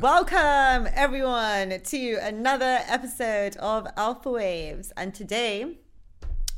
Welcome, 0.00 0.88
everyone, 0.94 1.78
to 1.78 2.14
another 2.22 2.78
episode 2.88 3.56
of 3.58 3.84
Alphawaves. 3.96 4.92
And 4.96 5.14
today 5.14 5.76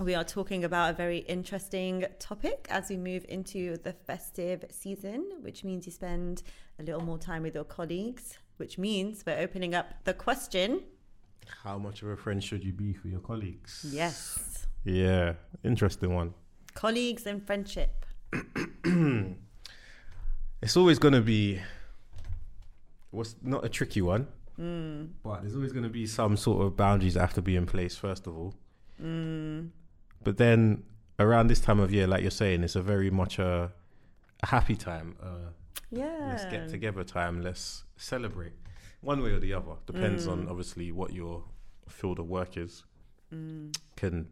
we 0.00 0.14
are 0.14 0.22
talking 0.22 0.62
about 0.62 0.90
a 0.90 0.92
very 0.96 1.18
interesting 1.18 2.04
topic 2.20 2.66
as 2.70 2.88
we 2.88 2.96
move 2.96 3.24
into 3.28 3.78
the 3.78 3.92
festive 3.92 4.64
season, 4.70 5.28
which 5.40 5.64
means 5.64 5.86
you 5.86 5.92
spend 5.92 6.42
a 6.78 6.84
little 6.84 7.02
more 7.02 7.18
time 7.18 7.42
with 7.42 7.54
your 7.56 7.64
colleagues, 7.64 8.38
which 8.58 8.78
means 8.78 9.24
we're 9.26 9.38
opening 9.38 9.74
up 9.74 9.86
the 10.04 10.14
question 10.14 10.82
How 11.64 11.78
much 11.78 12.02
of 12.02 12.08
a 12.08 12.16
friend 12.16 12.42
should 12.42 12.62
you 12.62 12.72
be 12.72 12.92
for 12.92 13.08
your 13.08 13.20
colleagues? 13.20 13.84
yes, 13.88 14.66
Yeah, 14.84 15.32
interesting 15.64 16.14
one. 16.14 16.34
colleagues 16.74 17.26
and 17.26 17.44
friendship. 17.44 18.06
It's 20.64 20.76
always 20.76 21.00
going 21.00 21.14
to 21.14 21.20
be 21.20 21.60
what's 23.12 23.36
not 23.42 23.64
a 23.64 23.68
tricky 23.68 24.02
one, 24.02 24.26
but 25.22 25.40
there's 25.42 25.54
always 25.54 25.72
going 25.72 25.84
to 25.84 25.88
be 25.90 26.06
some 26.06 26.36
sort 26.36 26.66
of 26.66 26.76
boundaries 26.76 27.14
that 27.14 27.20
have 27.20 27.34
to 27.34 27.42
be 27.42 27.54
in 27.56 27.66
place 27.66 27.94
first 27.96 28.26
of 28.26 28.36
all. 28.36 28.54
But 30.24 30.36
then 30.36 30.84
around 31.18 31.46
this 31.48 31.60
time 31.60 31.80
of 31.80 31.92
year, 31.92 32.06
like 32.06 32.22
you're 32.22 32.30
saying, 32.30 32.62
it's 32.64 32.76
a 32.76 32.82
very 32.82 33.10
much 33.10 33.38
a, 33.38 33.72
a 34.42 34.46
happy 34.46 34.76
time. 34.76 35.16
Uh, 35.22 35.50
Yeah. 35.90 36.28
let's 36.30 36.44
get 36.46 36.68
together 36.68 37.04
time. 37.04 37.42
Let's 37.42 37.84
celebrate, 37.96 38.52
one 39.00 39.22
way 39.22 39.30
or 39.32 39.40
the 39.40 39.52
other. 39.54 39.74
Depends 39.86 40.26
on 40.26 40.48
obviously 40.48 40.90
what 40.92 41.12
your 41.12 41.44
field 41.88 42.18
of 42.18 42.28
work 42.28 42.56
is. 42.56 42.84
Can 43.96 44.28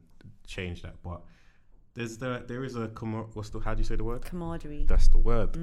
change 0.46 0.82
that, 0.82 0.94
but 1.02 1.22
there's 1.94 2.18
the 2.18 2.44
there 2.46 2.62
is 2.64 2.76
a 2.76 2.88
commo- 2.88 3.28
what's 3.34 3.50
the 3.50 3.58
how 3.60 3.72
do 3.74 3.80
you 3.80 3.84
say 3.84 3.96
the 3.96 4.04
word? 4.04 4.22
Camaraderie. 4.24 4.84
That's 4.86 5.08
the 5.08 5.18
word 5.18 5.56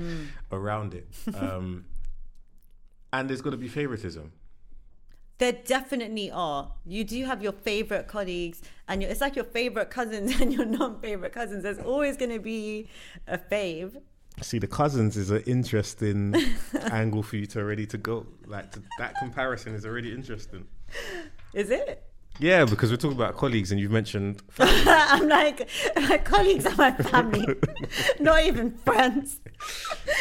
around 0.51 0.93
it. 0.93 1.07
Um, 1.35 1.85
and 3.13 3.29
there's 3.29 3.41
going 3.41 3.51
to 3.51 3.57
be 3.57 3.67
favoritism. 3.67 4.31
There 5.39 5.51
definitely 5.51 6.31
are. 6.31 6.71
You 6.85 7.03
do 7.03 7.23
have 7.25 7.43
your 7.43 7.51
favorite 7.51 8.07
colleagues, 8.07 8.61
and 8.87 9.01
your, 9.01 9.11
it's 9.11 9.21
like 9.21 9.35
your 9.35 9.45
favorite 9.45 9.91
cousins 9.91 10.33
and 10.41 10.51
your 10.51 10.65
non-favorite 10.65 11.31
cousins. 11.31 11.63
There's 11.63 11.79
always 11.79 12.17
going 12.17 12.31
to 12.31 12.39
be 12.39 12.89
a 13.27 13.37
fave. 13.37 14.01
See, 14.41 14.59
the 14.59 14.67
cousins 14.67 15.17
is 15.17 15.31
an 15.31 15.41
interesting 15.47 16.35
angle 16.91 17.23
for 17.23 17.37
you 17.37 17.45
to 17.47 17.59
already 17.59 17.85
to 17.87 17.97
go. 17.97 18.25
Like 18.45 18.71
to, 18.71 18.83
that 18.99 19.15
comparison 19.17 19.73
is 19.73 19.85
already 19.85 20.13
interesting. 20.13 20.67
Is 21.53 21.71
it? 21.71 22.03
Yeah, 22.39 22.65
because 22.65 22.91
we're 22.91 22.97
talking 22.97 23.17
about 23.17 23.35
colleagues, 23.35 23.71
and 23.71 23.79
you've 23.79 23.91
mentioned 23.91 24.43
I'm 24.59 25.27
like, 25.27 25.67
my 25.95 26.17
colleagues 26.19 26.65
are 26.65 26.75
my 26.75 26.91
family, 26.91 27.55
not 28.19 28.43
even 28.43 28.71
friends. 28.77 29.39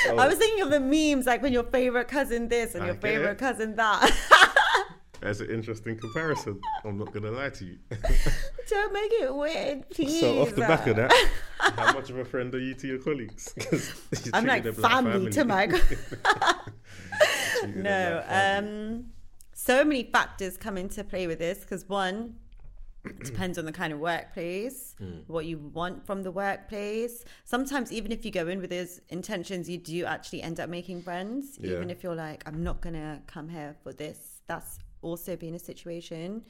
I 0.08 0.26
was 0.26 0.36
thinking 0.36 0.62
of 0.62 0.70
the 0.70 0.80
memes, 0.80 1.26
like 1.26 1.42
when 1.42 1.52
your 1.52 1.64
favorite 1.64 2.08
cousin 2.08 2.48
this 2.48 2.74
and 2.74 2.84
I 2.84 2.86
your 2.86 2.94
favorite 2.96 3.32
it. 3.32 3.38
cousin 3.38 3.76
that. 3.76 4.10
That's 5.20 5.40
an 5.40 5.50
interesting 5.50 5.98
comparison. 5.98 6.60
I'm 6.84 6.98
not 6.98 7.12
gonna 7.12 7.30
lie 7.30 7.50
to 7.50 7.64
you. 7.64 7.78
Don't 8.68 8.92
make 8.92 9.12
it 9.12 9.34
weird, 9.34 9.88
please. 9.90 10.20
so 10.20 10.42
off 10.42 10.54
the 10.54 10.60
back 10.60 10.86
of 10.86 10.96
that, 10.96 11.12
how 11.58 11.92
much 11.94 12.10
of 12.10 12.18
a 12.18 12.24
friend 12.24 12.54
are 12.54 12.58
you 12.58 12.74
to 12.74 12.86
your 12.86 12.98
colleagues? 12.98 13.54
I'm 14.32 14.44
like 14.46 14.62
treating 14.62 14.82
family, 14.82 15.30
to 15.32 15.44
my. 15.44 15.66
No, 15.66 15.74
like 18.16 18.26
family. 18.26 18.68
um, 18.68 19.06
so 19.66 19.84
many 19.84 20.04
factors 20.04 20.56
come 20.56 20.76
into 20.78 21.02
play 21.04 21.26
with 21.26 21.38
this 21.38 21.58
because 21.60 21.88
one, 21.88 22.36
depends 23.24 23.56
on 23.58 23.64
the 23.64 23.72
kind 23.72 23.92
of 23.92 23.98
workplace, 24.00 24.94
Hmm. 24.98 25.18
what 25.26 25.44
you 25.46 25.58
want 25.58 26.06
from 26.06 26.22
the 26.22 26.30
workplace. 26.32 27.24
Sometimes, 27.44 27.92
even 27.92 28.10
if 28.12 28.24
you 28.24 28.30
go 28.30 28.48
in 28.48 28.60
with 28.60 28.70
those 28.70 29.00
intentions, 29.08 29.68
you 29.68 29.78
do 29.78 30.04
actually 30.04 30.42
end 30.42 30.58
up 30.58 30.68
making 30.68 31.02
friends. 31.02 31.58
Yeah. 31.60 31.72
Even 31.72 31.90
if 31.90 32.02
you're 32.02 32.14
like, 32.16 32.42
I'm 32.48 32.62
not 32.62 32.80
gonna 32.80 33.22
come 33.26 33.48
here 33.48 33.76
for 33.82 33.92
this. 33.92 34.18
That's 34.46 34.78
also 35.02 35.36
been 35.36 35.54
a 35.54 35.58
situation. 35.58 36.44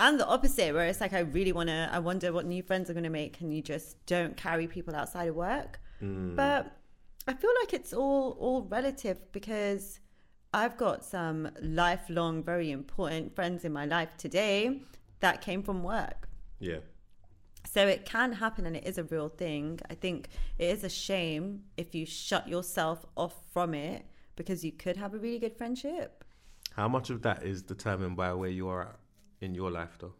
And 0.00 0.20
the 0.20 0.26
opposite, 0.26 0.72
where 0.74 0.86
it's 0.86 1.00
like, 1.00 1.12
I 1.12 1.20
really 1.20 1.52
wanna, 1.52 1.88
I 1.92 1.98
wonder 1.98 2.32
what 2.32 2.46
new 2.46 2.62
friends 2.62 2.88
I'm 2.88 2.94
gonna 2.94 3.10
make, 3.10 3.40
and 3.40 3.52
you 3.54 3.62
just 3.62 4.04
don't 4.06 4.36
carry 4.36 4.66
people 4.68 4.94
outside 4.94 5.28
of 5.28 5.34
work. 5.34 5.80
Hmm. 5.98 6.36
But 6.36 6.72
I 7.26 7.34
feel 7.34 7.50
like 7.62 7.74
it's 7.74 7.92
all 7.92 8.36
all 8.38 8.62
relative 8.62 9.18
because 9.32 9.98
I've 10.52 10.76
got 10.76 11.04
some 11.04 11.50
lifelong, 11.60 12.42
very 12.42 12.70
important 12.70 13.34
friends 13.34 13.64
in 13.64 13.72
my 13.72 13.84
life 13.84 14.16
today 14.16 14.82
that 15.20 15.40
came 15.42 15.62
from 15.62 15.82
work. 15.82 16.28
yeah, 16.58 16.78
So 17.66 17.86
it 17.86 18.04
can 18.06 18.32
happen 18.32 18.64
and 18.66 18.74
it 18.76 18.86
is 18.86 18.98
a 18.98 19.04
real 19.04 19.28
thing. 19.28 19.80
I 19.90 19.94
think 19.94 20.28
it 20.58 20.66
is 20.66 20.84
a 20.84 20.88
shame 20.88 21.64
if 21.76 21.94
you 21.94 22.06
shut 22.06 22.48
yourself 22.48 23.04
off 23.16 23.34
from 23.52 23.74
it 23.74 24.06
because 24.36 24.64
you 24.64 24.72
could 24.72 24.96
have 24.96 25.12
a 25.14 25.18
really 25.18 25.38
good 25.38 25.56
friendship. 25.56 26.24
how 26.76 26.88
much 26.88 27.10
of 27.10 27.22
that 27.22 27.42
is 27.42 27.62
determined 27.62 28.16
by 28.16 28.32
where 28.32 28.50
you 28.50 28.68
are 28.68 28.96
in 29.40 29.54
your 29.54 29.70
life, 29.70 29.96
though? 29.98 30.14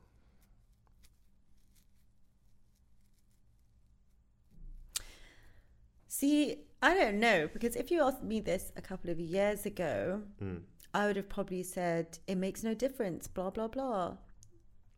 See, 6.06 6.56
I 6.80 6.94
don't 6.94 7.18
know 7.18 7.48
because 7.52 7.74
if 7.76 7.90
you 7.90 8.02
asked 8.02 8.22
me 8.22 8.40
this 8.40 8.72
a 8.76 8.82
couple 8.82 9.10
of 9.10 9.18
years 9.18 9.66
ago, 9.66 10.22
Hmm. 10.38 10.58
I 10.94 11.06
would 11.06 11.16
have 11.16 11.28
probably 11.28 11.62
said 11.62 12.18
it 12.26 12.36
makes 12.36 12.62
no 12.64 12.72
difference, 12.74 13.28
blah, 13.28 13.50
blah, 13.50 13.68
blah. 13.68 14.16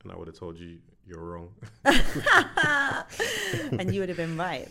And 0.04 0.12
I 0.12 0.16
would 0.16 0.28
have 0.28 0.38
told 0.38 0.58
you 0.58 0.78
you're 1.06 1.24
wrong. 1.24 1.52
and 1.84 1.92
you 3.92 4.00
would 4.00 4.08
have 4.08 4.18
been 4.18 4.36
right. 4.36 4.68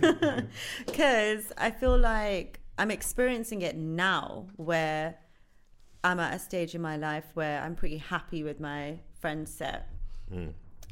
Because 0.86 1.52
I 1.58 1.70
feel 1.70 1.98
like 1.98 2.60
I'm 2.78 2.90
experiencing 2.90 3.62
it 3.62 3.76
now 3.76 4.46
where 4.56 5.16
I'm 6.02 6.18
at 6.18 6.34
a 6.34 6.38
stage 6.38 6.74
in 6.74 6.80
my 6.80 6.96
life 6.96 7.24
where 7.34 7.60
I'm 7.62 7.76
pretty 7.76 7.98
happy 7.98 8.42
with 8.42 8.58
my 8.60 9.00
friend 9.20 9.46
set. 9.48 9.88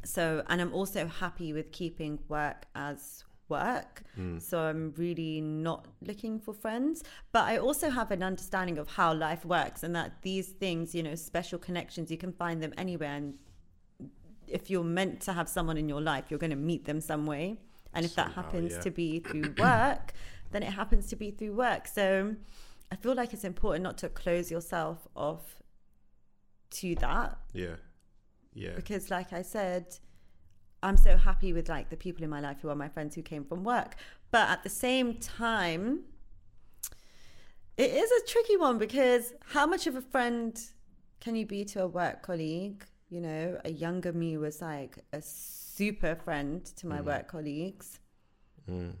So, 0.05 0.43
and 0.47 0.61
I'm 0.61 0.73
also 0.73 1.07
happy 1.07 1.51
with 1.53 1.71
keeping 1.71 2.19
work 2.29 2.65
as 2.75 3.23
work. 3.49 4.03
Mm. 4.19 4.41
So 4.41 4.59
I'm 4.59 4.93
really 4.97 5.41
not 5.41 5.87
looking 6.01 6.39
for 6.39 6.53
friends. 6.53 7.03
But 7.31 7.45
I 7.45 7.57
also 7.57 7.89
have 7.89 8.11
an 8.11 8.23
understanding 8.23 8.77
of 8.77 8.87
how 8.89 9.13
life 9.13 9.45
works 9.45 9.83
and 9.83 9.95
that 9.95 10.21
these 10.21 10.49
things, 10.49 10.93
you 10.95 11.03
know, 11.03 11.15
special 11.15 11.59
connections, 11.59 12.11
you 12.11 12.17
can 12.17 12.31
find 12.31 12.61
them 12.61 12.73
anywhere. 12.77 13.13
And 13.13 13.35
if 14.47 14.69
you're 14.69 14.83
meant 14.83 15.21
to 15.21 15.33
have 15.33 15.49
someone 15.49 15.77
in 15.77 15.87
your 15.87 16.01
life, 16.01 16.25
you're 16.29 16.39
going 16.39 16.51
to 16.51 16.55
meet 16.55 16.85
them 16.85 17.01
some 17.01 17.25
way. 17.25 17.57
And 17.93 18.05
if 18.05 18.15
that 18.15 18.31
happens 18.33 18.73
yeah. 18.73 18.81
to 18.81 18.91
be 18.91 19.19
through 19.19 19.53
work, 19.59 20.13
then 20.51 20.63
it 20.63 20.71
happens 20.71 21.07
to 21.07 21.15
be 21.15 21.31
through 21.31 21.53
work. 21.53 21.87
So 21.87 22.35
I 22.91 22.95
feel 22.95 23.15
like 23.15 23.33
it's 23.33 23.43
important 23.43 23.83
not 23.83 23.97
to 23.99 24.09
close 24.09 24.51
yourself 24.51 25.07
off 25.15 25.63
to 26.69 26.95
that 26.95 27.37
yeah, 27.53 27.75
yeah, 28.53 28.71
because 28.75 29.09
like 29.11 29.31
I 29.33 29.41
said, 29.41 29.97
I'm 30.83 30.97
so 30.97 31.17
happy 31.17 31.53
with 31.53 31.69
like 31.69 31.89
the 31.89 31.97
people 31.97 32.23
in 32.23 32.29
my 32.29 32.41
life 32.41 32.57
who 32.61 32.69
are 32.69 32.75
my 32.75 32.89
friends 32.89 33.15
who 33.15 33.21
came 33.21 33.45
from 33.45 33.63
work. 33.63 33.95
But 34.31 34.49
at 34.49 34.63
the 34.63 34.69
same 34.69 35.15
time, 35.15 36.01
it 37.77 37.91
is 37.91 38.11
a 38.11 38.27
tricky 38.27 38.57
one 38.57 38.77
because 38.77 39.33
how 39.53 39.65
much 39.65 39.87
of 39.87 39.95
a 39.95 40.01
friend 40.01 40.59
can 41.21 41.35
you 41.35 41.45
be 41.45 41.63
to 41.65 41.83
a 41.83 41.87
work 41.87 42.21
colleague? 42.21 42.83
You 43.09 43.21
know, 43.21 43.59
a 43.63 43.71
younger 43.71 44.11
me 44.11 44.37
was 44.37 44.61
like 44.61 44.97
a 45.13 45.21
super 45.21 46.15
friend 46.15 46.65
to 46.77 46.87
my 46.87 46.99
mm. 46.99 47.05
work 47.05 47.27
colleagues. 47.27 47.99
Mm. 48.69 48.95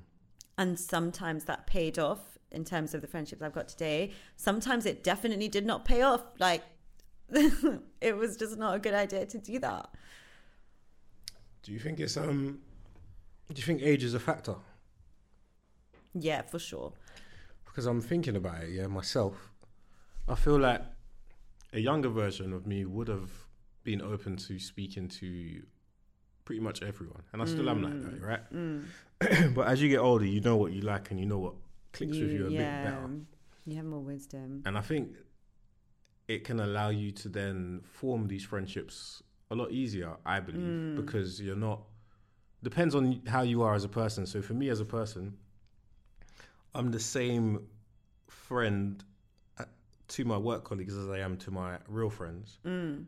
And 0.57 0.79
sometimes 0.79 1.45
that 1.45 1.67
paid 1.67 1.99
off 1.99 2.37
in 2.51 2.63
terms 2.63 2.93
of 2.93 3.01
the 3.01 3.07
friendships 3.07 3.41
I've 3.41 3.53
got 3.53 3.67
today. 3.67 4.11
Sometimes 4.37 4.85
it 4.85 5.03
definitely 5.03 5.49
did 5.49 5.65
not 5.65 5.83
pay 5.83 6.01
off. 6.01 6.23
Like, 6.39 6.63
it 8.01 8.15
was 8.15 8.37
just 8.37 8.57
not 8.57 8.75
a 8.75 8.79
good 8.79 8.93
idea 8.93 9.25
to 9.25 9.37
do 9.37 9.59
that. 9.59 9.89
Do 11.63 11.71
you 11.71 11.79
think 11.79 11.99
it's 11.99 12.17
um? 12.17 12.59
Do 13.49 13.59
you 13.59 13.65
think 13.65 13.81
age 13.81 14.03
is 14.03 14.13
a 14.13 14.19
factor? 14.19 14.55
Yeah, 16.13 16.41
for 16.43 16.59
sure. 16.59 16.93
Because 17.65 17.85
I'm 17.85 18.01
thinking 18.01 18.35
about 18.35 18.63
it, 18.63 18.69
yeah, 18.71 18.87
myself. 18.87 19.49
I 20.27 20.35
feel 20.35 20.59
like 20.59 20.81
a 21.73 21.79
younger 21.79 22.09
version 22.09 22.53
of 22.53 22.67
me 22.67 22.85
would 22.85 23.07
have 23.07 23.31
been 23.83 24.01
open 24.01 24.37
to 24.37 24.59
speaking 24.59 25.07
to 25.07 25.63
pretty 26.45 26.61
much 26.61 26.83
everyone, 26.83 27.23
and 27.31 27.41
I 27.41 27.45
still 27.45 27.69
am 27.69 27.81
like 27.81 28.01
that, 28.03 28.21
right? 28.21 29.53
but 29.55 29.67
as 29.67 29.81
you 29.81 29.89
get 29.89 29.99
older, 29.99 30.25
you 30.25 30.41
know 30.41 30.57
what 30.57 30.73
you 30.73 30.81
like 30.81 31.11
and 31.11 31.19
you 31.19 31.25
know 31.25 31.39
what 31.39 31.55
clicks 31.93 32.17
with 32.17 32.31
you 32.31 32.47
a 32.47 32.49
bit 32.49 32.57
better. 32.59 33.09
You 33.65 33.77
have 33.77 33.85
more 33.85 34.01
wisdom. 34.01 34.61
And 34.65 34.77
I 34.77 34.81
think 34.81 35.15
it 36.27 36.43
can 36.43 36.59
allow 36.59 36.89
you 36.89 37.11
to 37.11 37.29
then 37.29 37.81
form 37.85 38.27
these 38.27 38.43
friendships 38.43 39.23
a 39.53 39.55
lot 39.55 39.71
easier, 39.71 40.15
I 40.25 40.39
believe, 40.39 40.61
hmm. 40.61 40.95
because 40.95 41.39
you're 41.39 41.55
not 41.55 41.81
depends 42.63 42.95
on 42.95 43.21
how 43.27 43.41
you 43.41 43.61
are 43.61 43.73
as 43.75 43.83
a 43.83 43.89
person. 43.89 44.25
So 44.25 44.41
for 44.41 44.53
me 44.53 44.69
as 44.69 44.79
a 44.79 44.85
person, 44.85 45.33
I'm 46.73 46.91
the 46.91 46.99
same 46.99 47.67
friend 48.29 49.03
uh, 49.59 49.65
to 50.09 50.25
my 50.25 50.37
work 50.37 50.63
colleagues 50.63 50.97
as 50.97 51.09
I 51.09 51.19
am 51.19 51.37
to 51.37 51.51
my 51.51 51.77
real 51.87 52.09
friends, 52.09 52.57
hmm. 52.63 53.03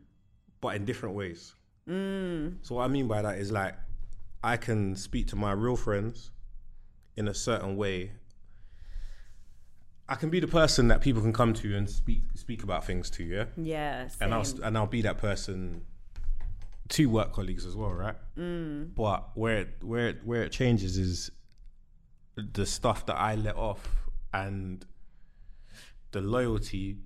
but 0.60 0.76
in 0.76 0.84
different 0.84 1.14
ways. 1.14 1.54
Hmm. 1.86 2.50
So 2.62 2.76
what 2.76 2.84
I 2.84 2.88
mean 2.88 3.08
by 3.08 3.22
that 3.22 3.38
is 3.38 3.50
like 3.50 3.74
I 4.44 4.56
can 4.56 4.94
speak 4.94 5.26
to 5.28 5.36
my 5.36 5.52
real 5.52 5.76
friends 5.76 6.30
in 7.16 7.28
a 7.28 7.34
certain 7.34 7.76
way 7.76 8.12
I 10.08 10.14
can 10.14 10.30
be 10.30 10.38
the 10.38 10.46
person 10.46 10.88
that 10.88 11.00
people 11.00 11.20
can 11.20 11.32
come 11.32 11.52
to 11.54 11.76
and 11.76 11.90
speak 11.90 12.22
speak 12.34 12.62
about 12.62 12.84
things 12.84 13.10
to, 13.10 13.24
yeah. 13.24 13.46
Yeah. 13.56 14.08
and 14.20 14.32
I'll 14.32 14.46
and 14.62 14.78
I'll 14.78 14.86
be 14.86 15.02
that 15.02 15.18
person 15.18 15.84
to 16.90 17.06
work 17.06 17.32
colleagues 17.32 17.66
as 17.66 17.74
well, 17.76 17.92
right? 17.92 18.14
Mm. 18.38 18.94
But 18.94 19.30
where 19.36 19.58
it, 19.58 19.68
where 19.82 20.08
it, 20.08 20.18
where 20.24 20.42
it 20.42 20.52
changes 20.52 20.98
is 20.98 21.30
the 22.36 22.66
stuff 22.66 23.06
that 23.06 23.16
I 23.16 23.34
let 23.34 23.56
off 23.56 23.88
and 24.32 24.84
the 26.12 26.20
loyalty 26.20 26.98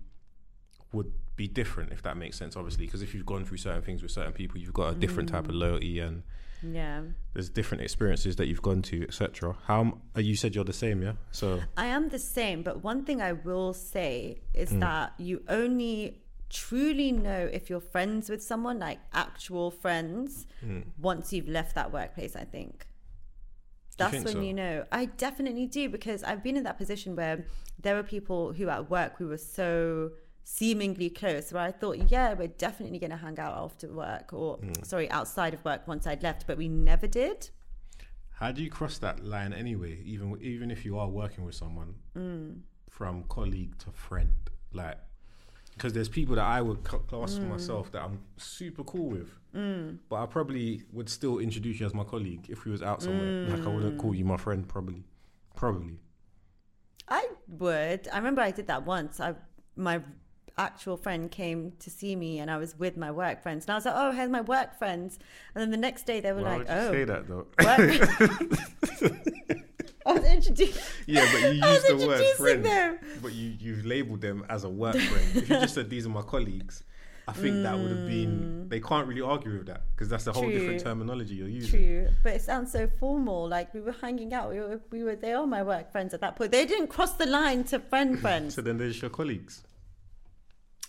would 0.93 1.13
be 1.37 1.47
different 1.47 1.93
if 1.93 2.03
that 2.03 2.17
makes 2.17 2.37
sense. 2.37 2.57
Obviously, 2.57 2.85
because 2.87 3.03
if 3.03 3.15
you've 3.15 3.27
gone 3.27 3.45
through 3.45 3.59
certain 3.59 3.83
things 3.83 4.03
with 4.03 4.11
certain 4.11 4.33
people, 4.33 4.59
you've 4.59 4.73
got 4.75 4.93
a 4.93 4.95
different 4.97 5.29
type 5.29 5.45
of 5.49 5.55
Mm. 5.55 5.61
loyalty 5.61 6.01
and 6.01 6.23
yeah. 6.63 7.03
there's 7.33 7.49
different 7.49 7.83
experiences 7.83 8.37
that 8.37 8.47
you've 8.49 8.61
gone 8.61 8.83
to, 8.83 9.03
etc. 9.05 9.57
How 9.67 9.99
uh, 10.17 10.21
you 10.21 10.37
said 10.37 10.55
you're 10.55 10.65
the 10.65 10.73
same, 10.73 11.01
yeah? 11.03 11.13
So 11.31 11.61
I 11.77 11.87
am 11.87 12.09
the 12.11 12.19
same, 12.19 12.63
but 12.63 12.83
one 12.83 13.05
thing 13.05 13.23
I 13.23 13.33
will 13.33 13.73
say 13.73 14.43
is 14.53 14.71
Mm. 14.71 14.81
that 14.81 15.15
you 15.19 15.43
only 15.49 16.19
truly 16.51 17.11
know 17.13 17.49
if 17.53 17.71
you're 17.71 17.81
friends 17.81 18.29
with 18.29 18.43
someone, 18.43 18.79
like 18.79 18.99
actual 19.13 19.71
friends, 19.71 20.47
Mm. 20.65 20.85
once 20.99 21.33
you've 21.33 21.49
left 21.49 21.75
that 21.77 21.93
workplace, 21.93 22.37
I 22.37 22.45
think. 22.45 22.87
That's 23.97 24.13
think 24.13 24.25
when 24.25 24.35
so? 24.35 24.41
you 24.41 24.55
know. 24.55 24.85
I 24.91 25.07
definitely 25.07 25.67
do 25.67 25.89
because 25.89 26.23
I've 26.25 26.43
been 26.43 26.57
in 26.57 26.65
that 26.65 26.79
position 26.79 27.17
where 27.17 27.45
there 27.79 27.95
were 27.97 28.03
people 28.03 28.53
who 28.55 28.69
at 28.69 28.91
work 28.91 29.19
we 29.19 29.27
were 29.27 29.37
so 29.39 30.13
seemingly 30.43 31.11
close 31.11 31.53
where 31.53 31.63
I 31.63 31.71
thought, 31.71 32.11
yeah, 32.11 32.33
we're 32.33 32.49
definitely 32.49 32.99
going 32.99 33.11
to 33.11 33.17
hang 33.19 33.39
out 33.39 33.57
after 33.57 33.89
work 33.93 34.33
or, 34.33 34.59
Mm. 34.59 34.85
sorry, 34.87 35.11
outside 35.11 35.53
of 35.55 35.65
work 35.65 35.87
once 35.87 36.07
I'd 36.07 36.23
left, 36.23 36.47
but 36.47 36.57
we 36.57 36.67
never 36.69 37.07
did. 37.07 37.51
How 38.31 38.51
do 38.53 38.63
you 38.63 38.71
cross 38.71 38.97
that 38.99 39.23
line 39.23 39.53
anyway? 39.53 40.01
Even 40.03 40.41
even 40.41 40.71
if 40.71 40.85
you 40.87 40.99
are 40.99 41.09
working 41.09 41.45
with 41.45 41.55
someone, 41.55 41.97
Mm. 42.17 42.63
from 42.89 43.25
colleague 43.25 43.77
to 43.81 43.93
friend, 43.93 44.51
like 44.73 44.99
because 45.81 45.95
there's 45.95 46.11
people 46.11 46.35
that 46.37 46.45
I 46.45 46.61
would 46.61 46.87
cl- 46.87 47.01
class 47.05 47.39
Mm. 47.39 47.49
myself 47.49 47.91
that 47.93 48.03
I'm 48.03 48.19
super 48.37 48.85
cool 48.85 49.09
with, 49.17 49.31
but 50.11 50.17
I 50.23 50.27
probably 50.27 50.83
would 50.93 51.09
still 51.09 51.39
introduce 51.39 51.81
you 51.81 51.87
as 51.87 51.95
my 51.95 52.05
colleague 52.05 52.45
if 52.51 52.67
we 52.67 52.71
was 52.71 52.83
out 52.83 53.03
somewhere. 53.03 53.33
Like 53.49 53.67
I 53.67 53.71
wouldn't 53.71 53.97
call 53.97 54.15
you 54.15 54.27
my 54.27 54.37
friend, 54.37 54.69
probably, 54.69 55.05
probably. 55.57 55.97
I 57.09 57.29
would. 57.49 58.09
I 58.13 58.19
remember 58.19 58.43
I 58.43 58.51
did 58.51 58.67
that 58.67 58.85
once. 58.85 59.21
I 59.21 59.35
my 59.75 60.03
actual 60.59 60.99
friend 60.99 61.31
came 61.31 61.73
to 61.79 61.89
see 61.89 62.15
me 62.15 62.39
and 62.41 62.51
I 62.51 62.59
was 62.59 62.79
with 62.79 62.99
my 62.99 63.11
work 63.11 63.43
friends 63.43 63.65
and 63.65 63.71
I 63.73 63.77
was 63.77 63.87
like, 63.87 63.95
"Oh, 63.97 64.11
here's 64.13 64.29
my 64.29 64.43
work 64.43 64.75
friends." 64.79 65.19
And 65.55 65.63
then 65.63 65.71
the 65.71 65.79
next 65.79 66.05
day 66.05 66.21
they 66.21 66.33
were 66.33 66.43
Why 66.43 66.57
like, 66.59 66.69
would 66.69 66.69
you 66.69 66.75
"Oh, 66.75 66.93
say 66.93 67.05
that 67.05 67.27
though? 67.27 67.47
work." 70.07 70.17
I 70.17 70.21
was 70.21 70.25
introduced. 70.31 70.81
yeah, 71.07 71.27
but 71.33 71.55
you 71.55 71.61
I 71.65 71.73
use 71.75 71.83
was 71.83 71.83
the 72.01 72.07
word 72.07 72.21
introducing 72.21 72.37
friend, 72.37 72.65
them. 72.65 72.99
but 73.23 73.33
you 73.33 73.57
you've 73.59 73.85
labelled 73.87 74.21
them 74.21 74.45
as 74.49 74.65
a 74.65 74.69
work 74.71 74.97
friend. 75.11 75.27
if 75.37 75.49
you 75.49 75.57
just 75.61 75.75
said 75.75 75.91
these 75.91 76.07
are 76.07 76.11
my 76.11 76.23
colleagues. 76.23 76.85
I 77.29 77.33
think 77.33 77.63
that 77.63 77.79
would 77.79 77.91
have 77.91 78.07
been. 78.09 78.69
They 78.69 78.81
can't 78.81 79.07
really 79.07 79.21
argue 79.21 79.53
with 79.59 79.67
that 79.67 79.83
because 79.95 80.09
that's 80.09 80.27
a 80.27 80.33
whole 80.33 80.51
different 80.51 80.81
Mm. 80.81 80.85
Terminology 80.85 81.35
you're 81.37 81.49
using. 81.49 81.79
True, 81.79 82.09
but 82.25 82.33
it 82.35 82.43
sounds 82.43 82.73
so 82.73 82.89
formal. 82.99 83.47
Like 83.49 83.73
we 83.73 83.81
were 83.81 83.93
hanging 83.93 84.35
out. 84.35 84.51
We 84.51 84.59
were, 84.59 84.81
we 84.91 85.05
were. 85.05 85.15
They 85.15 85.33
are 85.33 85.47
my 85.47 85.63
work 85.63 85.93
friends 85.93 86.13
at 86.13 86.21
that 86.23 86.35
point. 86.35 86.51
They 86.51 86.67
didn't 86.67 86.89
cross 86.89 87.13
the 87.13 87.27
line 87.27 87.63
to 87.65 87.79
friend 87.79 88.19
friends. 88.25 88.55
So 88.57 88.63
then 88.63 88.79
there's 88.79 89.01
your 89.01 89.11
colleagues. 89.11 89.63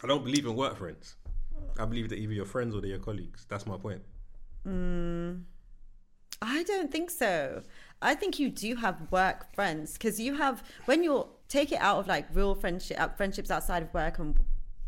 I 0.03 0.07
don't 0.07 0.23
believe 0.23 0.47
in 0.47 0.55
work 0.55 0.77
friends. 0.77 1.15
I 1.77 1.85
believe 1.85 2.09
that 2.09 2.17
either 2.17 2.33
your 2.33 2.45
friends 2.45 2.73
or 2.73 2.81
they're 2.81 2.89
your 2.91 2.99
colleagues. 2.99 3.45
That's 3.47 3.67
my 3.67 3.77
point. 3.77 4.01
I 6.41 6.63
don't 6.63 6.91
think 6.91 7.11
so. 7.11 7.61
I 8.01 8.15
think 8.15 8.39
you 8.39 8.49
do 8.49 8.75
have 8.75 9.11
work 9.11 9.53
friends 9.53 9.93
because 9.93 10.19
you 10.19 10.35
have 10.35 10.63
when 10.85 11.03
you're 11.03 11.27
take 11.51 11.71
it 11.71 11.79
out 11.81 11.99
of 11.99 12.07
like 12.07 12.25
real 12.33 12.55
friendship, 12.55 12.99
uh, 12.99 13.09
friendships 13.09 13.51
outside 13.51 13.83
of 13.83 13.93
work 13.93 14.19
and 14.19 14.39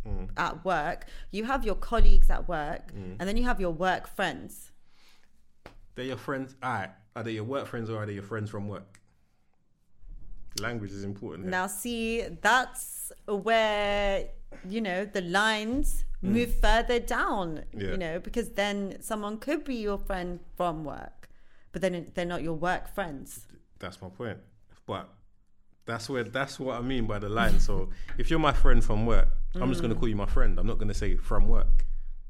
mm. 0.07 0.29
at 0.37 0.63
work, 0.63 1.05
you 1.31 1.43
have 1.43 1.65
your 1.65 1.75
colleagues 1.75 2.29
at 2.29 2.47
work, 2.47 2.93
mm. 2.93 3.15
and 3.19 3.27
then 3.27 3.37
you 3.37 3.43
have 3.43 3.59
your 3.59 3.71
work 3.71 4.07
friends. 4.15 4.71
They're 5.95 6.05
your 6.05 6.17
friends. 6.17 6.55
Alright. 6.63 6.91
Are 7.15 7.23
they 7.23 7.33
your 7.33 7.43
work 7.43 7.67
friends 7.67 7.89
or 7.89 7.97
are 8.01 8.05
they 8.05 8.13
your 8.13 8.23
friends 8.23 8.49
from 8.49 8.67
work? 8.67 8.99
Language 10.59 10.91
is 10.91 11.03
important. 11.03 11.43
here. 11.43 11.51
Now, 11.51 11.67
see, 11.67 12.21
that's 12.41 13.11
where 13.27 14.29
you 14.67 14.81
know 14.81 15.05
the 15.05 15.21
lines 15.21 16.05
mm. 16.23 16.29
move 16.29 16.53
further 16.59 16.99
down. 16.99 17.65
Yeah. 17.73 17.91
You 17.91 17.97
know, 17.97 18.19
because 18.19 18.49
then 18.51 18.97
someone 19.01 19.37
could 19.37 19.63
be 19.63 19.75
your 19.75 19.97
friend 19.97 20.39
from 20.55 20.83
work, 20.85 21.22
but 21.73 21.81
then 21.81 22.11
they're 22.13 22.25
not 22.25 22.41
your 22.41 22.53
work 22.53 22.93
friends. 22.95 23.47
That's 23.79 24.01
my 24.01 24.07
point. 24.07 24.37
But 24.85 25.09
that's 25.85 26.09
where 26.09 26.23
that's 26.23 26.59
what 26.59 26.77
I 26.77 26.81
mean 26.81 27.05
by 27.05 27.19
the 27.19 27.27
line. 27.27 27.59
So 27.59 27.89
if 28.17 28.29
you're 28.29 28.39
my 28.39 28.53
friend 28.53 28.81
from 28.81 29.05
work, 29.05 29.27
I'm 29.55 29.69
just 29.69 29.81
gonna 29.81 29.95
mm. 29.95 29.99
call 29.99 30.07
you 30.07 30.15
my 30.15 30.25
friend. 30.25 30.57
I'm 30.57 30.67
not 30.67 30.77
gonna 30.77 30.93
say 30.93 31.17
from 31.17 31.49
work. 31.49 31.85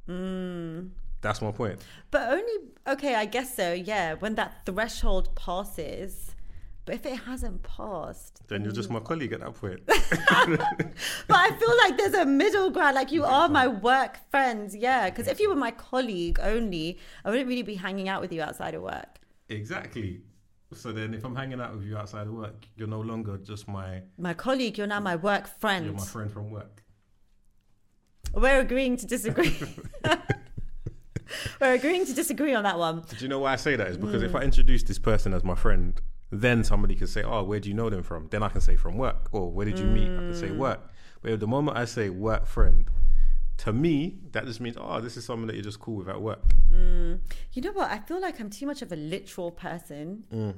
Mm. 0.10 0.90
That's 1.22 1.42
my 1.42 1.52
point. 1.52 1.80
But 2.10 2.30
only 2.30 2.54
okay, 2.88 3.16
I 3.16 3.26
guess 3.26 3.56
so. 3.56 3.74
Yeah, 3.74 4.16
when 4.16 4.36
that 4.36 4.66
threshold 4.66 5.36
passes. 5.36 6.32
But 6.86 6.96
if 6.96 7.06
it 7.06 7.16
hasn't 7.16 7.64
passed, 7.64 8.42
Then 8.50 8.66
you're 8.66 8.74
just 8.74 8.90
my 8.90 9.00
colleague 9.00 9.32
at 9.32 9.40
that 9.40 9.54
point. 9.54 9.80
but 9.86 9.98
I 11.30 11.52
feel 11.58 11.78
like 11.78 11.98
there's 11.98 12.14
a 12.14 12.26
middle 12.26 12.72
ground. 12.72 12.96
Like 12.96 13.10
you 13.10 13.24
are 13.24 13.48
my 13.48 13.68
work 13.70 14.18
friends, 14.30 14.76
yeah. 14.76 15.10
Because 15.10 15.30
if 15.30 15.40
you 15.40 15.48
were 15.48 15.56
my 15.56 15.72
colleague 15.72 16.40
only, 16.44 17.00
I 17.24 17.30
wouldn't 17.30 17.48
really 17.48 17.62
be 17.64 17.76
hanging 17.76 18.10
out 18.10 18.20
with 18.20 18.34
you 18.34 18.42
outside 18.42 18.76
of 18.76 18.82
work. 18.82 19.20
Exactly. 19.50 20.22
So 20.74 20.92
then 20.92 21.14
if 21.14 21.24
I'm 21.24 21.36
hanging 21.36 21.62
out 21.62 21.76
with 21.76 21.86
you 21.86 21.98
outside 21.98 22.28
of 22.28 22.34
work, 22.34 22.66
you're 22.76 22.88
no 22.88 23.02
longer 23.02 23.38
just 23.38 23.68
my 23.68 24.02
My 24.18 24.34
colleague, 24.34 24.78
you're 24.78 24.88
now 24.88 25.00
my 25.00 25.16
work 25.16 25.48
friend. 25.60 25.86
you're 25.86 25.94
my 25.94 26.06
friend 26.06 26.32
from 26.32 26.50
work. 26.50 26.84
We're 28.34 28.60
agreeing 28.60 28.98
to 28.98 29.06
disagree. 29.06 29.56
We're 31.62 31.74
agreeing 31.74 32.06
to 32.06 32.14
disagree 32.14 32.54
on 32.54 32.64
that 32.64 32.78
one. 32.78 33.04
Do 33.08 33.16
you 33.20 33.28
know 33.28 33.40
why 33.40 33.54
I 33.54 33.56
say 33.56 33.76
that? 33.76 33.88
Is 33.88 33.98
because 33.98 34.24
if 34.24 34.32
hmm. 34.32 34.38
I 34.38 34.42
introduce 34.42 34.84
this 34.84 35.00
person 35.00 35.34
as 35.34 35.44
my 35.44 35.56
friend, 35.56 36.00
then 36.32 36.64
somebody 36.64 36.96
can 36.96 37.08
say, 37.08 37.24
"Oh, 37.24 37.44
where 37.44 37.60
do 37.60 37.70
you 37.70 37.76
know 37.76 37.90
them 37.90 38.04
from?" 38.04 38.28
Then 38.30 38.44
I 38.44 38.50
can 38.50 38.62
say 38.62 38.76
from 38.76 38.98
work, 38.98 39.30
or 39.32 39.52
"Where 39.52 39.66
did 39.66 39.80
you 39.80 39.86
meet?" 39.86 40.10
I 40.10 40.18
can 40.18 40.34
say 40.34 40.50
hmm. 40.50 40.58
work. 40.58 40.82
But 41.22 41.34
at 41.34 41.40
the 41.40 41.48
moment 41.48 41.78
I 41.78 41.86
say 41.86 42.10
work 42.10 42.46
friend, 42.46 42.90
to 43.58 43.74
me 43.74 44.18
that 44.32 44.46
just 44.46 44.60
means, 44.60 44.78
"Oh, 44.80 45.00
this 45.00 45.18
is 45.18 45.26
someone 45.26 45.48
that 45.48 45.54
you're 45.54 45.64
just 45.64 45.80
cool 45.80 45.96
with 45.96 46.10
at 46.10 46.22
work." 46.22 46.54
You 46.72 47.62
know 47.62 47.72
what? 47.72 47.92
I 47.92 48.00
feel 48.00 48.20
like 48.20 48.40
I'm 48.40 48.50
too 48.50 48.66
much 48.66 48.82
of 48.82 48.92
a 48.92 48.96
literal 48.96 49.52
person. 49.52 50.24
Mm. 50.34 50.56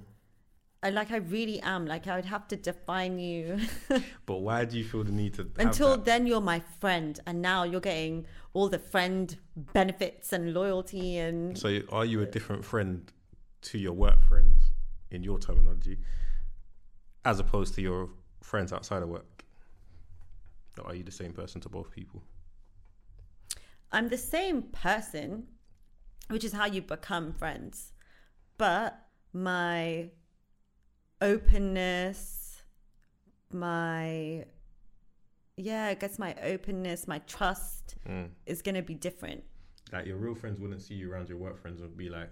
I 0.81 0.91
like 0.91 1.11
I 1.11 1.17
really 1.17 1.59
am. 1.61 1.85
Like 1.85 2.07
I 2.07 2.15
would 2.15 2.25
have 2.25 2.47
to 2.49 2.55
define 2.55 3.19
you. 3.19 3.59
But 4.25 4.37
why 4.37 4.65
do 4.65 4.77
you 4.77 4.83
feel 4.83 5.03
the 5.03 5.11
need 5.11 5.33
to 5.35 5.49
Until 5.57 5.91
that? 5.91 6.05
then, 6.05 6.27
you're 6.27 6.41
my 6.41 6.61
friend, 6.79 7.19
and 7.25 7.41
now 7.41 7.63
you're 7.63 7.81
getting 7.81 8.25
all 8.53 8.69
the 8.69 8.79
friend 8.79 9.35
benefits 9.55 10.31
and 10.31 10.53
loyalty 10.53 11.17
and 11.17 11.57
So 11.57 11.81
are 11.91 12.05
you 12.05 12.21
a 12.21 12.25
different 12.25 12.63
friend 12.63 13.11
to 13.63 13.77
your 13.77 13.93
work 13.93 14.21
friends 14.21 14.71
in 15.11 15.23
your 15.23 15.39
terminology, 15.39 15.97
as 17.25 17.39
opposed 17.39 17.73
to 17.75 17.81
your 17.81 18.09
friends 18.41 18.71
outside 18.71 19.01
of 19.01 19.09
work? 19.09 19.43
Or 20.79 20.87
are 20.87 20.95
you 20.95 21.03
the 21.03 21.11
same 21.11 21.33
person 21.33 21.61
to 21.61 21.69
both 21.69 21.89
people? 21.91 22.21
I'm 23.91 24.09
the 24.09 24.17
same 24.17 24.63
person, 24.63 25.47
which 26.29 26.43
is 26.43 26.53
how 26.53 26.65
you 26.65 26.81
become 26.81 27.33
friends. 27.33 27.93
But 28.57 28.99
my 29.33 30.09
openness, 31.21 32.61
my 33.51 34.45
yeah, 35.57 35.85
I 35.85 35.93
guess 35.93 36.19
my 36.19 36.35
openness, 36.43 37.07
my 37.07 37.19
trust 37.19 37.95
Mm. 38.05 38.29
is 38.45 38.61
gonna 38.61 38.81
be 38.81 38.93
different. 38.93 39.43
Like 39.91 40.05
your 40.05 40.17
real 40.17 40.35
friends 40.35 40.59
wouldn't 40.59 40.81
see 40.81 40.95
you 40.95 41.11
around 41.11 41.29
your 41.29 41.37
work 41.37 41.57
friends 41.61 41.79
and 41.81 41.95
be 41.95 42.09
like, 42.09 42.29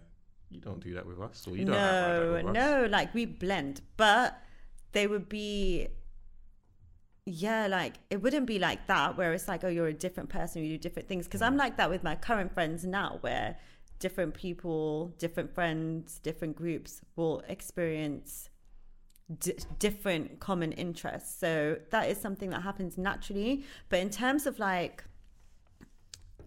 "You 0.50 0.60
don't 0.60 0.82
do 0.84 0.94
that 0.96 1.06
with 1.06 1.20
us," 1.22 1.48
or 1.48 1.56
"You 1.56 1.66
don't 1.66 1.76
act 1.76 1.84
like 1.86 2.44
that 2.44 2.44
no, 2.46 2.50
us." 2.50 2.82
no, 2.82 2.86
like 2.90 3.14
we 3.14 3.26
blend, 3.26 3.82
but 3.96 4.44
they 4.92 5.08
would 5.08 5.30
be 5.30 5.88
yeah, 7.26 7.68
like 7.68 7.96
it 8.10 8.22
wouldn't 8.22 8.48
be 8.48 8.60
like 8.60 8.88
that 8.88 9.18
where 9.18 9.34
it's 9.34 9.48
like, 9.48 9.64
oh, 9.64 9.70
you're 9.70 9.88
a 9.88 9.94
different 9.94 10.30
person, 10.30 10.64
you 10.64 10.72
do 10.72 10.78
different 10.78 11.08
things. 11.08 11.26
Because 11.26 11.42
I'm 11.42 11.56
mm. 11.56 11.60
like 11.60 11.78
that 11.78 11.90
with 11.90 12.04
my 12.04 12.16
current 12.16 12.54
friends 12.54 12.84
now, 12.84 13.18
where 13.22 13.58
different 14.00 14.34
people, 14.34 15.14
different 15.18 15.54
friends, 15.54 16.20
different 16.20 16.56
groups 16.56 17.02
will 17.16 17.42
experience 17.48 18.50
d- 19.40 19.56
different 19.80 20.42
common 20.42 20.74
interests. 20.74 21.40
So 21.40 21.78
that 21.92 22.10
is 22.10 22.20
something 22.20 22.50
that 22.50 22.64
happens 22.64 22.98
naturally. 22.98 23.64
But 23.88 24.00
in 24.00 24.10
terms 24.10 24.46
of 24.46 24.60
like 24.60 25.06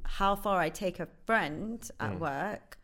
how 0.05 0.37
far 0.37 0.61
I 0.61 0.69
take 0.69 1.01
a 1.01 1.09
friend 1.25 1.89
at 1.99 2.13
mm. 2.13 2.19
work, 2.19 2.79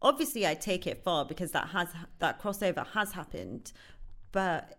obviously 0.00 0.46
I 0.46 0.54
take 0.54 0.86
it 0.86 1.02
far 1.02 1.24
because 1.24 1.50
that 1.50 1.68
has 1.68 1.88
that 2.20 2.40
crossover 2.40 2.86
has 2.88 3.12
happened, 3.12 3.72
but 4.30 4.77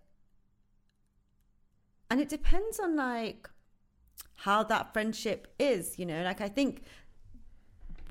and 2.09 2.19
it 2.19 2.29
depends 2.29 2.79
on 2.79 2.95
like 2.95 3.49
how 4.37 4.63
that 4.63 4.93
friendship 4.93 5.47
is, 5.59 5.99
you 5.99 6.05
know. 6.05 6.23
Like 6.23 6.41
I 6.41 6.47
think 6.49 6.83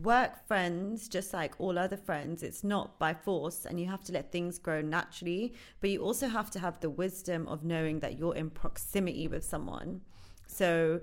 work 0.02 0.46
friends, 0.46 1.08
just 1.08 1.32
like 1.32 1.54
all 1.58 1.78
other 1.78 1.96
friends, 1.96 2.42
it's 2.42 2.62
not 2.62 2.98
by 2.98 3.12
force 3.14 3.64
and 3.66 3.80
you 3.80 3.86
have 3.86 4.04
to 4.04 4.12
let 4.12 4.30
things 4.30 4.58
grow 4.58 4.80
naturally. 4.80 5.54
But 5.80 5.90
you 5.90 6.00
also 6.02 6.28
have 6.28 6.50
to 6.52 6.58
have 6.60 6.80
the 6.80 6.90
wisdom 6.90 7.48
of 7.48 7.64
knowing 7.64 8.00
that 8.00 8.18
you're 8.18 8.34
in 8.36 8.50
proximity 8.50 9.26
with 9.26 9.44
someone. 9.44 10.02
So 10.46 11.00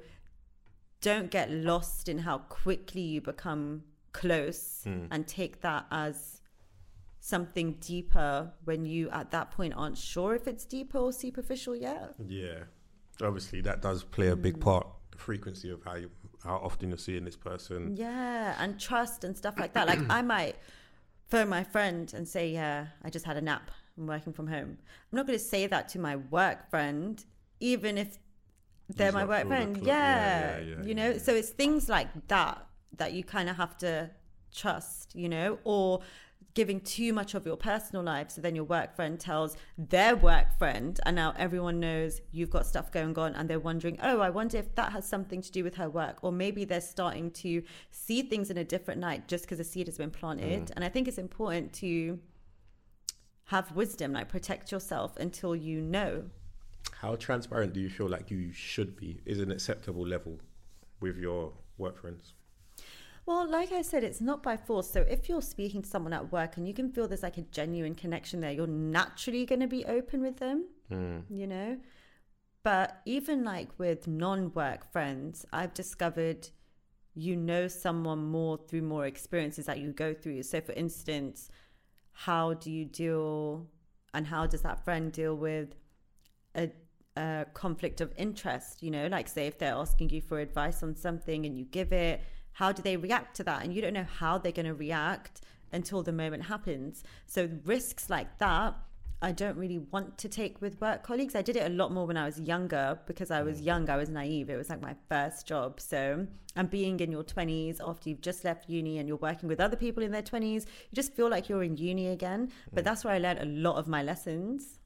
don't 1.01 1.29
get 1.29 1.51
lost 1.51 2.07
in 2.07 2.19
how 2.19 2.37
quickly 2.39 3.01
you 3.01 3.21
become 3.21 3.83
close 4.13 4.81
Hmm. 4.85 5.07
and 5.11 5.27
take 5.27 5.61
that 5.61 5.85
as 5.91 6.39
something 7.19 7.73
deeper 7.81 8.53
when 8.63 8.85
you 8.85 9.09
at 9.09 9.31
that 9.31 9.51
point 9.51 9.73
aren't 9.75 9.97
sure 9.97 10.35
if 10.35 10.47
it's 10.47 10.63
deeper 10.63 10.99
or 10.99 11.11
superficial 11.11 11.75
yet. 11.75 12.13
Yeah, 12.25 12.63
obviously 13.21 13.61
that 13.61 13.81
does 13.81 14.03
play 14.03 14.27
a 14.29 14.35
Mm. 14.35 14.41
big 14.41 14.59
part. 14.59 14.87
The 15.11 15.17
frequency 15.17 15.69
of 15.69 15.81
how 15.83 15.95
you, 15.95 16.09
how 16.43 16.55
often 16.57 16.89
you're 16.89 16.97
seeing 16.97 17.23
this 17.25 17.37
person. 17.37 17.95
Yeah, 17.95 18.55
and 18.59 18.79
trust 18.79 19.23
and 19.23 19.37
stuff 19.37 19.57
like 19.59 19.73
that. 19.73 19.87
Like 19.87 19.99
I 20.09 20.21
might 20.21 20.55
phone 21.29 21.49
my 21.49 21.63
friend 21.63 22.11
and 22.13 22.27
say, 22.27 22.49
"Yeah, 22.51 22.87
I 23.03 23.09
just 23.09 23.25
had 23.25 23.37
a 23.37 23.41
nap. 23.41 23.71
I'm 23.97 24.07
working 24.07 24.33
from 24.33 24.47
home." 24.47 24.77
I'm 25.11 25.15
not 25.15 25.25
going 25.27 25.39
to 25.39 25.43
say 25.45 25.67
that 25.67 25.87
to 25.89 25.99
my 25.99 26.15
work 26.17 26.69
friend, 26.69 27.23
even 27.59 27.97
if 27.97 28.17
they're 28.89 29.07
Use 29.07 29.13
my 29.15 29.25
work 29.25 29.47
friend. 29.47 29.75
cl- 29.75 29.87
yeah, 29.87 29.97
yeah, 29.97 30.59
yeah, 30.59 30.81
you 30.81 30.87
yeah, 30.89 30.93
know. 30.93 31.09
yeah. 31.11 31.17
So 31.19 31.33
it's 31.33 31.49
things 31.49 31.87
like 31.89 32.09
that 32.27 32.65
that 32.97 33.13
you 33.13 33.23
kind 33.23 33.49
of 33.49 33.55
have 33.57 33.77
to 33.79 34.11
trust, 34.53 35.15
you 35.15 35.27
know, 35.29 35.57
or 35.63 36.01
giving 36.55 36.79
too 36.81 37.13
much 37.13 37.35
of 37.35 37.45
your 37.45 37.57
personal 37.57 38.03
life 38.03 38.31
so 38.31 38.41
then 38.41 38.55
your 38.55 38.63
work 38.63 38.95
friend 38.95 39.19
tells 39.19 39.55
their 39.77 40.15
work 40.15 40.57
friend 40.57 40.99
and 41.05 41.15
now 41.15 41.33
everyone 41.37 41.79
knows 41.79 42.21
you've 42.31 42.49
got 42.49 42.65
stuff 42.65 42.91
going 42.91 43.17
on 43.19 43.35
and 43.35 43.49
they're 43.49 43.59
wondering 43.59 43.97
oh 44.01 44.19
i 44.21 44.29
wonder 44.29 44.57
if 44.57 44.73
that 44.75 44.91
has 44.91 45.07
something 45.07 45.41
to 45.41 45.51
do 45.51 45.63
with 45.63 45.75
her 45.75 45.89
work 45.89 46.17
or 46.23 46.31
maybe 46.31 46.65
they're 46.65 46.81
starting 46.81 47.29
to 47.29 47.61
see 47.91 48.21
things 48.23 48.49
in 48.49 48.57
a 48.57 48.63
different 48.63 48.99
light 48.99 49.27
just 49.27 49.43
because 49.43 49.59
a 49.59 49.63
seed 49.63 49.85
has 49.87 49.97
been 49.97 50.11
planted 50.11 50.65
mm. 50.65 50.71
and 50.75 50.83
i 50.83 50.89
think 50.89 51.07
it's 51.07 51.17
important 51.17 51.71
to 51.71 52.17
have 53.45 53.71
wisdom 53.73 54.13
like 54.13 54.27
protect 54.27 54.71
yourself 54.71 55.15
until 55.17 55.55
you 55.55 55.79
know 55.81 56.23
How 57.01 57.15
transparent 57.15 57.73
do 57.73 57.79
you 57.79 57.89
feel 57.89 58.09
like 58.09 58.31
you 58.31 58.51
should 58.51 58.95
be? 58.95 59.21
Is 59.25 59.39
an 59.39 59.51
acceptable 59.51 60.05
level 60.05 60.39
with 60.99 61.17
your 61.17 61.53
work 61.77 61.99
friends? 61.99 62.33
Well, 63.25 63.49
like 63.49 63.71
I 63.71 63.81
said, 63.81 64.03
it's 64.03 64.21
not 64.21 64.43
by 64.43 64.55
force. 64.55 64.89
So 64.89 65.01
if 65.01 65.27
you're 65.27 65.41
speaking 65.41 65.81
to 65.81 65.89
someone 65.89 66.13
at 66.13 66.31
work 66.31 66.57
and 66.57 66.67
you 66.67 66.73
can 66.73 66.91
feel 66.91 67.07
there's 67.07 67.23
like 67.23 67.37
a 67.37 67.41
genuine 67.41 67.95
connection 67.95 68.39
there, 68.39 68.51
you're 68.51 68.67
naturally 68.67 69.45
going 69.45 69.61
to 69.61 69.67
be 69.67 69.83
open 69.85 70.21
with 70.21 70.37
them, 70.37 70.65
hmm. 70.89 71.19
you 71.29 71.47
know? 71.47 71.77
But 72.61 73.01
even 73.05 73.43
like 73.43 73.69
with 73.77 74.07
non 74.07 74.51
work 74.53 74.91
friends, 74.91 75.45
I've 75.51 75.73
discovered 75.73 76.49
you 77.15 77.35
know 77.35 77.67
someone 77.67 78.25
more 78.25 78.57
through 78.57 78.81
more 78.81 79.05
experiences 79.05 79.65
that 79.65 79.79
you 79.79 79.91
go 79.91 80.13
through. 80.13 80.43
So, 80.43 80.61
for 80.61 80.73
instance, 80.73 81.49
how 82.11 82.53
do 82.53 82.69
you 82.69 82.85
deal 82.85 83.67
and 84.13 84.27
how 84.27 84.45
does 84.45 84.61
that 84.61 84.83
friend 84.83 85.11
deal 85.11 85.35
with 85.35 85.75
a, 86.55 86.71
a 87.17 87.45
conflict 87.53 88.01
of 88.01 88.13
interest? 88.17 88.83
You 88.83 88.91
know, 88.91 89.07
like 89.07 89.27
say 89.27 89.47
if 89.47 89.57
they're 89.57 89.73
asking 89.73 90.09
you 90.09 90.21
for 90.21 90.39
advice 90.39 90.83
on 90.83 90.95
something 90.95 91.45
and 91.45 91.57
you 91.57 91.65
give 91.65 91.93
it, 91.93 92.21
how 92.55 92.71
do 92.71 92.81
they 92.81 92.95
react 92.97 93.35
to 93.35 93.43
that? 93.43 93.63
And 93.63 93.73
you 93.73 93.81
don't 93.81 93.93
know 93.93 94.07
how 94.19 94.37
they're 94.37 94.51
going 94.51 94.65
to 94.65 94.73
react 94.73 95.41
until 95.73 96.01
the 96.03 96.13
moment 96.13 96.43
happens. 96.43 97.03
So, 97.25 97.49
risks 97.65 98.09
like 98.09 98.37
that. 98.39 98.75
I 99.21 99.31
don't 99.31 99.57
really 99.57 99.79
want 99.79 100.17
to 100.19 100.29
take 100.29 100.61
with 100.61 100.79
work 100.79 101.03
colleagues. 101.03 101.35
I 101.35 101.41
did 101.41 101.55
it 101.55 101.65
a 101.65 101.73
lot 101.73 101.91
more 101.91 102.05
when 102.05 102.17
I 102.17 102.25
was 102.25 102.39
younger 102.39 102.99
because 103.07 103.31
I 103.31 103.41
was 103.43 103.59
mm. 103.59 103.65
young, 103.65 103.89
I 103.89 103.97
was 103.97 104.09
naive. 104.09 104.49
It 104.49 104.55
was 104.55 104.69
like 104.69 104.81
my 104.81 104.95
first 105.09 105.47
job. 105.47 105.79
So, 105.79 106.27
and 106.55 106.69
being 106.69 106.99
in 106.99 107.11
your 107.11 107.23
20s 107.23 107.79
after 107.85 108.09
you've 108.09 108.21
just 108.21 108.45
left 108.45 108.69
uni 108.69 108.99
and 108.99 109.07
you're 109.07 109.17
working 109.17 109.49
with 109.49 109.59
other 109.59 109.77
people 109.77 110.03
in 110.03 110.11
their 110.11 110.21
20s, 110.21 110.65
you 110.65 110.93
just 110.93 111.13
feel 111.13 111.29
like 111.29 111.49
you're 111.49 111.63
in 111.63 111.75
uni 111.75 112.07
again. 112.07 112.51
But 112.73 112.83
mm. 112.83 112.85
that's 112.85 113.03
where 113.03 113.13
I 113.13 113.17
learned 113.17 113.39
a 113.39 113.45
lot 113.45 113.77
of 113.77 113.87
my 113.87 114.03
lessons. 114.03 114.79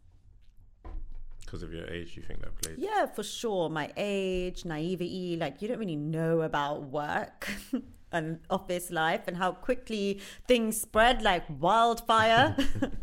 Because 1.49 1.63
of 1.63 1.73
your 1.73 1.87
age, 1.89 2.15
you 2.15 2.21
think 2.21 2.41
that 2.41 2.55
played? 2.61 2.77
Yeah, 2.77 3.07
for 3.07 3.23
sure. 3.23 3.69
My 3.71 3.91
age, 3.97 4.65
naivety, 4.65 5.35
like 5.35 5.63
you 5.63 5.67
don't 5.67 5.79
really 5.79 5.95
know 5.95 6.41
about 6.41 6.83
work 6.83 7.49
and 8.11 8.37
office 8.51 8.91
life 8.91 9.21
and 9.27 9.35
how 9.35 9.53
quickly 9.53 10.21
things 10.47 10.79
spread 10.79 11.23
like 11.23 11.43
wildfire. 11.59 12.55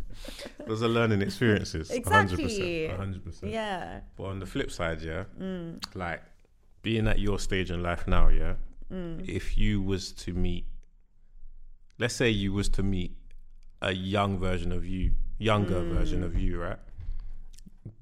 Those 0.69 0.81
are 0.85 0.89
learning 0.89 1.23
experiences. 1.23 1.91
Exactly. 1.91 2.89
100%. 2.89 3.25
100%. 3.25 3.51
yeah. 3.53 4.01
But 4.17 4.25
on 4.27 4.39
the 4.39 4.47
flip 4.47 4.71
side, 4.71 5.03
yeah, 5.03 5.25
Mm. 5.41 5.83
like 5.97 6.23
being 6.83 7.09
at 7.09 7.19
your 7.19 7.41
stage 7.41 7.73
in 7.73 7.83
life 7.83 8.07
now, 8.07 8.29
yeah, 8.29 8.55
if 9.27 9.59
you 9.59 9.83
was 9.83 10.13
to 10.13 10.33
meet, 10.33 10.67
let's 11.99 12.15
say 12.15 12.31
you 12.31 12.53
was 12.53 12.69
to 12.69 12.85
meet 12.85 13.17
a 13.83 13.91
young 13.93 14.39
version 14.39 14.71
of 14.71 14.87
you, 14.87 15.15
younger 15.39 15.81
Mm. 15.83 15.95
version 15.99 16.23
of 16.23 16.39
you, 16.39 16.61
right? 16.61 16.79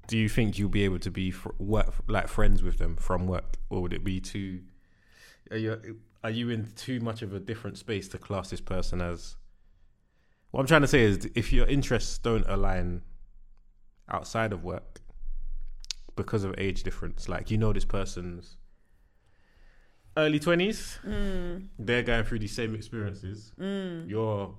Do 0.07 0.17
you 0.19 0.29
think 0.29 0.59
you'll 0.59 0.69
be 0.69 0.85
able 0.85 0.99
to 1.01 1.11
be 1.11 1.31
fr- 1.31 1.51
work 1.59 1.95
like 2.09 2.29
friends 2.29 2.63
with 2.63 2.79
them 2.79 2.97
from 2.97 3.27
work, 3.27 3.57
or 3.71 3.83
would 3.83 3.93
it 3.93 4.05
be 4.05 4.21
too? 4.21 4.63
Are 5.51 5.57
you 5.57 6.01
are 6.23 6.31
you 6.31 6.51
in 6.51 6.71
too 6.77 7.01
much 7.01 7.23
of 7.23 7.35
a 7.35 7.39
different 7.41 7.77
space 7.79 8.09
to 8.09 8.19
class 8.19 8.51
this 8.51 8.61
person 8.61 9.01
as? 9.01 9.37
What 10.51 10.61
I'm 10.61 10.67
trying 10.67 10.83
to 10.83 10.89
say 10.89 11.03
is, 11.03 11.29
if 11.35 11.53
your 11.53 11.67
interests 11.67 12.17
don't 12.19 12.47
align 12.49 13.03
outside 14.09 14.53
of 14.53 14.63
work 14.65 15.01
because 16.17 16.45
of 16.45 16.55
age 16.59 16.83
difference, 16.85 17.29
like 17.29 17.51
you 17.51 17.59
know 17.59 17.73
this 17.73 17.85
person's 17.85 18.57
early 20.17 20.39
20s, 20.39 20.99
Mm. 21.05 21.69
they're 21.79 22.03
going 22.05 22.25
through 22.25 22.39
these 22.39 22.53
same 22.55 22.75
experiences. 22.75 23.53
You're 23.59 24.55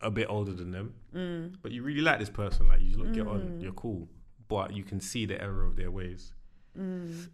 a 0.00 0.10
bit 0.10 0.26
older 0.30 0.52
than 0.52 0.70
them, 0.70 0.94
Mm. 1.12 1.56
but 1.62 1.72
you 1.72 1.82
really 1.82 2.00
like 2.00 2.20
this 2.20 2.30
person. 2.30 2.68
Like 2.68 2.80
you 2.80 2.96
look, 2.96 3.12
get 3.12 3.26
on, 3.26 3.60
you're 3.60 3.72
cool, 3.72 4.08
but 4.48 4.74
you 4.74 4.82
can 4.82 5.00
see 5.00 5.26
the 5.26 5.40
error 5.40 5.64
of 5.64 5.76
their 5.76 5.90
ways. 5.90 6.32
Mm. 6.78 7.28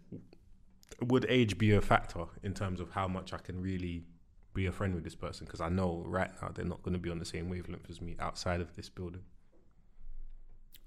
Would 1.01 1.25
age 1.29 1.57
be 1.57 1.71
a 1.71 1.81
factor 1.81 2.25
in 2.43 2.53
terms 2.53 2.79
of 2.79 2.91
how 2.91 3.07
much 3.07 3.33
I 3.33 3.37
can 3.37 3.61
really 3.61 4.03
be 4.53 4.65
a 4.65 4.71
friend 4.71 4.93
with 4.93 5.03
this 5.03 5.15
person? 5.15 5.45
Because 5.45 5.61
I 5.61 5.69
know 5.69 6.03
right 6.05 6.31
now 6.41 6.49
they're 6.53 6.65
not 6.65 6.83
going 6.83 6.93
to 6.93 6.99
be 6.99 7.09
on 7.09 7.19
the 7.19 7.25
same 7.25 7.49
wavelength 7.49 7.89
as 7.89 8.01
me 8.01 8.15
outside 8.19 8.61
of 8.61 8.75
this 8.75 8.89
building. 8.89 9.21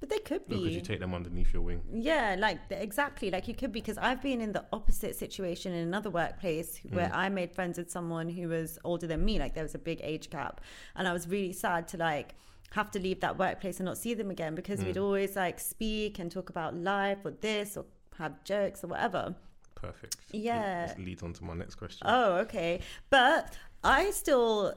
But 0.00 0.10
they 0.10 0.18
could 0.18 0.46
be. 0.46 0.56
Because 0.56 0.74
you 0.74 0.80
take 0.80 1.00
them 1.00 1.12
underneath 1.12 1.52
your 1.52 1.62
wing. 1.62 1.82
Yeah, 1.92 2.36
like 2.38 2.60
exactly, 2.70 3.30
like 3.30 3.48
you 3.48 3.54
could 3.54 3.72
because 3.72 3.98
I've 3.98 4.22
been 4.22 4.40
in 4.40 4.52
the 4.52 4.64
opposite 4.72 5.16
situation 5.16 5.72
in 5.72 5.88
another 5.88 6.08
workplace 6.08 6.80
where 6.90 7.10
I 7.12 7.28
made 7.28 7.52
friends 7.52 7.78
with 7.78 7.90
someone 7.90 8.28
who 8.28 8.48
was 8.48 8.78
older 8.84 9.08
than 9.08 9.24
me. 9.24 9.40
Like 9.40 9.54
there 9.54 9.64
was 9.64 9.74
a 9.74 9.78
big 9.78 10.00
age 10.04 10.30
gap, 10.30 10.60
and 10.94 11.08
I 11.08 11.12
was 11.12 11.26
really 11.26 11.52
sad 11.52 11.88
to 11.88 11.96
like 11.96 12.36
have 12.72 12.90
to 12.92 12.98
leave 12.98 13.20
that 13.20 13.38
workplace 13.38 13.78
and 13.78 13.86
not 13.86 13.98
see 13.98 14.14
them 14.14 14.30
again 14.30 14.54
because 14.54 14.84
we'd 14.84 14.96
hmm. 14.96 15.02
always 15.02 15.36
like 15.36 15.58
speak 15.58 16.18
and 16.18 16.30
talk 16.30 16.50
about 16.50 16.74
life 16.74 17.18
or 17.24 17.30
this 17.30 17.76
or 17.76 17.86
have 18.18 18.42
jokes 18.44 18.84
or 18.84 18.88
whatever. 18.88 19.34
Perfect. 19.74 20.16
Yeah. 20.32 20.86
This 20.86 20.98
leads 20.98 21.22
on 21.22 21.32
to 21.34 21.44
my 21.44 21.54
next 21.54 21.76
question. 21.76 22.06
Oh, 22.08 22.38
okay. 22.38 22.80
But 23.10 23.56
I 23.84 24.10
still 24.10 24.74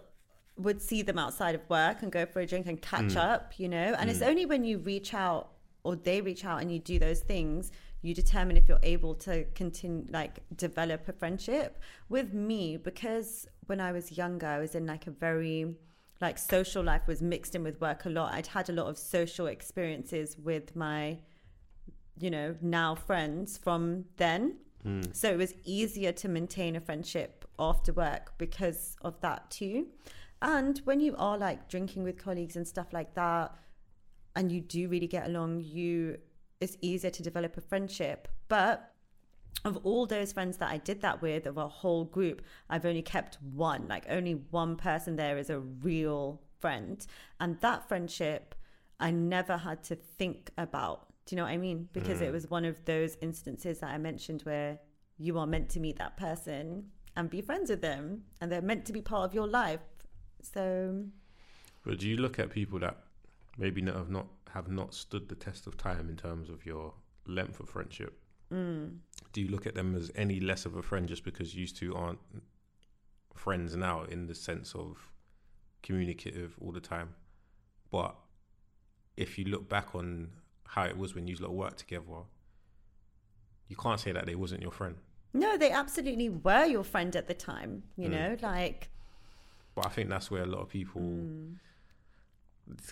would 0.57 0.81
see 0.81 1.01
them 1.01 1.17
outside 1.17 1.55
of 1.55 1.61
work 1.69 2.03
and 2.03 2.11
go 2.11 2.25
for 2.25 2.39
a 2.39 2.45
drink 2.45 2.67
and 2.67 2.81
catch 2.81 3.13
hmm. 3.13 3.17
up, 3.17 3.53
you 3.57 3.67
know? 3.67 3.95
And 3.97 4.09
it's 4.09 4.19
hmm. 4.19 4.25
only 4.25 4.45
when 4.45 4.63
you 4.63 4.77
reach 4.77 5.13
out 5.13 5.49
or 5.83 5.95
they 5.95 6.21
reach 6.21 6.45
out 6.45 6.61
and 6.61 6.71
you 6.71 6.79
do 6.79 6.99
those 6.99 7.21
things, 7.21 7.71
you 8.03 8.13
determine 8.13 8.57
if 8.57 8.67
you're 8.69 8.79
able 8.83 9.15
to 9.15 9.45
continue, 9.55 10.05
like, 10.09 10.39
develop 10.55 11.07
a 11.07 11.13
friendship. 11.13 11.79
With 12.09 12.33
me, 12.33 12.77
because 12.77 13.47
when 13.67 13.79
I 13.79 13.91
was 13.91 14.17
younger, 14.17 14.47
I 14.47 14.59
was 14.59 14.75
in 14.75 14.85
like 14.85 15.07
a 15.07 15.11
very, 15.11 15.75
like, 16.21 16.37
social 16.37 16.83
life 16.83 17.07
was 17.07 17.21
mixed 17.21 17.55
in 17.55 17.63
with 17.63 17.81
work 17.81 18.05
a 18.05 18.09
lot. 18.09 18.33
I'd 18.33 18.47
had 18.47 18.69
a 18.69 18.73
lot 18.73 18.87
of 18.87 18.97
social 18.97 19.47
experiences 19.47 20.37
with 20.37 20.75
my, 20.75 21.19
you 22.19 22.29
know, 22.29 22.55
now 22.61 22.95
friends 22.95 23.57
from 23.57 24.05
then. 24.17 24.57
Hmm. 24.83 25.01
So 25.13 25.31
it 25.31 25.37
was 25.37 25.53
easier 25.65 26.11
to 26.13 26.27
maintain 26.29 26.75
a 26.75 26.81
friendship 26.81 27.45
after 27.59 27.93
work 27.93 28.33
because 28.37 28.95
of 29.01 29.19
that 29.21 29.49
too. 29.49 29.87
And 30.41 30.79
when 30.85 30.99
you 30.99 31.15
are 31.17 31.37
like 31.37 31.69
drinking 31.69 32.03
with 32.03 32.17
colleagues 32.17 32.55
and 32.55 32.67
stuff 32.67 32.93
like 32.93 33.13
that, 33.15 33.53
and 34.35 34.51
you 34.51 34.61
do 34.61 34.87
really 34.87 35.07
get 35.07 35.27
along, 35.27 35.61
you 35.61 36.17
it's 36.61 36.77
easier 36.81 37.11
to 37.11 37.23
develop 37.23 37.57
a 37.57 37.61
friendship. 37.61 38.27
But 38.47 38.90
of 39.63 39.77
all 39.83 40.05
those 40.05 40.33
friends 40.33 40.57
that 40.57 40.69
I 40.69 40.77
did 40.77 41.01
that 41.01 41.21
with, 41.21 41.45
of 41.45 41.57
a 41.57 41.67
whole 41.67 42.05
group, 42.05 42.41
I've 42.69 42.85
only 42.85 43.01
kept 43.01 43.37
one. 43.53 43.87
Like 43.87 44.05
only 44.09 44.33
one 44.49 44.75
person 44.75 45.15
there 45.15 45.37
is 45.37 45.49
a 45.49 45.59
real 45.59 46.41
friend. 46.59 47.05
And 47.39 47.59
that 47.61 47.87
friendship 47.87 48.55
I 48.99 49.11
never 49.11 49.57
had 49.57 49.83
to 49.85 49.95
think 49.95 50.51
about. 50.57 51.07
Do 51.25 51.35
you 51.35 51.37
know 51.37 51.43
what 51.43 51.51
I 51.51 51.57
mean? 51.57 51.89
Because 51.93 52.21
it 52.21 52.31
was 52.31 52.49
one 52.49 52.65
of 52.65 52.83
those 52.85 53.17
instances 53.21 53.79
that 53.79 53.89
I 53.89 53.97
mentioned 53.97 54.41
where 54.43 54.79
you 55.17 55.37
are 55.37 55.47
meant 55.47 55.69
to 55.69 55.79
meet 55.79 55.97
that 55.97 56.17
person 56.17 56.85
and 57.15 57.29
be 57.29 57.41
friends 57.41 57.69
with 57.69 57.81
them 57.81 58.23
and 58.39 58.51
they're 58.51 58.61
meant 58.61 58.85
to 58.85 58.93
be 58.93 59.01
part 59.01 59.25
of 59.25 59.33
your 59.33 59.47
life. 59.47 59.81
So 60.41 61.03
But 61.85 61.99
do 61.99 62.07
you 62.07 62.17
look 62.17 62.39
at 62.39 62.49
people 62.49 62.79
that 62.79 62.97
maybe 63.57 63.81
not 63.81 63.95
have 63.95 64.09
not 64.09 64.27
have 64.53 64.69
not 64.69 64.93
stood 64.93 65.29
the 65.29 65.35
test 65.35 65.67
of 65.67 65.77
time 65.77 66.09
in 66.09 66.17
terms 66.17 66.49
of 66.49 66.65
your 66.65 66.93
length 67.27 67.59
of 67.59 67.69
friendship? 67.69 68.17
mm, 68.51 68.97
Do 69.33 69.41
you 69.41 69.47
look 69.49 69.65
at 69.65 69.75
them 69.75 69.95
as 69.95 70.11
any 70.15 70.39
less 70.39 70.65
of 70.65 70.75
a 70.75 70.81
friend 70.81 71.07
just 71.07 71.23
because 71.23 71.55
you 71.55 71.65
two 71.67 71.95
aren't 71.95 72.19
friends 73.35 73.75
now 73.75 74.03
in 74.03 74.27
the 74.27 74.35
sense 74.35 74.75
of 74.75 75.11
communicative 75.81 76.55
all 76.61 76.71
the 76.71 76.79
time. 76.79 77.15
But 77.91 78.15
if 79.17 79.37
you 79.37 79.45
look 79.45 79.67
back 79.67 79.95
on 79.95 80.29
how 80.65 80.83
it 80.83 80.97
was 80.97 81.15
when 81.15 81.27
you 81.27 81.35
lot 81.35 81.53
worked 81.53 81.79
together, 81.79 82.23
you 83.67 83.75
can't 83.75 83.99
say 83.99 84.11
that 84.11 84.25
they 84.25 84.35
wasn't 84.35 84.61
your 84.61 84.71
friend. 84.71 84.95
No, 85.33 85.57
they 85.57 85.71
absolutely 85.71 86.29
were 86.29 86.65
your 86.65 86.83
friend 86.83 87.15
at 87.15 87.27
the 87.27 87.33
time, 87.33 87.83
you 87.95 88.09
Mm. 88.09 88.11
know, 88.11 88.37
like 88.41 88.89
But 89.75 89.85
I 89.85 89.89
think 89.89 90.09
that's 90.09 90.29
where 90.29 90.43
a 90.43 90.45
lot 90.45 90.59
of 90.61 90.69
people 90.69 91.01
mm, 91.01 91.55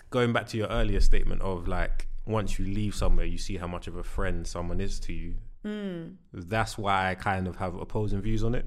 going 0.08 0.32
back 0.32 0.46
to 0.48 0.56
your 0.56 0.68
earlier 0.68 1.00
statement 1.00 1.42
of 1.42 1.68
like 1.68 2.08
once 2.26 2.58
you 2.58 2.64
leave 2.64 2.94
somewhere 2.94 3.26
you 3.26 3.36
see 3.38 3.56
how 3.58 3.66
much 3.66 3.86
of 3.86 3.96
a 3.96 4.02
friend 4.02 4.46
someone 4.46 4.80
is 4.80 4.98
to 5.00 5.12
you. 5.12 5.36
Mm, 5.64 6.14
That's 6.32 6.76
why 6.78 7.10
I 7.10 7.14
kind 7.14 7.46
of 7.46 7.56
have 7.56 7.74
opposing 7.74 8.20
views 8.20 8.44
on 8.44 8.54
it. 8.54 8.66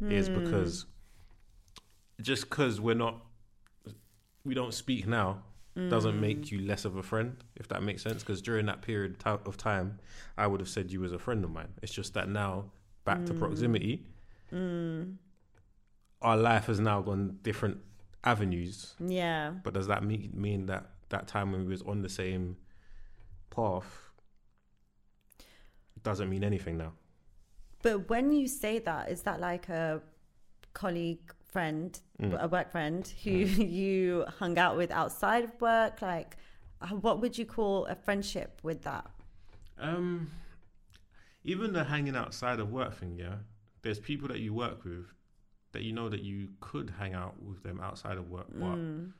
Is 0.00 0.28
mm. 0.28 0.44
because 0.44 0.84
just 2.20 2.48
because 2.48 2.80
we're 2.80 2.94
not 2.94 3.22
we 4.44 4.54
don't 4.54 4.74
speak 4.74 5.06
now 5.06 5.42
doesn't 5.90 6.18
make 6.18 6.50
you 6.50 6.60
less 6.60 6.86
of 6.86 6.96
a 6.96 7.02
friend 7.02 7.36
if 7.54 7.68
that 7.68 7.82
makes 7.82 8.02
sense 8.02 8.22
because 8.22 8.40
during 8.40 8.64
that 8.64 8.80
period 8.80 9.14
of 9.26 9.56
time 9.58 9.98
i 10.38 10.46
would 10.46 10.58
have 10.58 10.70
said 10.70 10.90
you 10.90 11.00
was 11.00 11.12
a 11.12 11.18
friend 11.18 11.44
of 11.44 11.50
mine 11.50 11.68
it's 11.82 11.92
just 11.92 12.14
that 12.14 12.30
now 12.30 12.64
back 13.04 13.24
to 13.26 13.34
proximity 13.34 14.06
Mm, 14.52 15.16
our 16.22 16.36
life 16.36 16.66
has 16.66 16.78
now 16.78 17.02
gone 17.02 17.38
different 17.42 17.78
avenues 18.22 18.94
yeah. 19.00 19.50
but 19.64 19.74
does 19.74 19.88
that 19.88 20.04
mean, 20.04 20.30
mean 20.34 20.66
that 20.66 20.86
that 21.08 21.26
time 21.26 21.50
when 21.50 21.62
we 21.64 21.70
was 21.72 21.82
on 21.82 22.02
the 22.02 22.08
same 22.08 22.56
path 23.50 24.05
doesn't 26.10 26.30
mean 26.34 26.44
anything 26.52 26.76
now 26.84 26.92
But 27.82 27.96
when 28.12 28.26
you 28.38 28.46
say 28.62 28.74
that, 28.88 29.02
is 29.14 29.20
that 29.26 29.38
like 29.50 29.68
a 29.68 29.84
colleague 30.82 31.26
friend, 31.52 31.90
Mm. 32.22 32.32
a 32.46 32.48
work 32.56 32.68
friend 32.70 33.02
who 33.24 33.30
you 33.80 34.24
hung 34.40 34.54
out 34.64 34.74
with 34.80 34.90
outside 35.02 35.44
of 35.48 35.52
work? 35.60 35.94
Like, 36.12 36.30
what 37.04 37.20
would 37.20 37.34
you 37.40 37.46
call 37.56 37.74
a 37.94 37.96
friendship 38.06 38.50
with 38.68 38.80
that? 38.88 39.04
Um, 39.78 40.30
even 41.44 41.72
the 41.78 41.84
hanging 41.84 42.16
outside 42.16 42.58
of 42.60 42.68
work 42.72 42.92
thing, 43.00 43.14
yeah. 43.24 43.36
There's 43.82 44.00
people 44.10 44.28
that 44.32 44.40
you 44.44 44.52
work 44.54 44.78
with 44.84 45.06
that 45.72 45.82
you 45.86 45.92
know 45.98 46.08
that 46.14 46.22
you 46.30 46.38
could 46.60 46.88
hang 47.00 47.12
out 47.22 47.34
with 47.48 47.62
them 47.62 47.78
outside 47.88 48.16
of 48.22 48.26
work, 48.36 48.46
but 48.64 48.76
Mm. 48.76 49.12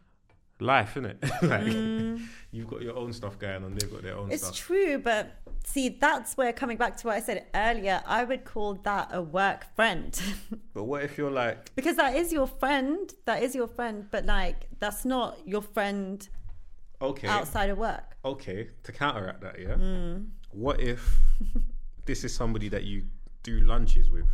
Life, 0.61 0.95
innit? 0.95 1.21
like 1.43 1.63
Mm. 1.65 2.27
you've 2.51 2.67
got 2.69 2.83
your 2.83 2.97
own 2.97 3.13
stuff 3.13 3.39
going 3.39 3.63
on, 3.65 3.75
they've 3.75 3.91
got 3.91 4.03
their 4.03 4.17
own 4.17 4.31
It's 4.31 4.43
stuff. 4.45 4.57
true, 4.57 4.99
but 4.99 5.33
see, 5.65 5.89
that's 5.91 6.37
where 6.37 6.53
coming 6.53 6.77
back 6.77 6.97
to 6.99 7.07
what 7.09 7.17
I 7.17 7.21
said 7.21 7.47
earlier, 7.55 8.03
I 8.07 8.25
would 8.25 8.45
call 8.45 8.75
that 8.85 9.09
a 9.13 9.21
work 9.23 9.75
friend 9.75 10.19
But 10.75 10.85
what 10.85 11.03
if 11.03 11.19
you're 11.19 11.31
like, 11.31 11.75
because 11.75 11.97
that 11.97 12.15
is 12.17 12.33
your 12.33 12.47
friend. 12.47 13.13
That 13.27 13.43
is 13.43 13.55
your 13.55 13.67
friend, 13.69 14.07
but 14.11 14.25
like, 14.27 14.69
that's 14.79 15.05
not 15.05 15.39
your 15.47 15.63
friend 15.63 16.27
okay, 17.03 17.29
outside 17.29 17.71
of 17.71 17.79
work. 17.79 18.17
okay, 18.25 18.71
to 18.85 18.93
counteract 18.93 19.41
that, 19.43 19.59
yeah. 19.61 19.75
Mm. 19.75 20.29
What 20.53 20.81
if 20.81 21.19
this 22.07 22.25
is 22.25 22.35
somebody 22.35 22.69
that 22.71 22.85
you 22.85 23.05
do 23.43 23.61
lunches 23.61 24.11
with? 24.11 24.27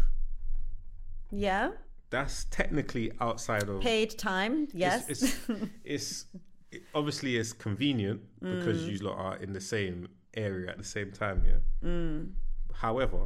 Yeah. 1.31 1.71
That's 2.13 2.45
technically 2.51 3.11
outside 3.21 3.69
of 3.69 3.81
Paid 3.81 4.17
time. 4.19 4.69
Yes. 4.73 5.09
It's, 5.09 5.23
it's, 5.23 5.37
it's 5.85 6.25
it- 6.71 6.83
obviously 6.95 7.37
it's 7.41 7.53
convenient 7.53 8.21
because 8.41 8.83
Mm. 8.83 8.89
you 8.93 8.99
lot 9.09 9.17
are 9.19 9.37
in 9.45 9.53
the 9.53 9.61
same 9.61 10.09
area 10.35 10.71
at 10.71 10.79
the 10.79 10.85
same 10.97 11.11
time, 11.11 11.39
yeah. 11.51 11.61
Mm. 11.89 12.33
However, 12.75 13.23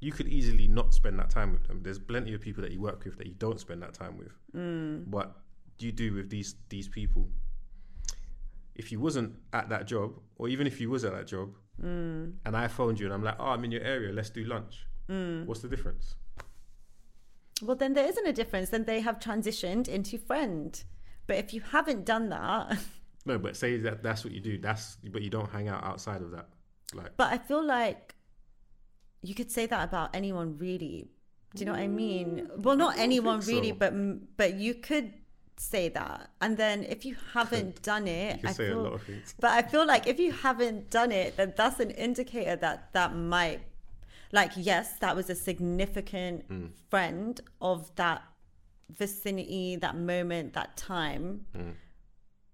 you 0.00 0.12
could 0.12 0.28
easily 0.28 0.68
not 0.68 0.92
spend 0.94 1.18
that 1.20 1.30
time 1.30 1.50
with 1.52 1.64
them. 1.68 1.80
There's 1.82 1.98
plenty 1.98 2.34
of 2.34 2.40
people 2.40 2.62
that 2.64 2.72
you 2.72 2.80
work 2.80 3.04
with 3.04 3.16
that 3.18 3.26
you 3.26 3.34
don't 3.46 3.58
spend 3.58 3.82
that 3.82 3.94
time 3.94 4.18
with. 4.18 4.32
Mm. 4.54 5.06
What 5.08 5.28
do 5.78 5.86
you 5.86 5.92
do 5.92 6.12
with 6.14 6.28
these 6.30 6.56
these 6.68 6.88
people? 6.88 7.24
If 8.74 8.90
you 8.92 8.98
wasn't 9.00 9.30
at 9.52 9.68
that 9.68 9.86
job, 9.86 10.10
or 10.36 10.48
even 10.48 10.66
if 10.66 10.80
you 10.80 10.90
was 10.90 11.04
at 11.04 11.12
that 11.12 11.26
job, 11.28 11.48
Mm. 11.82 12.34
and 12.46 12.56
I 12.56 12.68
phoned 12.68 13.00
you 13.00 13.06
and 13.06 13.14
I'm 13.14 13.24
like, 13.24 13.36
"Oh, 13.40 13.46
I'm 13.54 13.64
in 13.64 13.72
your 13.72 13.82
area. 13.82 14.12
Let's 14.12 14.30
do 14.30 14.44
lunch." 14.44 14.86
Mm. 15.08 15.46
What's 15.46 15.60
the 15.60 15.68
difference? 15.68 16.14
Well, 17.62 17.76
then 17.76 17.94
there 17.94 18.06
isn't 18.06 18.26
a 18.26 18.32
difference. 18.32 18.70
Then 18.70 18.84
they 18.84 19.00
have 19.00 19.18
transitioned 19.18 19.88
into 19.88 20.18
friend. 20.18 20.82
But 21.26 21.36
if 21.36 21.54
you 21.54 21.60
haven't 21.60 22.04
done 22.04 22.28
that, 22.28 22.78
No, 23.26 23.38
but 23.38 23.56
say 23.56 23.78
that 23.78 24.02
that's 24.02 24.24
what 24.24 24.32
you 24.32 24.40
do. 24.40 24.58
That's 24.58 24.96
but 24.96 25.22
you 25.22 25.30
don't 25.30 25.50
hang 25.50 25.68
out 25.68 25.82
outside 25.82 26.20
of 26.20 26.30
that. 26.32 26.48
Like, 26.92 27.16
but 27.16 27.32
I 27.32 27.38
feel 27.38 27.64
like 27.64 28.14
you 29.22 29.34
could 29.34 29.50
say 29.50 29.66
that 29.66 29.84
about 29.84 30.14
anyone, 30.14 30.58
really. 30.58 31.08
Do 31.54 31.60
you 31.60 31.66
know 31.66 31.72
what 31.72 31.80
I 31.80 31.86
mean? 31.86 32.50
Well, 32.56 32.76
not 32.76 32.98
anyone 32.98 33.40
really, 33.40 33.70
so. 33.70 33.76
but 33.76 34.36
but 34.36 34.54
you 34.54 34.74
could 34.74 35.14
say 35.56 35.88
that. 35.90 36.30
And 36.42 36.56
then 36.56 36.84
if 36.84 37.06
you 37.06 37.16
haven't 37.32 37.80
done 37.92 38.06
it, 38.08 38.40
I 38.44 38.52
say 38.52 38.68
feel, 38.68 38.80
a 38.80 38.82
lot 38.82 38.92
of 38.94 39.02
things. 39.02 39.34
But 39.40 39.52
I 39.52 39.62
feel 39.62 39.86
like 39.86 40.06
if 40.06 40.18
you 40.18 40.32
haven't 40.32 40.90
done 40.90 41.10
it, 41.10 41.38
then 41.38 41.54
that's 41.56 41.80
an 41.80 41.92
indicator 41.92 42.56
that 42.56 42.92
that 42.92 43.14
might, 43.16 43.62
like, 44.34 44.52
yes, 44.56 44.98
that 44.98 45.14
was 45.16 45.30
a 45.30 45.34
significant 45.34 46.48
Mm. 46.48 46.70
friend 46.90 47.40
of 47.60 47.94
that 47.94 48.20
vicinity, 48.90 49.76
that 49.76 49.96
moment, 49.96 50.52
that 50.54 50.76
time. 50.76 51.46
Mm. 51.54 51.74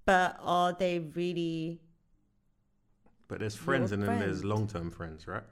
But 0.04 0.36
are 0.40 0.72
they 0.74 0.98
really? 0.98 1.80
But 3.28 3.38
there's 3.40 3.56
friends 3.56 3.92
and 3.92 4.02
then 4.02 4.18
there's 4.18 4.44
long 4.44 4.66
term 4.68 4.90
friends, 4.90 5.26
right? 5.26 5.44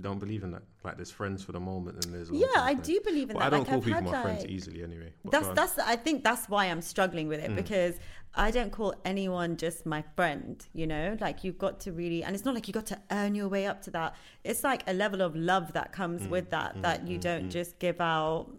Don't 0.00 0.18
believe 0.18 0.42
in 0.44 0.50
that? 0.52 0.62
Like 0.84 0.96
there's 0.96 1.10
friends 1.10 1.42
for 1.42 1.52
the 1.52 1.60
moment 1.60 2.04
and 2.04 2.14
there's 2.14 2.30
Yeah, 2.30 2.46
I 2.56 2.72
friends. 2.74 2.86
do 2.86 3.00
believe 3.04 3.30
in 3.30 3.36
Well, 3.36 3.46
I 3.46 3.50
don't 3.50 3.60
like, 3.60 3.68
call 3.68 3.78
I've 3.78 3.84
people 3.84 4.02
my 4.12 4.22
friends 4.22 4.44
easily 4.46 4.82
anyway. 4.82 5.12
That's 5.30 5.48
that's. 5.48 5.78
I 5.78 5.96
think 5.96 6.24
that's 6.24 6.48
why 6.48 6.66
I'm 6.66 6.82
struggling 6.82 7.28
with 7.28 7.40
it 7.40 7.50
Mm. 7.50 7.56
because 7.56 7.96
I 8.34 8.50
don't 8.50 8.70
call 8.72 8.94
anyone 9.04 9.56
just 9.56 9.86
my 9.86 10.02
friend. 10.16 10.64
You 10.72 10.86
know, 10.86 11.16
like 11.20 11.44
you've 11.44 11.58
got 11.58 11.80
to 11.80 11.92
really, 11.92 12.22
and 12.24 12.34
it's 12.34 12.44
not 12.44 12.54
like 12.54 12.68
you 12.68 12.74
got 12.74 12.86
to 12.86 12.98
earn 13.10 13.34
your 13.34 13.48
way 13.48 13.66
up 13.66 13.82
to 13.82 13.90
that. 13.92 14.14
It's 14.44 14.62
like 14.64 14.82
a 14.86 14.92
level 14.92 15.20
of 15.22 15.34
love 15.34 15.72
that 15.72 15.92
comes 15.92 16.22
Mm, 16.22 16.30
with 16.30 16.50
that 16.50 16.80
that 16.82 17.06
you 17.08 17.18
don't 17.18 17.50
just 17.50 17.78
give 17.78 18.00
out 18.00 18.50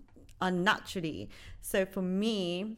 unnaturally. 0.42 1.30
So 1.62 1.86
for 1.86 2.02
me, 2.02 2.78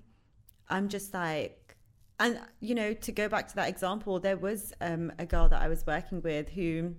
I'm 0.70 0.90
just 0.90 1.14
like, 1.14 1.76
and 2.20 2.40
you 2.60 2.76
know, 2.76 2.94
to 2.94 3.12
go 3.12 3.28
back 3.28 3.48
to 3.50 3.56
that 3.56 3.70
example, 3.70 4.20
there 4.20 4.38
was 4.38 4.74
um, 4.82 5.12
a 5.20 5.26
girl 5.26 5.50
that 5.50 5.62
I 5.62 5.68
was 5.68 5.86
working 5.86 6.22
with 6.22 6.50
who 6.50 6.96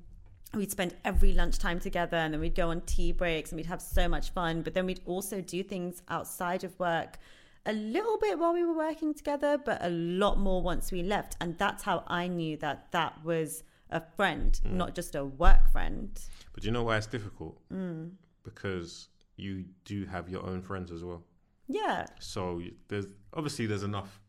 we'd 0.55 0.71
spend 0.71 0.95
every 1.05 1.33
lunchtime 1.33 1.81
together 1.81 2.17
and 2.17 2.33
then 2.35 2.41
we'd 2.41 2.55
go 2.55 2.71
on 2.71 2.81
tea 2.83 3.13
breaks 3.13 3.51
and 3.51 3.57
we'd 3.57 3.67
have 3.67 3.81
so 3.81 4.07
much 4.09 4.31
fun 4.31 4.63
but 4.63 4.75
then 4.75 4.85
we'd 4.87 5.01
also 5.07 5.41
do 5.41 5.63
things 5.63 6.03
outside 6.09 6.63
of 6.65 6.79
work 6.79 7.19
a 7.67 7.73
little 7.73 8.19
bit 8.19 8.39
while 8.39 8.53
we 8.53 8.65
were 8.65 8.75
working 8.77 9.15
together 9.15 9.57
but 9.57 9.79
a 9.85 9.89
lot 9.91 10.39
more 10.39 10.61
once 10.63 10.91
we 10.93 11.03
left 11.03 11.37
and 11.41 11.57
that's 11.59 11.83
how 11.85 12.03
i 12.09 12.27
knew 12.27 12.57
that 12.57 12.87
that 12.91 13.13
was 13.25 13.63
a 13.91 14.01
friend 14.17 14.61
not 14.65 14.95
just 14.95 15.15
a 15.15 15.25
work 15.25 15.71
friend 15.71 16.21
But 16.55 16.65
you 16.65 16.71
know 16.71 16.83
why 16.83 16.97
it's 16.97 17.07
difficult? 17.07 17.59
Mm. 17.73 18.13
Because 18.43 19.09
you 19.37 19.65
do 19.85 20.05
have 20.07 20.29
your 20.29 20.45
own 20.45 20.61
friends 20.63 20.91
as 20.91 21.03
well. 21.05 21.23
yeah 21.69 22.07
So 22.19 22.61
there's 22.89 23.07
obviously 23.35 23.67
there's 23.67 23.83
enough 23.85 24.21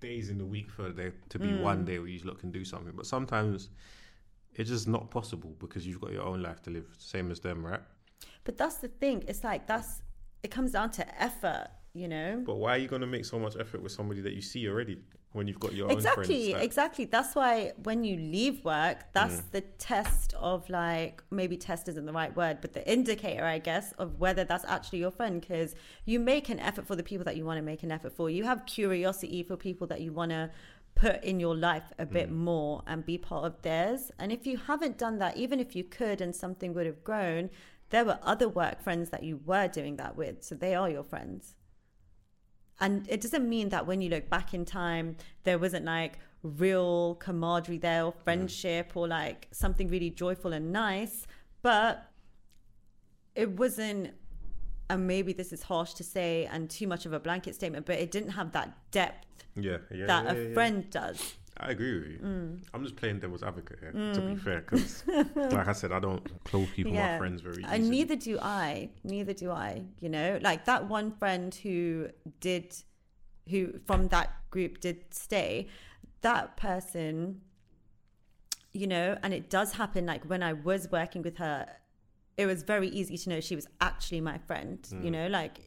days 0.00 0.30
in 0.30 0.38
the 0.38 0.44
week 0.46 0.70
for 0.70 0.88
there 0.90 1.12
to 1.28 1.38
be 1.38 1.48
Mm. 1.48 1.62
one 1.62 1.84
day 1.84 1.98
where 1.98 2.08
you 2.08 2.20
look 2.24 2.42
and 2.44 2.52
do 2.52 2.64
something. 2.64 2.92
But 2.96 3.06
sometimes 3.06 3.68
it's 4.60 4.70
just 4.70 4.86
not 4.96 5.10
possible 5.10 5.52
because 5.58 5.86
you've 5.86 6.00
got 6.00 6.12
your 6.12 6.24
own 6.30 6.40
life 6.48 6.60
to 6.66 6.70
live, 6.70 6.86
same 6.98 7.30
as 7.30 7.40
them, 7.40 7.64
right? 7.72 7.80
but 8.44 8.56
that's 8.56 8.76
the 8.76 8.88
thing 9.02 9.16
it's 9.28 9.42
like 9.44 9.66
that's 9.66 10.02
it 10.42 10.50
comes 10.50 10.70
down 10.72 10.90
to 10.90 11.22
effort 11.22 11.66
you 11.92 12.08
know 12.08 12.42
But 12.50 12.56
why 12.62 12.70
are 12.74 12.78
you 12.84 12.88
going 12.94 13.00
to 13.08 13.12
make 13.16 13.24
so 13.24 13.38
much 13.38 13.54
effort 13.64 13.80
with 13.82 13.92
somebody 13.92 14.20
that 14.26 14.32
you 14.38 14.40
see 14.52 14.62
already 14.68 14.96
when 15.32 15.46
you've 15.48 15.60
got 15.60 15.72
your 15.74 15.86
own 15.86 15.92
exactly 15.98 16.24
friends? 16.24 16.52
that- 16.54 16.64
exactly 16.64 17.04
that's 17.16 17.34
why 17.34 17.72
when 17.88 18.02
you 18.08 18.16
leave 18.16 18.64
work 18.64 18.98
that's 19.12 19.38
Mm. 19.42 19.50
the 19.56 19.60
test 19.90 20.34
of 20.50 20.68
like 20.70 21.22
maybe 21.30 21.56
test 21.56 21.88
isn't 21.88 22.06
the 22.10 22.12
right 22.22 22.34
word 22.36 22.58
but 22.62 22.72
the 22.78 22.84
indicator 22.96 23.44
i 23.44 23.58
guess 23.58 23.86
of 24.02 24.08
whether 24.24 24.44
that's 24.50 24.64
actually 24.76 25.00
your 25.00 25.10
friend 25.20 25.40
because 25.40 25.74
you 26.10 26.18
make 26.20 26.48
an 26.54 26.60
effort 26.60 26.86
for 26.86 26.96
the 27.00 27.02
people 27.10 27.24
that 27.24 27.36
you 27.38 27.44
want 27.44 27.58
to 27.58 27.66
make 27.72 27.82
an 27.82 27.92
effort 27.92 28.12
for 28.18 28.30
you 28.30 28.44
have 28.44 28.64
curiosity 28.66 29.42
for 29.42 29.56
people 29.56 29.86
that 29.92 30.00
you 30.00 30.12
want 30.20 30.30
to 30.30 30.50
put 30.94 31.22
in 31.24 31.40
your 31.40 31.56
life 31.56 31.92
a 31.98 32.04
bit 32.04 32.28
Mm. 32.28 32.36
more 32.36 32.82
and 32.86 33.06
be 33.06 33.16
part 33.16 33.44
of 33.44 33.62
theirs 33.62 34.10
and 34.18 34.30
if 34.32 34.46
you 34.46 34.58
haven't 34.58 34.98
done 34.98 35.18
that 35.18 35.36
even 35.36 35.58
if 35.58 35.74
you 35.74 35.84
could 35.84 36.20
and 36.20 36.34
something 36.36 36.74
would 36.74 36.86
have 36.86 37.02
grown 37.04 37.48
there 37.88 38.04
were 38.04 38.18
other 38.22 38.48
work 38.48 38.80
friends 38.82 39.10
that 39.10 39.22
you 39.22 39.40
were 39.46 39.66
doing 39.68 39.96
that 39.96 40.16
with 40.16 40.42
so 40.42 40.54
they 40.54 40.74
are 40.74 40.90
your 40.90 41.02
friends 41.04 41.54
and 42.80 43.06
it 43.08 43.20
doesn't 43.20 43.48
mean 43.48 43.68
that 43.68 43.86
when 43.86 44.00
you 44.00 44.08
look 44.08 44.30
back 44.30 44.54
in 44.54 44.64
time, 44.64 45.16
there 45.44 45.58
wasn't 45.58 45.84
like 45.84 46.18
real 46.42 47.14
camaraderie 47.16 47.76
there 47.76 48.06
or 48.06 48.12
friendship 48.24 48.92
or 48.94 49.06
like 49.06 49.48
something 49.52 49.86
really 49.88 50.08
joyful 50.08 50.54
and 50.54 50.72
nice, 50.72 51.26
but 51.60 52.10
it 53.34 53.50
wasn't. 53.50 54.14
And 54.90 55.06
maybe 55.06 55.32
this 55.32 55.52
is 55.52 55.62
harsh 55.62 55.94
to 55.94 56.04
say 56.04 56.48
and 56.52 56.68
too 56.68 56.86
much 56.86 57.06
of 57.06 57.12
a 57.12 57.20
blanket 57.20 57.54
statement, 57.54 57.86
but 57.86 57.98
it 57.98 58.10
didn't 58.10 58.30
have 58.30 58.52
that 58.52 58.76
depth 58.90 59.26
yeah, 59.56 59.78
yeah, 59.90 60.06
that 60.06 60.24
yeah, 60.24 60.32
a 60.32 60.48
yeah. 60.48 60.54
friend 60.54 60.90
does. 60.90 61.34
I 61.56 61.72
agree 61.72 61.98
with 61.98 62.08
you. 62.08 62.18
Mm. 62.18 62.60
I'm 62.72 62.82
just 62.82 62.96
playing 62.96 63.20
devil's 63.20 63.42
advocate 63.42 63.78
here, 63.80 63.92
to 63.92 64.20
be 64.20 64.34
fair, 64.34 64.60
because 64.62 65.04
like 65.34 65.68
I 65.68 65.72
said, 65.72 65.92
I 65.92 66.00
don't 66.00 66.22
close 66.44 66.68
people 66.74 66.92
my 66.92 67.18
friends 67.18 67.42
very 67.42 67.56
easily. 67.58 67.68
And 67.68 67.90
neither 67.90 68.16
do 68.16 68.38
I. 68.40 68.90
Neither 69.04 69.34
do 69.34 69.50
I. 69.50 69.82
You 70.00 70.08
know, 70.08 70.38
like 70.40 70.64
that 70.64 70.88
one 70.88 71.12
friend 71.12 71.54
who 71.54 72.08
did, 72.40 72.74
who 73.50 73.78
from 73.84 74.08
that 74.08 74.32
group 74.50 74.80
did 74.80 75.12
stay, 75.12 75.68
that 76.22 76.56
person, 76.56 77.42
you 78.72 78.86
know, 78.86 79.18
and 79.22 79.34
it 79.34 79.50
does 79.50 79.74
happen. 79.74 80.06
Like 80.06 80.24
when 80.24 80.42
I 80.42 80.54
was 80.54 80.90
working 80.90 81.20
with 81.20 81.36
her, 81.36 81.66
it 82.36 82.46
was 82.46 82.62
very 82.62 82.88
easy 82.88 83.18
to 83.18 83.28
know 83.28 83.40
she 83.40 83.56
was 83.56 83.66
actually 83.80 84.20
my 84.20 84.38
friend. 84.38 84.86
You 84.90 85.10
mm. 85.10 85.12
know, 85.12 85.26
like 85.28 85.58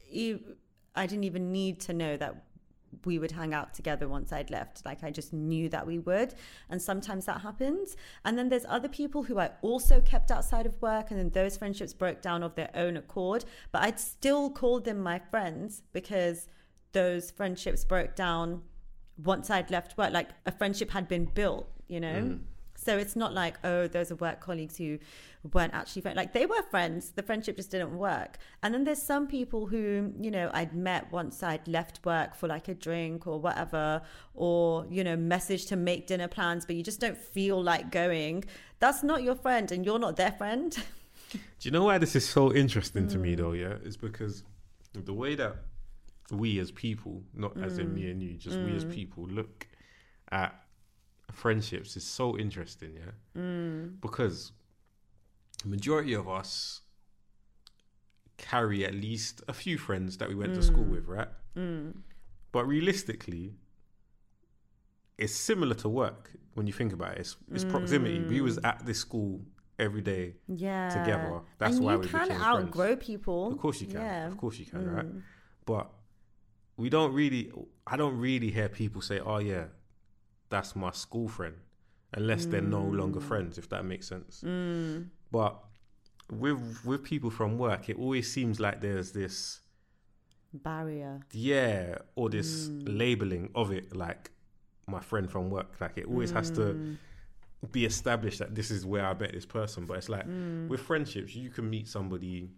I 0.95 1.05
didn't 1.05 1.23
even 1.25 1.51
need 1.51 1.79
to 1.81 1.93
know 1.93 2.17
that 2.17 2.43
we 3.05 3.19
would 3.19 3.31
hang 3.31 3.53
out 3.53 3.73
together 3.73 4.07
once 4.07 4.31
I'd 4.31 4.49
left. 4.49 4.85
Like 4.85 5.03
I 5.03 5.11
just 5.11 5.33
knew 5.33 5.69
that 5.69 5.85
we 5.85 5.99
would. 5.99 6.35
And 6.69 6.81
sometimes 6.81 7.25
that 7.25 7.41
happens. 7.41 7.95
And 8.25 8.37
then 8.37 8.49
there's 8.49 8.65
other 8.67 8.87
people 8.87 9.23
who 9.23 9.39
I 9.39 9.51
also 9.61 10.01
kept 10.01 10.31
outside 10.31 10.65
of 10.65 10.81
work 10.81 11.11
and 11.11 11.19
then 11.19 11.29
those 11.29 11.57
friendships 11.57 11.93
broke 11.93 12.21
down 12.21 12.43
of 12.43 12.55
their 12.55 12.69
own 12.75 12.97
accord. 12.97 13.45
But 13.71 13.83
I'd 13.83 13.99
still 13.99 14.49
call 14.49 14.79
them 14.79 14.99
my 15.01 15.19
friends 15.19 15.83
because 15.91 16.47
those 16.91 17.31
friendships 17.31 17.83
broke 17.83 18.15
down 18.15 18.61
once 19.23 19.49
I'd 19.49 19.71
left 19.71 19.97
work. 19.97 20.13
Like 20.13 20.29
a 20.45 20.51
friendship 20.51 20.91
had 20.91 21.07
been 21.07 21.25
built, 21.25 21.67
you 21.87 21.99
know? 21.99 22.21
Mm. 22.21 22.39
So 22.83 22.97
it's 22.97 23.15
not 23.15 23.33
like, 23.33 23.57
oh, 23.63 23.87
those 23.87 24.11
are 24.11 24.15
work 24.15 24.39
colleagues 24.39 24.77
who 24.77 24.99
weren't 25.51 25.73
actually 25.73 26.01
friends. 26.01 26.17
Like 26.17 26.33
they 26.33 26.45
were 26.45 26.61
friends. 26.69 27.11
The 27.11 27.23
friendship 27.23 27.57
just 27.57 27.71
didn't 27.71 27.97
work. 27.97 28.37
And 28.61 28.73
then 28.73 28.83
there's 28.83 29.01
some 29.01 29.27
people 29.27 29.67
who, 29.67 30.13
you 30.19 30.31
know, 30.31 30.49
I'd 30.53 30.73
met 30.73 31.11
once 31.11 31.43
I'd 31.43 31.67
left 31.67 32.05
work 32.05 32.35
for 32.35 32.47
like 32.47 32.67
a 32.67 32.73
drink 32.73 33.27
or 33.27 33.39
whatever, 33.39 34.01
or, 34.33 34.85
you 34.89 35.03
know, 35.03 35.15
message 35.15 35.65
to 35.67 35.75
make 35.75 36.07
dinner 36.07 36.27
plans, 36.27 36.65
but 36.65 36.75
you 36.75 36.83
just 36.83 36.99
don't 36.99 37.17
feel 37.17 37.61
like 37.61 37.91
going. 37.91 38.45
That's 38.79 39.03
not 39.03 39.23
your 39.23 39.35
friend 39.35 39.71
and 39.71 39.85
you're 39.85 39.99
not 39.99 40.15
their 40.15 40.31
friend. 40.31 40.71
Do 41.31 41.39
you 41.61 41.71
know 41.71 41.85
why 41.85 41.97
this 41.97 42.15
is 42.15 42.27
so 42.27 42.53
interesting 42.53 43.07
to 43.07 43.17
me 43.17 43.33
mm. 43.33 43.37
though? 43.37 43.53
Yeah, 43.53 43.75
is 43.83 43.97
because 43.97 44.43
the 44.93 45.13
way 45.13 45.35
that 45.35 45.55
we 46.31 46.59
as 46.59 46.71
people, 46.71 47.23
not 47.33 47.57
as 47.61 47.77
in 47.77 47.93
me 47.93 48.09
and 48.09 48.21
you, 48.21 48.33
just 48.33 48.57
we 48.59 48.75
as 48.75 48.85
mm. 48.85 48.93
people 48.93 49.25
look 49.25 49.67
at 50.31 50.62
friendships 51.33 51.95
is 51.97 52.03
so 52.03 52.37
interesting. 52.37 52.93
Yeah, 52.95 53.41
mm. 53.41 54.01
because 54.01 54.51
the 55.61 55.69
majority 55.69 56.13
of 56.13 56.27
us 56.27 56.81
carry 58.37 58.85
at 58.85 58.93
least 58.93 59.41
a 59.47 59.53
few 59.53 59.77
friends 59.77 60.17
that 60.17 60.29
we 60.29 60.35
went 60.35 60.53
to 60.55 60.63
school 60.63 60.83
mm. 60.83 60.91
with, 60.91 61.07
right? 61.07 61.29
Mm. 61.55 61.93
But 62.51 62.65
realistically, 62.65 63.53
it's 65.17 65.33
similar 65.33 65.75
to 65.75 65.89
work 65.89 66.31
when 66.53 66.67
you 66.67 66.73
think 66.73 66.93
about 66.93 67.13
it. 67.13 67.19
It's, 67.19 67.35
it's 67.51 67.63
proximity. 67.63 68.19
We 68.19 68.41
was 68.41 68.59
at 68.63 68.85
this 68.85 68.99
school 68.99 69.41
every 69.79 70.01
day 70.01 70.35
yeah. 70.47 70.89
together. 70.89 71.41
That's 71.57 71.77
and 71.77 71.85
why 71.85 71.95
we 71.95 72.07
can 72.07 72.31
outgrow 72.31 72.95
friends. 72.95 73.05
people. 73.05 73.51
Of 73.53 73.57
course 73.59 73.81
you 73.81 73.87
can. 73.87 74.01
Yeah. 74.01 74.27
Of 74.27 74.37
course 74.37 74.59
you 74.59 74.65
can, 74.65 74.89
right? 74.91 75.05
But 75.65 75.89
we 76.77 76.89
don't 76.89 77.13
really. 77.13 77.51
I 77.85 77.97
don't 77.97 78.17
really 78.17 78.51
hear 78.51 78.69
people 78.69 79.01
say, 79.01 79.19
"Oh 79.19 79.37
yeah, 79.37 79.65
that's 80.49 80.75
my 80.75 80.91
school 80.91 81.27
friend," 81.27 81.55
unless 82.13 82.45
they're 82.45 82.61
no 82.61 82.83
longer 82.83 83.19
mm. 83.19 83.27
friends. 83.27 83.57
If 83.57 83.69
that 83.69 83.85
makes 83.85 84.07
sense. 84.07 84.43
Mm. 84.45 85.09
But 85.31 85.59
with 86.31 86.85
with 86.85 87.03
people 87.03 87.29
from 87.29 87.57
work, 87.57 87.89
it 87.89 87.97
always 87.97 88.31
seems 88.31 88.59
like 88.59 88.81
there's 88.81 89.11
this 89.11 89.61
Barrier. 90.53 91.21
yeah, 91.31 91.97
or 92.15 92.29
this 92.29 92.67
mm. 92.67 92.83
labeling 92.97 93.49
of 93.55 93.71
it, 93.71 93.95
like 93.95 94.31
my 94.87 94.99
friend 94.99 95.31
from 95.31 95.49
work. 95.49 95.75
Like 95.79 95.97
it 95.97 96.05
always 96.05 96.31
has 96.31 96.51
to 96.51 96.97
be 97.71 97.85
established 97.85 98.39
that 98.39 98.53
this 98.53 98.71
is 98.71 98.85
where 98.85 99.05
I 99.05 99.13
met 99.13 99.31
this 99.31 99.45
person. 99.45 99.85
But 99.85 99.97
it's 99.97 100.09
like 100.09 100.25
with 100.67 100.81
friendships, 100.81 101.35
you 101.35 101.49
can 101.49 101.69
meet 101.69 101.87
somebody. 101.87 102.49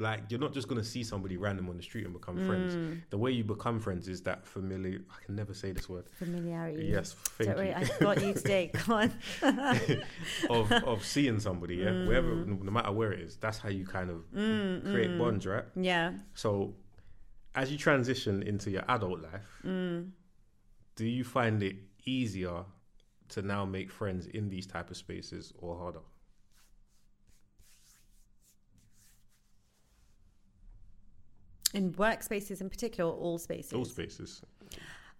Like 0.00 0.22
you're 0.30 0.38
not 0.40 0.52
just 0.52 0.68
gonna 0.68 0.84
see 0.84 1.02
somebody 1.02 1.36
random 1.36 1.68
on 1.68 1.76
the 1.76 1.82
street 1.82 2.04
and 2.04 2.12
become 2.12 2.36
friends. 2.46 3.00
The 3.10 3.18
way 3.18 3.32
you 3.32 3.42
become 3.44 3.80
friends 3.80 4.06
is 4.08 4.22
that 4.22 4.46
familiar. 4.46 5.00
I 5.10 5.24
can 5.24 5.34
never 5.34 5.52
say 5.54 5.72
this 5.72 5.88
word. 5.88 6.04
Familiarity. 6.18 6.86
Yes, 6.86 7.14
thank 7.36 7.50
Don't 7.50 7.56
worry, 7.58 7.68
you. 7.70 7.74
I 7.74 7.98
got 8.00 8.22
you 8.22 8.32
today. 8.42 8.70
Come 8.72 8.94
on. 8.94 9.12
of 10.50 10.70
of 10.72 11.04
seeing 11.04 11.40
somebody, 11.40 11.76
yeah, 11.76 11.90
Mm. 11.90 12.06
wherever, 12.06 12.34
no, 12.34 12.70
matter 12.70 12.92
where 12.92 13.12
it 13.12 13.20
is. 13.20 13.36
That's 13.36 13.58
how 13.58 13.68
you 13.70 13.84
kind 13.84 14.10
of 14.10 14.24
create 14.32 15.18
bonds, 15.18 15.46
right? 15.46 15.64
Yeah. 15.74 16.12
So, 16.34 16.74
as 17.54 17.70
you 17.72 17.78
transition 17.78 18.42
into 18.42 18.70
your 18.70 18.84
adult 18.88 19.20
life, 19.20 19.60
Mm. 19.64 20.10
do 20.96 21.06
you 21.06 21.24
find 21.24 21.62
it 21.62 21.76
easier 22.04 22.64
to 23.30 23.42
now 23.42 23.64
make 23.64 23.90
friends 23.90 24.26
in 24.26 24.48
these 24.48 24.66
type 24.66 24.90
of 24.90 24.96
spaces 24.96 25.52
or 25.58 25.76
harder? 25.78 26.00
In 31.74 31.92
workspaces 31.92 32.60
in 32.60 32.70
particular, 32.70 33.10
or 33.10 33.16
all 33.16 33.38
spaces. 33.38 33.72
All 33.72 33.84
spaces. 33.84 34.42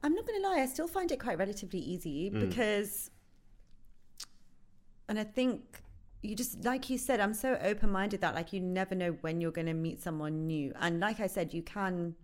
I'm 0.02 0.14
not 0.14 0.26
going 0.26 0.40
to 0.40 0.48
lie, 0.48 0.60
I 0.60 0.66
still 0.66 0.88
find 0.88 1.10
it 1.10 1.18
quite 1.18 1.38
relatively 1.38 1.80
easy 1.80 2.30
Mm. 2.30 2.40
because, 2.48 3.10
and 5.08 5.18
I 5.18 5.24
think 5.24 5.82
you 6.22 6.34
just, 6.34 6.64
like 6.64 6.88
you 6.90 6.98
said, 6.98 7.20
I'm 7.20 7.34
so 7.34 7.58
open 7.62 7.90
minded 7.90 8.20
that 8.20 8.34
like 8.34 8.52
you 8.52 8.60
never 8.60 8.94
know 8.94 9.12
when 9.20 9.40
you're 9.40 9.52
going 9.52 9.66
to 9.66 9.74
meet 9.74 10.00
someone 10.00 10.46
new. 10.46 10.72
And 10.80 11.00
like 11.00 11.20
I 11.20 11.26
said, 11.26 11.52
you 11.52 11.62
can 11.62 12.14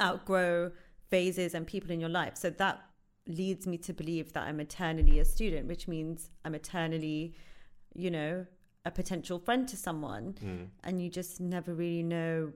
outgrow 0.00 0.72
phases 1.10 1.54
and 1.54 1.66
people 1.66 1.90
in 1.90 2.00
your 2.00 2.08
life. 2.08 2.36
So 2.36 2.50
that 2.50 2.80
leads 3.26 3.66
me 3.66 3.78
to 3.78 3.92
believe 3.92 4.32
that 4.32 4.44
I'm 4.44 4.60
eternally 4.60 5.18
a 5.18 5.24
student, 5.24 5.68
which 5.68 5.86
means 5.88 6.30
I'm 6.44 6.54
eternally, 6.54 7.34
you 7.94 8.10
know, 8.10 8.46
a 8.84 8.90
potential 8.90 9.38
friend 9.38 9.66
to 9.68 9.76
someone. 9.76 10.34
Mm. 10.44 10.66
And 10.82 11.02
you 11.02 11.08
just 11.08 11.40
never 11.40 11.72
really 11.74 12.02
know 12.02 12.52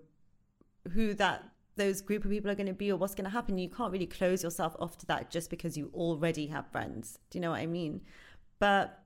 who 0.88 1.14
that 1.14 1.44
those 1.76 2.00
group 2.00 2.24
of 2.24 2.30
people 2.30 2.50
are 2.50 2.54
going 2.54 2.66
to 2.66 2.72
be 2.72 2.90
or 2.90 2.96
what's 2.96 3.14
going 3.14 3.24
to 3.24 3.30
happen. 3.30 3.56
You 3.56 3.70
can't 3.70 3.92
really 3.92 4.06
close 4.06 4.42
yourself 4.42 4.76
off 4.78 4.98
to 4.98 5.06
that 5.06 5.30
just 5.30 5.48
because 5.48 5.76
you 5.76 5.90
already 5.94 6.48
have 6.48 6.66
friends. 6.70 7.18
Do 7.30 7.38
you 7.38 7.42
know 7.42 7.50
what 7.50 7.60
I 7.60 7.66
mean? 7.66 8.02
But 8.58 9.02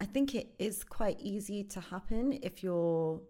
I 0.00 0.06
think 0.06 0.34
it 0.34 0.54
is 0.58 0.82
quite 0.82 1.20
easy 1.20 1.62
to 1.64 1.80
happen 1.80 2.38
if 2.42 2.62
you're 2.62 3.20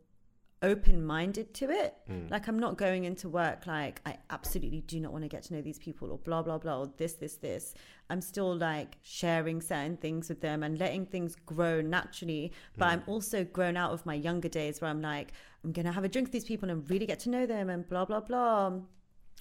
open 0.62 1.04
minded 1.04 1.54
to 1.54 1.70
it. 1.70 1.94
Hmm. 2.06 2.28
Like, 2.28 2.48
I'm 2.48 2.58
not 2.58 2.76
going 2.76 3.04
into 3.04 3.28
work 3.28 3.66
like, 3.66 4.00
I 4.04 4.16
absolutely 4.30 4.82
do 4.82 5.00
not 5.00 5.12
want 5.12 5.24
to 5.24 5.28
get 5.28 5.42
to 5.44 5.54
know 5.54 5.62
these 5.62 5.78
people 5.78 6.10
or 6.12 6.18
blah, 6.18 6.42
blah, 6.42 6.58
blah, 6.58 6.80
or 6.80 6.90
this, 6.96 7.14
this, 7.14 7.36
this. 7.36 7.74
I'm 8.10 8.20
still 8.20 8.56
like 8.56 8.98
sharing 9.02 9.60
certain 9.60 9.96
things 9.96 10.28
with 10.28 10.40
them 10.40 10.62
and 10.62 10.78
letting 10.78 11.06
things 11.06 11.36
grow 11.46 11.80
naturally. 11.80 12.52
But 12.76 12.86
hmm. 12.86 12.90
I'm 12.92 13.02
also 13.06 13.44
grown 13.44 13.76
out 13.76 13.92
of 13.92 14.04
my 14.04 14.14
younger 14.14 14.48
days 14.48 14.80
where 14.80 14.90
I'm 14.90 15.00
like, 15.00 15.32
I'm 15.64 15.72
going 15.72 15.86
to 15.86 15.92
have 15.92 16.04
a 16.04 16.08
drink 16.08 16.26
with 16.26 16.32
these 16.32 16.44
people 16.44 16.70
and 16.70 16.88
really 16.90 17.06
get 17.06 17.20
to 17.20 17.30
know 17.30 17.46
them 17.46 17.70
and 17.70 17.88
blah, 17.88 18.04
blah, 18.04 18.20
blah. 18.20 18.72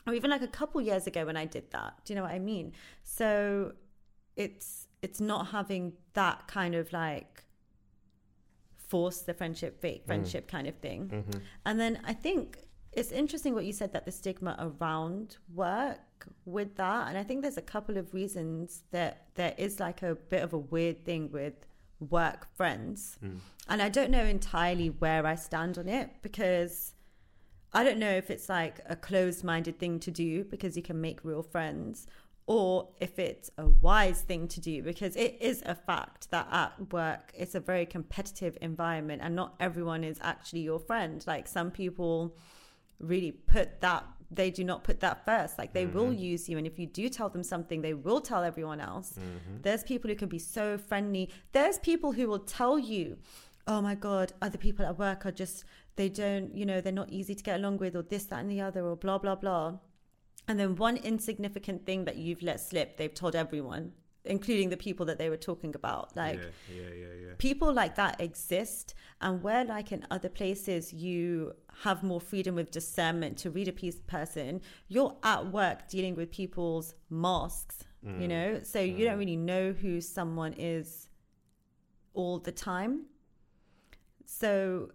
Or 0.07 0.13
even 0.13 0.29
like 0.29 0.41
a 0.41 0.47
couple 0.47 0.81
years 0.81 1.07
ago 1.07 1.25
when 1.25 1.37
I 1.37 1.45
did 1.45 1.71
that. 1.71 1.95
Do 2.05 2.13
you 2.13 2.15
know 2.17 2.23
what 2.23 2.31
I 2.31 2.39
mean? 2.39 2.73
So 3.03 3.73
it's 4.35 4.87
it's 5.01 5.21
not 5.21 5.47
having 5.47 5.93
that 6.13 6.47
kind 6.47 6.75
of 6.75 6.91
like 6.91 7.38
force 8.89 9.21
the 9.21 9.33
friendship 9.33 9.79
fake 9.79 10.03
mm. 10.03 10.07
friendship 10.07 10.47
kind 10.47 10.67
of 10.67 10.75
thing. 10.75 11.07
Mm-hmm. 11.07 11.39
And 11.65 11.79
then 11.79 11.99
I 12.05 12.13
think 12.13 12.59
it's 12.91 13.11
interesting 13.11 13.53
what 13.53 13.65
you 13.65 13.73
said 13.73 13.93
that 13.93 14.05
the 14.05 14.11
stigma 14.11 14.55
around 14.59 15.37
work 15.53 15.99
with 16.45 16.75
that. 16.75 17.07
And 17.07 17.17
I 17.17 17.23
think 17.23 17.41
there's 17.41 17.57
a 17.57 17.61
couple 17.61 17.97
of 17.97 18.13
reasons 18.13 18.83
that 18.91 19.27
there 19.35 19.53
is 19.57 19.79
like 19.79 20.01
a 20.01 20.15
bit 20.15 20.43
of 20.43 20.53
a 20.53 20.57
weird 20.57 21.05
thing 21.05 21.31
with 21.31 21.53
work 21.99 22.47
friends. 22.55 23.17
Mm. 23.23 23.37
And 23.67 23.81
I 23.81 23.89
don't 23.89 24.11
know 24.11 24.23
entirely 24.23 24.89
where 24.89 25.25
I 25.25 25.35
stand 25.35 25.77
on 25.77 25.87
it 25.87 26.09
because 26.21 26.93
I 27.71 27.83
don't 27.83 27.99
know 27.99 28.09
if 28.11 28.31
it's 28.31 28.49
like 28.49 28.79
a 28.87 28.95
closed 28.95 29.43
minded 29.43 29.77
thing 29.77 29.99
to 29.99 30.11
do 30.11 30.43
because 30.43 30.75
you 30.75 30.81
can 30.81 30.99
make 30.99 31.23
real 31.23 31.43
friends 31.43 32.07
or 32.49 32.87
if 32.99 33.19
it's 33.19 33.51
a 33.59 33.67
wise 33.67 34.21
thing 34.21 34.47
to 34.47 34.59
do 34.59 34.81
because 34.81 35.15
it 35.15 35.37
is 35.39 35.61
a 35.67 35.75
fact 35.75 36.31
that 36.31 36.47
at 36.51 36.91
work 36.91 37.31
it's 37.35 37.53
a 37.53 37.59
very 37.59 37.85
competitive 37.85 38.57
environment 38.59 39.21
and 39.23 39.35
not 39.35 39.53
everyone 39.59 40.03
is 40.03 40.17
actually 40.21 40.61
your 40.61 40.79
friend. 40.79 41.23
Like 41.27 41.47
some 41.47 41.69
people 41.69 42.35
really 42.99 43.31
put 43.31 43.81
that 43.81 44.03
they 44.31 44.49
do 44.49 44.63
not 44.63 44.83
put 44.83 44.99
that 45.01 45.23
first. 45.25 45.59
Like 45.59 45.73
they 45.73 45.85
will 45.85 46.05
mm-hmm. 46.05 46.23
use 46.23 46.49
you 46.49 46.57
and 46.57 46.65
if 46.65 46.79
you 46.79 46.87
do 46.87 47.07
tell 47.07 47.29
them 47.29 47.43
something 47.43 47.83
they 47.83 47.93
will 47.93 48.19
tell 48.19 48.43
everyone 48.43 48.81
else. 48.81 49.11
Mm-hmm. 49.11 49.61
There's 49.61 49.83
people 49.83 50.09
who 50.09 50.15
can 50.15 50.27
be 50.27 50.39
so 50.39 50.79
friendly. 50.79 51.29
There's 51.51 51.77
people 51.77 52.13
who 52.13 52.27
will 52.27 52.39
tell 52.39 52.79
you 52.79 53.17
oh 53.67 53.81
my 53.81 53.93
god 53.93 54.33
other 54.41 54.57
people 54.57 54.83
at 54.83 54.97
work 54.97 55.25
are 55.27 55.31
just 55.31 55.65
they 55.97 56.09
don't 56.09 56.55
you 56.55 56.65
know 56.65 56.81
they're 56.81 56.91
not 56.91 57.09
easy 57.11 57.35
to 57.35 57.43
get 57.43 57.59
along 57.59 57.77
with 57.77 57.95
or 57.95 58.01
this 58.01 58.23
that 58.23 58.39
and 58.39 58.49
the 58.49 58.59
other 58.59 58.83
or 58.83 58.95
blah 58.95 59.19
blah 59.19 59.35
blah 59.35 59.77
and 60.49 60.59
then 60.59 60.75
one 60.75 60.97
insignificant 60.97 61.85
thing 61.85 62.03
that 62.05 62.17
you've 62.17 62.41
let 62.41 62.59
slip 62.59 62.97
they've 62.97 63.13
told 63.13 63.35
everyone 63.35 63.93
including 64.25 64.69
the 64.69 64.75
people 64.75 65.05
that 65.05 65.17
they 65.17 65.29
were 65.29 65.37
talking 65.37 65.73
about 65.73 66.13
like 66.17 66.39
yeah, 66.39 66.81
yeah, 66.81 66.93
yeah, 66.93 67.27
yeah. 67.27 67.33
people 67.37 67.71
like 67.73 67.95
that 67.95 68.19
exist 68.19 68.93
and 69.21 69.41
where 69.41 69.63
like 69.63 69.93
in 69.93 70.05
other 70.11 70.27
places 70.27 70.91
you 70.91 71.53
have 71.83 72.03
more 72.03 72.19
freedom 72.19 72.55
with 72.55 72.69
discernment 72.69 73.37
to 73.37 73.49
read 73.49 73.69
a 73.69 73.71
piece 73.71 74.01
person 74.07 74.59
you're 74.89 75.15
at 75.23 75.49
work 75.53 75.87
dealing 75.87 76.15
with 76.15 76.29
people's 76.29 76.95
masks 77.09 77.85
you 78.03 78.11
mm. 78.11 78.27
know? 78.29 78.59
So 78.63 78.79
you 78.79 79.05
don't 79.05 79.15
mm. 79.15 79.19
really 79.19 79.35
know 79.35 79.73
who 79.73 80.01
someone 80.01 80.53
is 80.53 81.09
all 82.13 82.39
the 82.39 82.51
time. 82.51 83.05
So, 84.25 84.91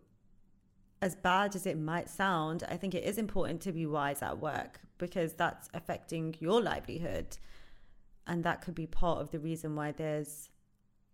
as 1.05 1.15
bad 1.15 1.55
as 1.55 1.67
it 1.67 1.79
might 1.79 2.09
sound, 2.09 2.65
I 2.67 2.79
think 2.79 2.95
it 2.95 3.05
is 3.05 3.19
important 3.19 3.61
to 3.61 3.73
be 3.73 3.85
wise 3.85 4.23
at 4.23 4.39
work 4.39 4.81
because 4.97 5.35
that's 5.35 5.69
affecting 5.75 6.35
your 6.41 6.63
livelihood. 6.63 7.37
And 8.27 8.43
that 8.45 8.63
could 8.63 8.75
be 8.75 8.87
part 8.87 9.21
of 9.21 9.31
the 9.31 9.39
reason 9.39 9.77
why 9.77 9.93
there's, 9.93 10.49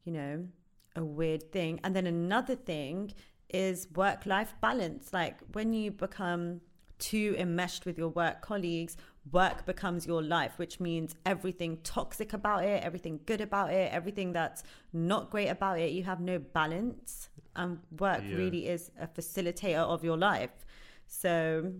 you 0.05 0.13
know, 0.13 0.47
a 0.95 1.05
weird 1.05 1.51
thing. 1.51 1.81
And 1.83 1.97
then 1.97 2.07
another 2.07 2.55
thing 2.55 3.13
is 3.49 3.89
work 3.97 4.27
life 4.27 4.55
balance. 4.61 5.13
Like 5.13 5.41
when 5.55 5.73
you 5.73 5.91
become 5.91 6.61
too 7.01 7.35
enmeshed 7.37 7.85
with 7.85 7.99
your 7.99 8.11
work 8.11 8.43
colleagues, 8.43 8.97
work 9.33 9.67
becomes 9.67 10.07
your 10.07 10.23
life, 10.23 10.53
which 10.57 10.79
means 10.79 11.17
everything 11.27 11.79
toxic 11.83 12.33
about 12.33 12.63
it, 12.63 12.85
everything 12.85 13.19
good 13.27 13.41
about 13.41 13.73
it, 13.73 13.93
everything 13.93 14.33
that's 14.33 14.63
not 14.93 15.31
great 15.31 15.49
about 15.49 15.81
it, 15.81 15.91
you 15.91 16.05
have 16.05 16.21
no 16.21 16.39
balance. 16.39 17.29
And 17.57 17.79
work 17.99 18.23
Yeah. 18.23 18.37
really 18.37 18.69
is 18.69 18.91
a 18.99 19.07
facilitator 19.07 19.79
of 19.95 20.05
your 20.05 20.17
life. 20.17 20.65
So, 21.07 21.73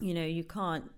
you 0.00 0.14
know, 0.14 0.24
you 0.24 0.44
can't, 0.44 0.90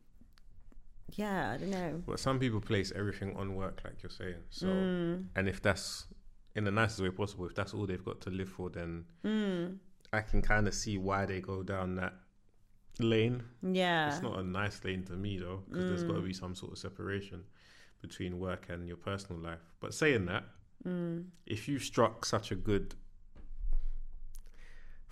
yeah, 1.15 1.53
I 1.53 1.57
don't 1.59 1.71
know. 1.71 2.03
But 2.07 2.19
some 2.19 2.39
people 2.39 2.61
place 2.61 2.91
everything 2.95 3.37
on 3.37 3.55
work, 3.55 3.83
like 3.85 4.03
you're 4.03 4.11
saying. 4.11 4.43
So, 4.51 4.67
Mm. 4.67 5.27
and 5.37 5.49
if 5.49 5.61
that's 5.61 6.07
in 6.55 6.65
the 6.65 6.71
nicest 6.71 7.01
way 7.01 7.11
possible, 7.11 7.47
if 7.47 7.55
that's 7.55 7.75
all 7.75 7.87
they've 7.87 8.05
got 8.05 8.21
to 8.23 8.31
live 8.31 8.49
for, 8.49 8.71
then 8.71 9.05
Mm. 9.25 9.79
I 10.13 10.21
can 10.23 10.43
kind 10.43 10.67
of 10.69 10.75
see 10.75 10.99
why 10.99 11.27
they 11.27 11.41
go 11.41 11.63
down 11.63 11.97
that 11.97 12.15
lane. 12.99 13.43
Yeah. 13.63 14.09
It's 14.13 14.23
not 14.23 14.39
a 14.39 14.43
nice 14.43 14.83
lane 14.85 15.05
to 15.05 15.13
me 15.15 15.39
though, 15.39 15.65
because 15.69 15.87
there's 15.89 16.03
got 16.05 16.15
to 16.17 16.23
be 16.23 16.33
some 16.35 16.55
sort 16.55 16.73
of 16.73 16.79
separation 16.79 17.45
between 18.01 18.39
work 18.39 18.69
and 18.69 18.87
your 18.89 18.97
personal 18.97 19.41
life. 19.41 19.61
But 19.81 19.95
saying 19.95 20.27
that, 20.27 20.45
Mm. 20.85 21.31
if 21.47 21.69
you 21.69 21.79
struck 21.79 22.25
such 22.25 22.51
a 22.51 22.57
good 22.57 22.95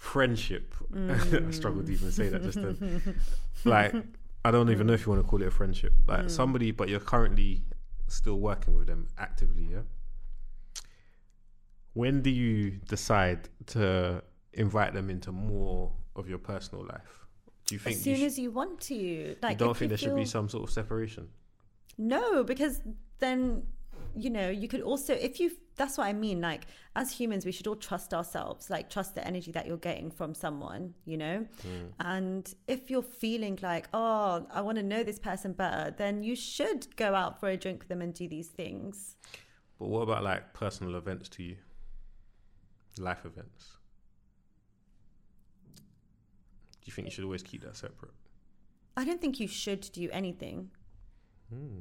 friendship, 0.00 0.74
Mm. 0.92 1.48
I 1.48 1.50
struggled 1.52 1.86
to 1.86 1.92
even 1.92 2.10
say 2.10 2.28
that 2.30 2.42
just 2.42 2.60
then. 2.60 3.20
like, 3.64 3.94
I 4.44 4.50
don't 4.50 4.70
even 4.70 4.86
know 4.88 4.94
if 4.94 5.04
you 5.06 5.12
want 5.12 5.22
to 5.24 5.28
call 5.28 5.40
it 5.42 5.46
a 5.46 5.50
friendship. 5.52 5.92
Like 6.08 6.24
Mm. 6.26 6.30
somebody, 6.30 6.70
but 6.72 6.88
you're 6.88 6.98
currently 7.14 7.62
still 8.08 8.40
working 8.40 8.74
with 8.76 8.86
them 8.88 9.06
actively, 9.18 9.68
yeah. 9.70 9.82
When 11.92 12.22
do 12.22 12.30
you 12.30 12.72
decide 12.88 13.48
to 13.66 14.22
invite 14.52 14.94
them 14.94 15.10
into 15.10 15.32
more 15.32 15.92
of 16.16 16.28
your 16.28 16.38
personal 16.38 16.84
life? 16.84 17.26
Do 17.66 17.74
you 17.74 17.78
think 17.78 17.96
As 17.96 18.02
soon 18.02 18.16
sh- 18.16 18.22
as 18.22 18.38
you 18.38 18.50
want 18.50 18.80
to. 18.82 19.36
Like, 19.42 19.52
you 19.52 19.56
don't 19.66 19.76
think 19.76 19.90
there 19.90 19.98
should 19.98 20.16
be 20.16 20.24
some 20.24 20.48
sort 20.48 20.64
of 20.64 20.70
separation? 20.70 21.28
No, 21.98 22.42
because 22.44 22.80
then 23.18 23.64
you 24.16 24.30
know 24.30 24.48
you 24.48 24.68
could 24.68 24.82
also 24.82 25.14
if 25.14 25.40
you 25.40 25.52
that's 25.80 25.96
what 25.96 26.06
I 26.06 26.12
mean. 26.12 26.40
Like 26.40 26.66
as 26.94 27.10
humans, 27.10 27.46
we 27.46 27.52
should 27.52 27.66
all 27.66 27.76
trust 27.76 28.12
ourselves. 28.12 28.68
Like 28.68 28.90
trust 28.90 29.14
the 29.14 29.26
energy 29.26 29.50
that 29.52 29.66
you're 29.66 29.78
getting 29.78 30.10
from 30.10 30.34
someone. 30.34 30.94
You 31.06 31.16
know, 31.16 31.46
and 32.00 32.54
if 32.68 32.90
you're 32.90 33.02
feeling 33.02 33.58
like 33.62 33.88
oh 33.94 34.46
I 34.52 34.60
want 34.60 34.76
to 34.76 34.82
know 34.82 35.02
this 35.02 35.18
person 35.18 35.52
better, 35.52 35.94
then 35.96 36.22
you 36.22 36.36
should 36.36 36.94
go 36.96 37.14
out 37.14 37.40
for 37.40 37.48
a 37.48 37.56
drink 37.56 37.80
with 37.80 37.88
them 37.88 38.02
and 38.02 38.12
do 38.12 38.28
these 38.28 38.48
things. 38.48 39.16
But 39.78 39.88
what 39.88 40.02
about 40.02 40.22
like 40.22 40.52
personal 40.52 40.96
events 40.96 41.28
to 41.30 41.42
you? 41.42 41.56
Life 42.98 43.24
events? 43.24 43.78
Do 45.74 46.86
you 46.86 46.92
think 46.92 47.06
you 47.06 47.12
should 47.12 47.24
always 47.24 47.42
keep 47.42 47.62
that 47.64 47.76
separate? 47.76 48.12
I 48.96 49.04
don't 49.04 49.20
think 49.20 49.40
you 49.40 49.48
should 49.48 49.88
do 49.92 50.10
anything. 50.12 50.70
Hmm. 51.50 51.80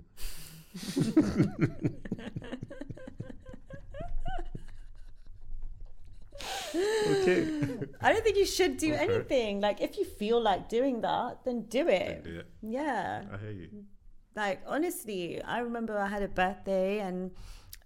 Okay. 6.76 7.48
I 8.02 8.12
don't 8.14 8.24
think 8.24 8.38
you 8.38 8.46
should 8.46 8.78
do 8.78 8.94
Okay. 8.94 9.04
anything. 9.04 9.60
Like 9.62 9.82
if 9.82 9.98
you 9.98 10.06
feel 10.06 10.42
like 10.42 10.70
doing 10.70 11.02
that, 11.02 11.40
then 11.46 11.64
do 11.64 11.88
it. 11.88 12.24
do 12.24 12.40
it. 12.40 12.48
Yeah. 12.62 13.24
I 13.34 13.38
hear 13.38 13.52
you. 13.52 13.70
like 14.36 14.62
honestly 14.68 15.42
i 15.42 15.58
remember 15.60 15.98
i 15.98 16.08
had 16.08 16.22
a 16.22 16.28
birthday 16.28 17.00
and 17.00 17.32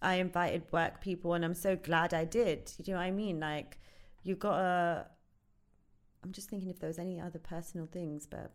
i 0.01 0.15
invited 0.15 0.61
work 0.73 0.99
people 0.99 1.33
and 1.35 1.43
i'm 1.45 1.53
so 1.55 1.71
glad 1.77 2.13
i 2.13 2.25
did 2.25 2.59
you 2.83 2.93
know 2.93 2.99
what 2.99 3.05
i 3.05 3.11
mean 3.11 3.39
like 3.39 3.77
you 4.23 4.35
gotta 4.35 5.07
i'm 6.23 6.31
just 6.33 6.49
thinking 6.49 6.69
if 6.69 6.79
there 6.79 6.89
was 6.89 6.99
any 6.99 7.17
other 7.19 7.39
personal 7.39 7.87
things 7.87 8.27
but 8.27 8.51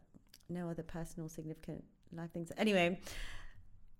no 0.50 0.68
other 0.68 0.82
personal 0.82 1.28
significant 1.30 1.82
life 2.12 2.30
things 2.30 2.52
anyway 2.58 3.00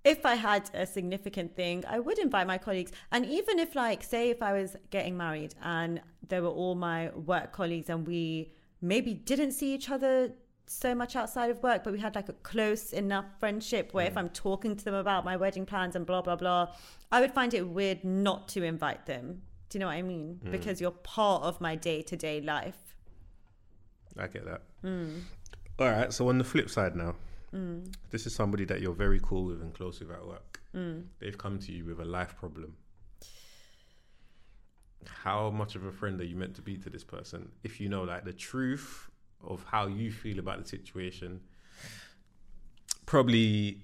if 0.05 0.25
i 0.25 0.35
had 0.35 0.71
a 0.75 0.87
significant 0.87 1.55
thing 1.55 1.85
i 1.89 1.99
would 1.99 2.19
invite 2.19 2.47
my 2.47 2.59
colleagues 2.59 2.93
and 3.13 3.27
even 3.27 3.59
if 3.59 3.75
like 3.75 4.03
say 4.03 4.31
if 4.31 4.43
i 4.43 4.53
was 4.53 4.77
getting 4.91 5.17
married 5.17 5.55
and 5.63 6.01
there 6.29 6.43
were 6.43 6.49
all 6.49 6.75
my 6.75 7.11
work 7.11 7.53
colleagues 7.53 7.89
and 7.91 8.07
we 8.07 8.53
maybe 8.81 9.15
didn't 9.15 9.53
see 9.53 9.75
each 9.75 9.91
other 9.91 10.33
so 10.71 10.95
much 10.95 11.17
outside 11.17 11.51
of 11.51 11.63
work, 11.63 11.83
but 11.85 11.93
we 11.93 11.99
had 11.99 12.15
like 12.15 12.29
a 12.29 12.35
close 12.35 12.93
enough 12.93 13.25
friendship 13.41 13.93
where 13.93 14.07
if 14.07 14.15
mm. 14.15 14.19
I'm 14.19 14.29
talking 14.31 14.77
to 14.77 14.85
them 14.85 14.95
about 14.95 15.25
my 15.25 15.37
wedding 15.37 15.67
plans 15.67 15.97
and 15.97 16.07
blah, 16.07 16.23
blah, 16.23 16.37
blah, 16.37 16.69
I 17.11 17.21
would 17.21 17.33
find 17.33 17.55
it 17.55 17.67
weird 17.67 18.05
not 18.05 18.49
to 18.49 18.63
invite 18.63 19.07
them. 19.07 19.43
Do 19.69 19.79
you 19.79 19.81
know 19.81 19.87
what 19.87 19.95
I 19.95 20.03
mean? 20.03 20.41
Mm. 20.45 20.51
Because 20.51 20.81
you're 20.81 20.91
part 20.91 21.43
of 21.43 21.61
my 21.61 21.75
day 21.75 22.03
to 22.03 22.17
day 22.17 22.41
life. 22.41 22.95
I 24.19 24.27
get 24.27 24.45
that. 24.45 24.63
Mm. 24.85 25.23
All 25.79 25.91
right. 25.91 26.13
So 26.13 26.29
on 26.29 26.39
the 26.39 26.45
flip 26.45 26.71
side 26.71 26.97
now, 26.97 27.15
Mm. 27.55 27.95
this 28.11 28.27
is 28.27 28.35
somebody 28.35 28.65
that 28.67 28.83
you're 28.83 28.93
very 28.93 29.21
cool 29.23 29.45
with 29.45 29.63
and 29.63 29.73
close 29.73 30.01
with 30.01 30.11
at 30.11 30.27
work. 30.27 30.61
Mm. 30.75 31.05
They've 31.19 31.39
come 31.39 31.59
to 31.61 31.73
you 31.73 31.85
with 31.85 32.01
a 32.01 32.05
life 32.05 32.37
problem. 32.37 32.77
How 35.07 35.51
much 35.51 35.75
of 35.75 35.85
a 35.85 35.93
friend 35.93 36.21
are 36.21 36.25
you 36.25 36.37
meant 36.37 36.55
to 36.57 36.63
be 36.63 36.77
to 36.77 36.91
this 36.91 37.05
person 37.05 37.51
if 37.63 37.81
you 37.81 37.89
know 37.89 38.03
like 38.03 38.25
the 38.25 38.33
truth 38.33 39.09
of 39.47 39.65
how 39.71 39.87
you 39.87 40.13
feel 40.13 40.39
about 40.39 40.63
the 40.63 40.69
situation? 40.69 41.41
Probably 43.07 43.79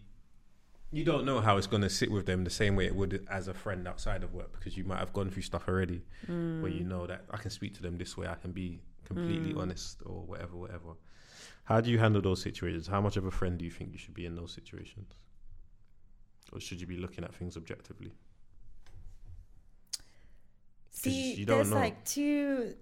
you 0.93 1.05
don't 1.05 1.25
know 1.25 1.41
how 1.41 1.57
it's 1.57 1.67
going 1.67 1.83
to 1.83 1.91
sit 1.91 2.11
with 2.11 2.27
them 2.27 2.45
the 2.45 2.51
same 2.51 2.77
way 2.77 2.87
it 2.87 2.95
would 2.95 3.27
as 3.29 3.49
a 3.49 3.55
friend 3.55 3.89
outside 3.89 4.23
of 4.23 4.33
work 4.33 4.53
because 4.53 4.77
you 4.77 4.85
might 4.85 4.99
have 4.99 5.13
gone 5.13 5.29
through 5.31 5.43
stuff 5.43 5.67
already 5.67 6.03
where 6.27 6.71
you 6.71 6.85
mm. 6.85 6.89
know 6.89 7.07
that 7.07 7.25
I 7.31 7.39
can 7.39 7.51
speak 7.51 7.75
to 7.75 7.83
them 7.83 7.99
this 7.99 8.17
way, 8.17 8.29
I 8.29 8.35
can 8.35 8.53
be 8.53 8.81
completely 9.05 9.55
honest 9.57 10.03
or 10.07 10.23
whatever, 10.23 10.57
whatever. 10.57 10.91
How 11.65 11.81
do 11.81 11.91
you 11.91 11.99
handle 11.99 12.21
those 12.21 12.43
situations? 12.43 12.87
How 12.87 13.01
much 13.01 13.17
of 13.17 13.25
a 13.25 13.31
friend 13.31 13.59
do 13.59 13.65
you 13.65 13.71
think 13.71 13.93
you 13.93 13.99
should 13.99 14.15
be 14.15 14.27
in 14.27 14.35
those 14.35 14.53
situations? 14.53 15.15
Or 16.53 16.61
should 16.61 16.81
you 16.81 16.87
be 16.87 16.99
looking 16.99 17.25
at 17.25 17.35
things 17.35 17.57
objectively? 17.57 18.13
See, 20.91 21.35
you 21.35 21.47
don't 21.47 21.57
there's 21.57 21.71
know. 21.71 21.77
like 21.77 22.05
two. 22.05 22.75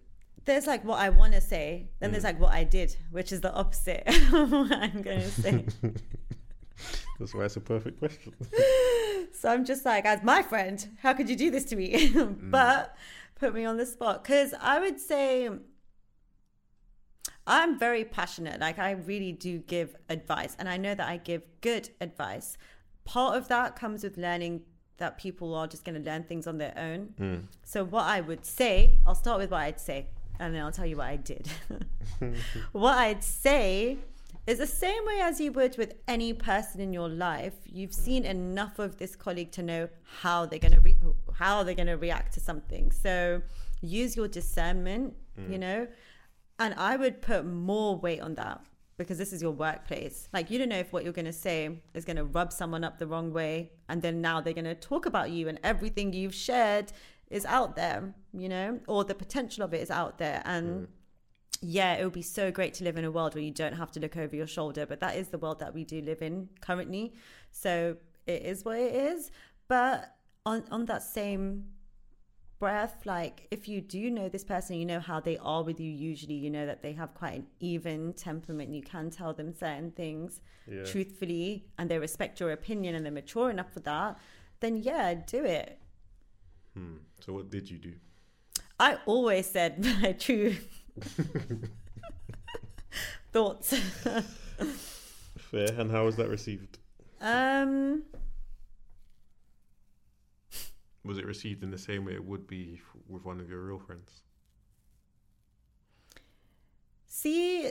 There's 0.44 0.66
like 0.66 0.84
what 0.84 0.98
I 0.98 1.10
want 1.10 1.32
to 1.34 1.40
say, 1.40 1.88
then 2.00 2.10
there's 2.10 2.24
mm. 2.24 2.26
like 2.26 2.40
what 2.40 2.52
I 2.52 2.64
did, 2.64 2.96
which 3.10 3.30
is 3.32 3.40
the 3.40 3.52
opposite 3.52 4.02
of 4.32 4.50
what 4.50 4.72
I'm 4.72 5.00
going 5.02 5.20
to 5.20 5.30
say. 5.30 5.64
That's 7.18 7.32
why 7.34 7.44
it's 7.44 7.56
a 7.56 7.60
perfect 7.60 7.98
question. 7.98 8.34
So 9.34 9.50
I'm 9.50 9.64
just 9.64 9.84
like, 9.84 10.04
as 10.04 10.22
my 10.22 10.42
friend, 10.42 10.86
how 11.00 11.14
could 11.14 11.28
you 11.28 11.34
do 11.34 11.50
this 11.50 11.64
to 11.66 11.76
me? 11.76 12.10
Mm. 12.10 12.50
but 12.50 12.94
put 13.34 13.54
me 13.54 13.64
on 13.64 13.76
the 13.76 13.86
spot. 13.86 14.22
Because 14.22 14.54
I 14.60 14.78
would 14.78 15.00
say 15.00 15.48
I'm 17.46 17.78
very 17.78 18.04
passionate. 18.04 18.60
Like, 18.60 18.78
I 18.78 18.92
really 18.92 19.32
do 19.32 19.58
give 19.58 19.96
advice. 20.08 20.56
And 20.58 20.68
I 20.68 20.76
know 20.76 20.94
that 20.94 21.08
I 21.08 21.16
give 21.16 21.42
good 21.60 21.90
advice. 22.00 22.56
Part 23.04 23.36
of 23.36 23.48
that 23.48 23.74
comes 23.76 24.04
with 24.04 24.16
learning 24.16 24.62
that 24.98 25.18
people 25.18 25.54
are 25.54 25.66
just 25.66 25.84
going 25.84 26.00
to 26.00 26.10
learn 26.10 26.22
things 26.22 26.46
on 26.46 26.58
their 26.58 26.74
own. 26.76 27.14
Mm. 27.20 27.42
So, 27.64 27.84
what 27.84 28.04
I 28.04 28.20
would 28.20 28.46
say, 28.46 29.00
I'll 29.06 29.16
start 29.16 29.40
with 29.40 29.50
what 29.50 29.60
I'd 29.60 29.80
say, 29.80 30.06
and 30.38 30.54
then 30.54 30.62
I'll 30.62 30.72
tell 30.72 30.86
you 30.86 30.96
what 30.96 31.08
I 31.08 31.16
did. 31.16 31.48
what 32.72 32.96
I'd 32.96 33.24
say 33.24 33.98
is 34.46 34.58
the 34.58 34.66
same 34.66 35.04
way 35.04 35.20
as 35.20 35.40
you 35.40 35.52
would 35.52 35.76
with 35.78 35.94
any 36.08 36.32
person 36.32 36.80
in 36.80 36.92
your 36.92 37.08
life. 37.08 37.54
You've 37.66 37.94
seen 37.94 38.24
enough 38.24 38.78
of 38.78 38.96
this 38.98 39.14
colleague 39.16 39.52
to 39.52 39.62
know 39.62 39.88
how 40.20 40.46
they're 40.46 40.58
going 40.58 40.74
to 40.74 40.80
re- 40.80 40.96
how 41.34 41.62
they're 41.62 41.74
going 41.74 41.86
to 41.88 41.96
react 41.96 42.34
to 42.34 42.40
something. 42.40 42.90
So 42.92 43.42
use 43.80 44.16
your 44.16 44.28
discernment, 44.28 45.14
you 45.36 45.56
mm. 45.56 45.60
know. 45.60 45.86
And 46.62 46.74
I 46.74 46.96
would 46.96 47.20
put 47.20 47.44
more 47.44 47.96
weight 47.96 48.20
on 48.20 48.36
that 48.36 48.64
because 48.96 49.18
this 49.18 49.32
is 49.32 49.42
your 49.42 49.50
workplace. 49.50 50.28
Like 50.32 50.48
you 50.48 50.60
don't 50.60 50.68
know 50.68 50.78
if 50.78 50.92
what 50.92 51.02
you're 51.02 51.12
going 51.12 51.24
to 51.24 51.32
say 51.32 51.80
is 51.92 52.04
going 52.04 52.18
to 52.18 52.24
rub 52.24 52.52
someone 52.52 52.84
up 52.84 53.00
the 53.00 53.06
wrong 53.08 53.32
way 53.32 53.72
and 53.88 54.00
then 54.00 54.20
now 54.20 54.40
they're 54.40 54.52
going 54.52 54.64
to 54.66 54.76
talk 54.76 55.04
about 55.04 55.32
you 55.32 55.48
and 55.48 55.58
everything 55.64 56.12
you've 56.12 56.36
shared 56.36 56.92
is 57.30 57.44
out 57.46 57.74
there, 57.74 58.14
you 58.32 58.48
know, 58.48 58.78
or 58.86 59.02
the 59.02 59.14
potential 59.14 59.64
of 59.64 59.74
it 59.74 59.80
is 59.80 59.90
out 59.90 60.18
there 60.18 60.40
and 60.44 60.82
mm. 60.82 60.86
yeah, 61.62 61.94
it 61.94 62.04
would 62.04 62.12
be 62.12 62.22
so 62.22 62.52
great 62.52 62.74
to 62.74 62.84
live 62.84 62.96
in 62.96 63.04
a 63.04 63.10
world 63.10 63.34
where 63.34 63.42
you 63.42 63.50
don't 63.50 63.74
have 63.74 63.90
to 63.90 63.98
look 63.98 64.16
over 64.16 64.36
your 64.36 64.46
shoulder, 64.46 64.86
but 64.86 65.00
that 65.00 65.16
is 65.16 65.28
the 65.28 65.38
world 65.38 65.58
that 65.58 65.74
we 65.74 65.84
do 65.84 66.00
live 66.00 66.22
in 66.22 66.48
currently. 66.60 67.12
So 67.50 67.96
it 68.28 68.42
is 68.42 68.64
what 68.64 68.78
it 68.78 68.94
is. 68.94 69.32
But 69.66 70.14
on 70.46 70.64
on 70.70 70.84
that 70.86 71.02
same 71.02 71.64
breath. 72.62 73.04
Like 73.04 73.48
if 73.50 73.66
you 73.68 73.80
do 73.80 74.08
know 74.08 74.28
this 74.28 74.44
person, 74.44 74.76
you 74.76 74.86
know 74.86 75.00
how 75.00 75.18
they 75.18 75.36
are 75.38 75.64
with 75.64 75.80
you. 75.80 75.90
Usually, 75.90 76.34
you 76.44 76.48
know 76.48 76.64
that 76.64 76.80
they 76.80 76.92
have 76.92 77.12
quite 77.12 77.34
an 77.40 77.46
even 77.58 78.12
temperament. 78.12 78.72
You 78.72 78.82
can 78.82 79.10
tell 79.10 79.32
them 79.34 79.52
certain 79.52 79.90
things 79.90 80.40
Yeah. 80.70 80.84
truthfully, 80.84 81.66
and 81.76 81.90
they 81.90 81.98
respect 81.98 82.38
your 82.40 82.52
opinion, 82.52 82.94
and 82.94 83.04
they're 83.04 83.12
mature 83.22 83.50
enough 83.50 83.72
for 83.72 83.80
that. 83.80 84.16
Then 84.60 84.76
yeah, 84.76 85.12
do 85.14 85.44
it. 85.44 85.80
Hmm. 86.74 86.98
So 87.24 87.32
what 87.32 87.50
did 87.50 87.68
you 87.68 87.78
do? 87.78 87.94
I 88.78 88.96
always 89.06 89.46
said 89.50 89.84
my 90.02 90.12
true 90.12 90.54
thoughts. 93.32 93.74
Fair. 95.50 95.68
And 95.78 95.90
how 95.90 96.04
was 96.04 96.16
that 96.16 96.28
received? 96.28 96.78
Um, 97.20 98.02
Was 101.04 101.18
it 101.18 101.26
received 101.26 101.62
in 101.62 101.70
the 101.70 101.78
same 101.78 102.04
way 102.04 102.12
it 102.12 102.24
would 102.24 102.46
be 102.46 102.74
f- 102.78 103.00
with 103.08 103.24
one 103.24 103.40
of 103.40 103.48
your 103.48 103.60
real 103.60 103.78
friends? 103.78 104.22
see, 107.12 107.70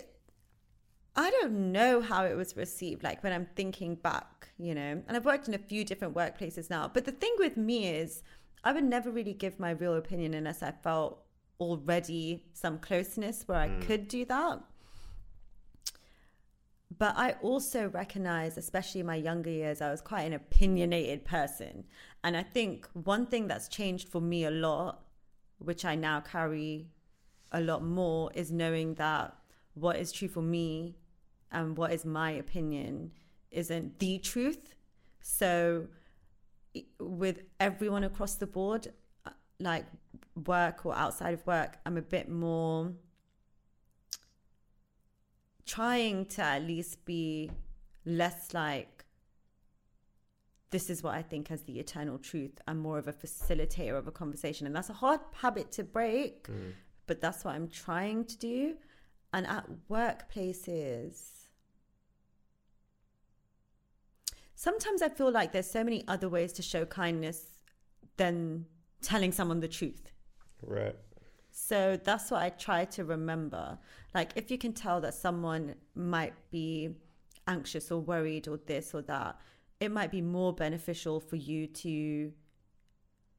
I 1.16 1.30
don't 1.32 1.72
know 1.72 2.00
how 2.00 2.24
it 2.26 2.38
was 2.38 2.56
received. 2.56 3.04
Like 3.04 3.24
when 3.24 3.34
I'm 3.34 3.48
thinking 3.56 3.96
back, 3.96 4.50
you 4.58 4.74
know, 4.76 5.02
and 5.06 5.18
I've 5.18 5.26
worked 5.26 5.48
in 5.48 5.54
a 5.54 5.58
few 5.58 5.84
different 5.84 6.16
workplaces 6.16 6.70
now. 6.70 6.90
But 6.94 7.06
the 7.06 7.12
thing 7.12 7.34
with 7.38 7.58
me 7.58 7.90
is, 7.90 8.24
I 8.64 8.72
would 8.72 8.84
never 8.84 9.12
really 9.12 9.34
give 9.34 9.60
my 9.60 9.72
real 9.72 9.96
opinion 9.96 10.36
unless 10.36 10.62
I 10.62 10.72
felt 10.72 11.24
already 11.60 12.44
some 12.54 12.78
closeness 12.78 13.44
where 13.48 13.58
I 13.58 13.70
mm. 13.70 13.82
could 13.82 14.08
do 14.08 14.24
that. 14.26 14.62
But 16.98 17.14
I 17.18 17.36
also 17.42 17.88
recognize, 17.88 18.58
especially 18.58 19.00
in 19.02 19.08
my 19.08 19.16
younger 19.16 19.50
years, 19.50 19.82
I 19.82 19.92
was 19.92 20.02
quite 20.02 20.24
an 20.24 20.34
opinionated 20.34 21.24
person. 21.24 21.86
And 22.24 22.36
I 22.36 22.44
think 22.44 22.88
one 22.94 23.28
thing 23.28 23.48
that's 23.48 23.70
changed 23.70 24.10
for 24.10 24.20
me 24.20 24.44
a 24.44 24.52
lot, 24.52 25.06
which 25.58 25.86
I 25.86 25.96
now 25.96 26.20
carry 26.20 26.90
a 27.52 27.62
lot 27.62 27.84
more, 27.84 28.30
is 28.36 28.52
knowing 28.52 28.96
that 28.96 29.34
what 29.74 29.96
is 29.96 30.12
true 30.12 30.28
for 30.28 30.42
me 30.42 30.98
and 31.50 31.78
what 31.78 31.94
is 31.94 32.04
my 32.04 32.32
opinion 32.32 33.12
isn't 33.52 34.00
the 34.00 34.18
truth. 34.20 34.76
So, 35.22 35.88
with 37.00 37.44
everyone 37.60 38.04
across 38.04 38.36
the 38.36 38.48
board, 38.48 38.88
uh, 39.26 39.30
like 39.60 39.86
work 40.46 40.86
or 40.86 40.94
outside 40.96 41.36
of 41.36 41.46
work, 41.48 41.78
I'm 41.86 41.98
a 41.98 42.02
bit 42.02 42.28
more 42.28 42.92
trying 45.66 46.26
to 46.26 46.42
at 46.42 46.64
least 46.64 47.06
be 47.06 47.52
less 48.06 48.54
like 48.54 49.06
this 50.72 50.90
is 50.90 51.04
what 51.04 51.14
I 51.14 51.22
think 51.22 51.52
as 51.52 51.64
the 51.64 51.80
eternal 51.80 52.18
truth. 52.18 52.60
I'm 52.66 52.80
more 52.80 52.98
of 52.98 53.08
a 53.08 53.14
facilitator 53.14 53.98
of 53.98 54.08
a 54.08 54.12
conversation. 54.12 54.66
And 54.66 54.76
that's 54.76 54.90
a 54.90 54.94
hard 54.94 55.20
habit 55.34 55.72
to 55.74 55.84
break, 55.84 56.48
mm. 56.48 56.72
but 57.08 57.20
that's 57.20 57.44
what 57.44 57.56
I'm 57.56 57.68
trying 57.68 58.26
to 58.26 58.38
do. 58.38 58.76
And 59.34 59.46
at 59.48 59.68
workplaces, 59.90 61.42
sometimes 64.56 65.02
I 65.02 65.10
feel 65.10 65.30
like 65.30 65.52
there's 65.52 65.70
so 65.70 65.84
many 65.84 66.06
other 66.08 66.30
ways 66.30 66.54
to 66.54 66.62
show 66.62 66.86
kindness 66.86 67.60
than 68.16 68.66
telling 69.02 69.34
someone 69.34 69.60
the 69.60 69.68
truth. 69.68 70.12
Right. 70.62 70.96
So 71.72 71.98
that's 72.04 72.30
what 72.30 72.42
I 72.42 72.50
try 72.50 72.84
to 72.84 73.06
remember. 73.06 73.78
Like, 74.14 74.32
if 74.36 74.52
you 74.52 74.58
can 74.58 74.74
tell 74.74 75.00
that 75.00 75.14
someone 75.14 75.76
might 75.96 76.34
be 76.52 76.90
anxious 77.48 77.90
or 77.94 78.02
worried 78.02 78.50
or 78.50 78.58
this 78.58 78.94
or 78.94 79.02
that, 79.04 79.40
it 79.80 79.90
might 79.90 80.12
be 80.12 80.22
more 80.22 80.52
beneficial 80.54 81.22
for 81.22 81.38
you 81.38 81.68
to 81.68 82.34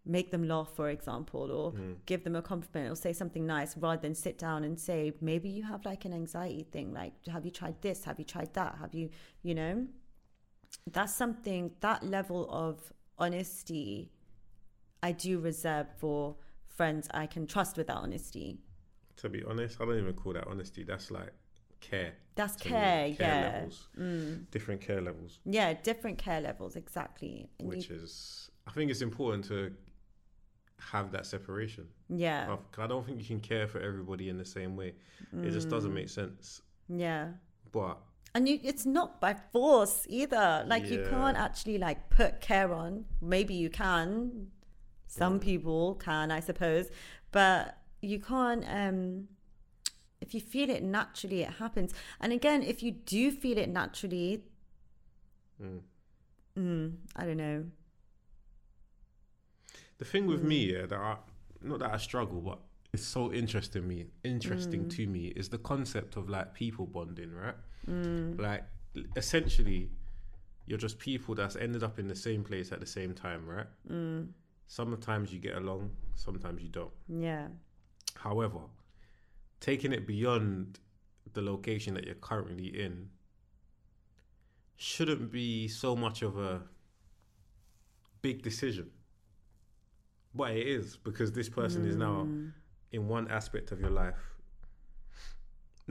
make 0.07 0.31
them 0.31 0.49
laugh, 0.49 0.71
for 0.75 0.89
example, 0.89 1.53
or 1.53 1.73
hmm. 1.73 1.93
give 2.07 2.25
them 2.25 2.35
a 2.35 2.41
compliment 2.41 2.91
or 2.91 2.97
say 2.97 3.13
something 3.13 3.45
nice 3.45 3.77
rather 3.77 4.01
than 4.01 4.15
sit 4.15 4.39
down 4.39 4.65
and 4.65 4.81
say, 4.81 5.13
maybe 5.21 5.51
you 5.51 5.65
have 5.65 5.85
like 5.85 6.07
an 6.07 6.15
anxiety 6.15 6.67
thing. 6.73 6.91
Like, 6.95 7.13
have 7.31 7.45
you 7.45 7.51
tried 7.51 7.83
this? 7.83 8.05
Have 8.05 8.19
you 8.19 8.25
tried 8.25 8.55
that? 8.55 8.77
Have 8.81 8.95
you, 8.95 9.11
you 9.43 9.55
know? 9.55 9.87
That's 10.91 11.15
something, 11.15 11.73
that 11.81 12.03
level 12.03 12.49
of 12.51 12.95
honesty, 13.19 14.11
I 15.03 15.13
do 15.13 15.39
reserve 15.39 15.89
for 15.99 16.37
friends 16.77 17.09
I 17.13 17.27
can 17.27 17.47
trust 17.47 17.77
with 17.77 17.87
that 17.89 17.97
honesty. 17.97 18.59
To 19.19 19.29
be 19.29 19.43
honest, 19.45 19.81
I 19.81 19.85
don't 19.85 19.99
even 19.99 20.15
call 20.15 20.33
that 20.35 20.47
honesty. 20.49 20.85
That's 20.85 21.11
like 21.11 21.33
care. 21.81 22.15
That's 22.35 22.65
me. 22.65 22.71
care, 22.71 23.07
yeah. 23.21 23.41
levels. 23.53 23.89
Different 24.51 24.81
care 24.81 25.01
levels. 25.01 25.39
Yeah, 25.45 25.75
different 25.75 26.19
care 26.19 26.41
levels, 26.41 26.77
exactly. 26.77 27.49
And 27.59 27.69
Which 27.69 27.91
you- 27.91 27.97
is, 27.97 28.51
I 28.67 28.71
think 28.71 28.91
it's 28.91 29.03
important 29.03 29.45
to 29.47 29.73
have 30.79 31.13
that 31.13 31.27
separation. 31.27 31.87
yeah, 32.09 32.57
I 32.79 32.87
don't 32.87 33.05
think 33.07 33.19
you 33.21 33.25
can 33.25 33.41
care 33.41 33.69
for 33.69 33.81
everybody 33.81 34.29
in 34.29 34.37
the 34.39 34.45
same 34.45 34.77
way. 34.77 34.95
It 35.33 35.51
just 35.51 35.69
Mm. 35.69 35.71
doesn't 35.71 35.95
make 35.95 36.09
sense. 36.09 36.63
yeah. 36.89 37.33
But 37.71 37.99
And 38.35 38.49
you, 38.49 38.59
it's 38.63 38.85
not 38.87 39.21
by 39.21 39.35
force 39.35 40.07
either. 40.09 40.65
Like 40.67 40.89
you 40.91 41.07
can't 41.09 41.37
actually 41.37 41.79
like 41.79 42.11
put 42.11 42.41
care 42.41 42.73
on. 42.75 43.05
Maybe 43.21 43.55
you 43.55 43.71
can. 43.71 44.51
Some 45.19 45.39
people 45.41 45.95
can, 45.97 46.31
I 46.31 46.41
suppose, 46.41 46.87
but 47.33 47.77
you 48.01 48.19
can't. 48.19 48.65
um 48.69 49.29
If 50.21 50.35
you 50.35 50.41
feel 50.41 50.71
it 50.71 50.83
naturally, 50.83 51.43
it 51.43 51.53
happens. 51.65 51.91
And 52.21 52.33
again, 52.33 52.63
if 52.63 52.83
you 52.83 52.93
do 52.93 53.31
feel 53.43 53.59
it 53.59 53.69
naturally, 53.69 54.45
mm. 55.61 55.81
mm, 56.57 56.93
I 57.17 57.23
don't 57.27 57.37
know. 57.37 57.65
the 59.99 60.05
thing 60.05 60.27
with 60.27 60.43
me, 60.43 60.73
yeah, 60.73 60.87
that 60.87 60.99
I, 60.99 61.17
not 61.63 61.79
that 61.81 61.93
I 61.95 61.99
struggle, 61.99 62.41
but 62.41 62.59
it's 62.93 63.05
so 63.05 63.33
interesting 63.33 63.87
me, 63.87 64.07
interesting 64.25 64.89
to 64.97 65.07
me, 65.07 65.27
is 65.37 65.49
the 65.49 65.59
concept 65.59 66.17
of 66.17 66.29
like 66.29 66.55
people 66.55 66.87
bonding, 66.87 67.33
right? 67.33 67.55
Like 68.39 68.65
essentially, 69.17 69.91
you're 70.67 70.79
just 70.79 70.99
people 70.99 71.35
that's 71.35 71.57
ended 71.57 71.83
up 71.83 71.99
in 71.99 72.07
the 72.09 72.15
same 72.17 72.43
place 72.45 72.73
at 72.73 72.81
the 72.81 72.87
same 72.87 73.13
time, 73.15 73.47
right? 73.47 73.67
Sometimes 74.73 75.31
you 75.31 75.39
get 75.39 75.55
along, 75.57 75.91
sometimes 76.15 76.63
you 76.63 76.71
don't. 76.71 76.91
Yeah, 77.07 77.49
However, 78.17 78.61
taking 79.61 79.93
it 79.93 80.07
beyond 80.07 80.79
the 81.35 81.43
location 81.43 81.93
that 81.93 82.07
you're 82.07 82.15
currently 82.15 82.69
in 82.69 83.11
shouldn't 84.77 85.31
be 85.31 85.69
so 85.69 85.95
much 85.95 86.23
of 86.23 86.39
a 86.39 86.63
big 88.23 88.41
decision. 88.41 88.91
But 90.35 90.53
it 90.53 90.67
is 90.67 90.97
because 90.97 91.33
this 91.33 91.51
person 91.51 91.85
is 91.85 91.97
now 91.97 92.27
mm. 92.27 92.53
in 92.93 93.09
one 93.09 93.29
aspect 93.29 93.73
of 93.73 93.81
your 93.81 93.91
life. 93.91 94.32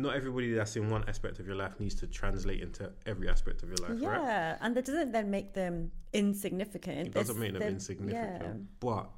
Not 0.01 0.15
everybody 0.15 0.53
that's 0.53 0.75
in 0.75 0.89
one 0.89 1.03
aspect 1.07 1.39
of 1.39 1.45
your 1.45 1.55
life 1.55 1.79
needs 1.79 1.95
to 1.95 2.07
translate 2.07 2.61
into 2.61 2.91
every 3.05 3.29
aspect 3.29 3.61
of 3.63 3.69
your 3.69 3.77
life, 3.77 3.91
right? 4.01 4.21
yeah, 4.21 4.57
and 4.61 4.75
that 4.75 4.85
doesn't 4.85 5.11
then 5.11 5.29
make 5.29 5.53
them 5.53 5.91
insignificant. 6.13 7.07
It 7.07 7.13
doesn't 7.13 7.35
It's- 7.37 7.51
make 7.53 7.59
them 7.59 7.69
insignificant, 7.73 8.41
yeah. 8.43 8.53
but 8.79 9.11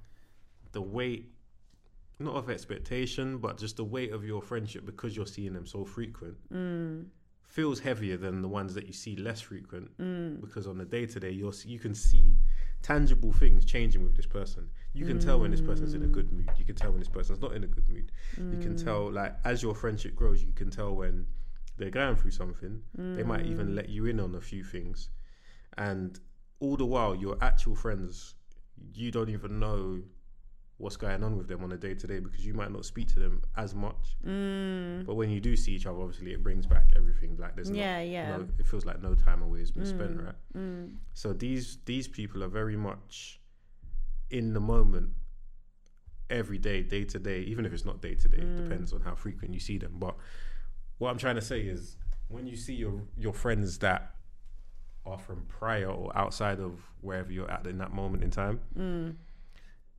the 0.73 0.81
weight, 0.81 1.31
not 2.19 2.35
of 2.35 2.49
expectation, 2.49 3.37
but 3.37 3.57
just 3.57 3.77
the 3.77 3.85
weight 3.85 4.11
of 4.11 4.25
your 4.25 4.41
friendship 4.41 4.85
because 4.85 5.15
you're 5.15 5.25
seeing 5.37 5.53
them 5.53 5.65
so 5.65 5.85
frequent, 5.85 6.35
Mm. 6.51 7.05
feels 7.43 7.79
heavier 7.79 8.17
than 8.17 8.41
the 8.41 8.47
ones 8.49 8.73
that 8.73 8.87
you 8.87 8.93
see 8.93 9.15
less 9.15 9.39
frequent. 9.41 9.95
Mm. 9.99 10.41
Because 10.41 10.67
on 10.67 10.77
the 10.77 10.85
day 10.85 11.05
to 11.05 11.19
day, 11.19 11.31
you're 11.31 11.53
you 11.65 11.79
can 11.79 11.93
see 11.95 12.35
tangible 12.81 13.31
things 13.31 13.63
changing 13.63 14.03
with 14.03 14.15
this 14.15 14.25
person. 14.25 14.69
You 14.93 15.05
can 15.05 15.17
tell 15.19 15.39
when 15.39 15.51
this 15.51 15.61
person's 15.61 15.93
in 15.93 16.03
a 16.03 16.07
good 16.07 16.31
mood. 16.33 16.49
You 16.63 16.67
can 16.67 16.75
tell 16.77 16.91
when 16.91 16.99
this 16.99 17.09
person's 17.09 17.41
not 17.41 17.53
in 17.53 17.63
a 17.65 17.67
good 17.67 17.89
mood. 17.89 18.09
You 18.51 18.57
can 18.57 18.75
Mm. 18.75 18.83
tell 18.83 19.11
like 19.11 19.35
as 19.43 19.61
your 19.61 19.75
friendship 19.75 20.15
grows, 20.15 20.41
you 20.41 20.53
can 20.53 20.69
tell 20.69 20.95
when 20.95 21.27
they're 21.77 21.89
going 21.89 22.15
through 22.15 22.31
something. 22.31 22.81
They 23.15 23.23
might 23.23 23.43
Mm. 23.43 23.51
even 23.51 23.75
let 23.75 23.89
you 23.89 24.05
in 24.05 24.19
on 24.21 24.33
a 24.35 24.39
few 24.41 24.63
things, 24.63 25.09
and 25.77 26.17
all 26.61 26.77
the 26.77 26.85
while, 26.85 27.13
your 27.15 27.37
actual 27.41 27.75
friends, 27.75 28.35
you 28.93 29.11
don't 29.11 29.29
even 29.29 29.59
know 29.59 30.01
what's 30.77 30.95
going 30.95 31.21
on 31.23 31.37
with 31.37 31.47
them 31.47 31.63
on 31.65 31.71
a 31.73 31.77
day 31.77 31.93
to 31.95 32.07
day 32.07 32.19
because 32.19 32.45
you 32.45 32.53
might 32.53 32.71
not 32.71 32.85
speak 32.85 33.07
to 33.07 33.19
them 33.19 33.41
as 33.57 33.75
much. 33.75 34.17
Mm. 34.25 35.05
But 35.05 35.15
when 35.15 35.29
you 35.29 35.41
do 35.41 35.57
see 35.57 35.73
each 35.73 35.85
other, 35.85 35.99
obviously 35.99 36.31
it 36.31 36.41
brings 36.43 36.65
back 36.65 36.93
everything. 36.95 37.35
Like 37.37 37.55
there's 37.55 37.69
Yeah, 37.69 37.97
no, 37.97 38.03
yeah. 38.09 38.37
no, 38.37 38.47
it 38.57 38.65
feels 38.65 38.85
like 38.85 39.01
no 39.01 39.15
time 39.15 39.41
away 39.41 39.59
has 39.59 39.71
been 39.71 39.85
spent, 39.85 40.17
Mm. 40.17 40.25
right? 40.25 40.35
Mm. 40.55 40.97
So 41.13 41.33
these 41.33 41.77
these 41.85 42.07
people 42.07 42.41
are 42.43 42.47
very 42.61 42.77
much 42.77 43.41
in 44.29 44.53
the 44.53 44.59
moment, 44.61 45.09
every 46.29 46.57
day, 46.57 46.81
day 46.83 47.03
to 47.05 47.19
day. 47.19 47.41
Even 47.41 47.65
if 47.65 47.73
it's 47.73 47.85
not 47.85 48.01
day 48.01 48.15
to 48.15 48.27
day, 48.27 48.37
it 48.37 48.63
depends 48.63 48.93
on 48.93 49.01
how 49.01 49.15
frequent 49.15 49.53
you 49.53 49.59
see 49.59 49.77
them. 49.77 49.93
But 49.97 50.15
what 50.97 51.09
I'm 51.09 51.17
trying 51.17 51.35
to 51.35 51.41
say 51.41 51.61
is, 51.61 51.97
when 52.29 52.47
you 52.47 52.55
see 52.55 52.73
your 52.75 53.01
your 53.17 53.33
friends 53.33 53.79
that 53.79 54.15
are 55.05 55.17
from 55.19 55.45
prior 55.47 55.87
or 55.87 56.15
outside 56.17 56.59
of 56.59 56.79
wherever 57.01 57.31
you're 57.31 57.51
at 57.51 57.67
in 57.67 57.77
that 57.79 57.91
moment 57.93 58.23
in 58.23 58.31
time, 58.31 58.59
Mm. 58.77 59.15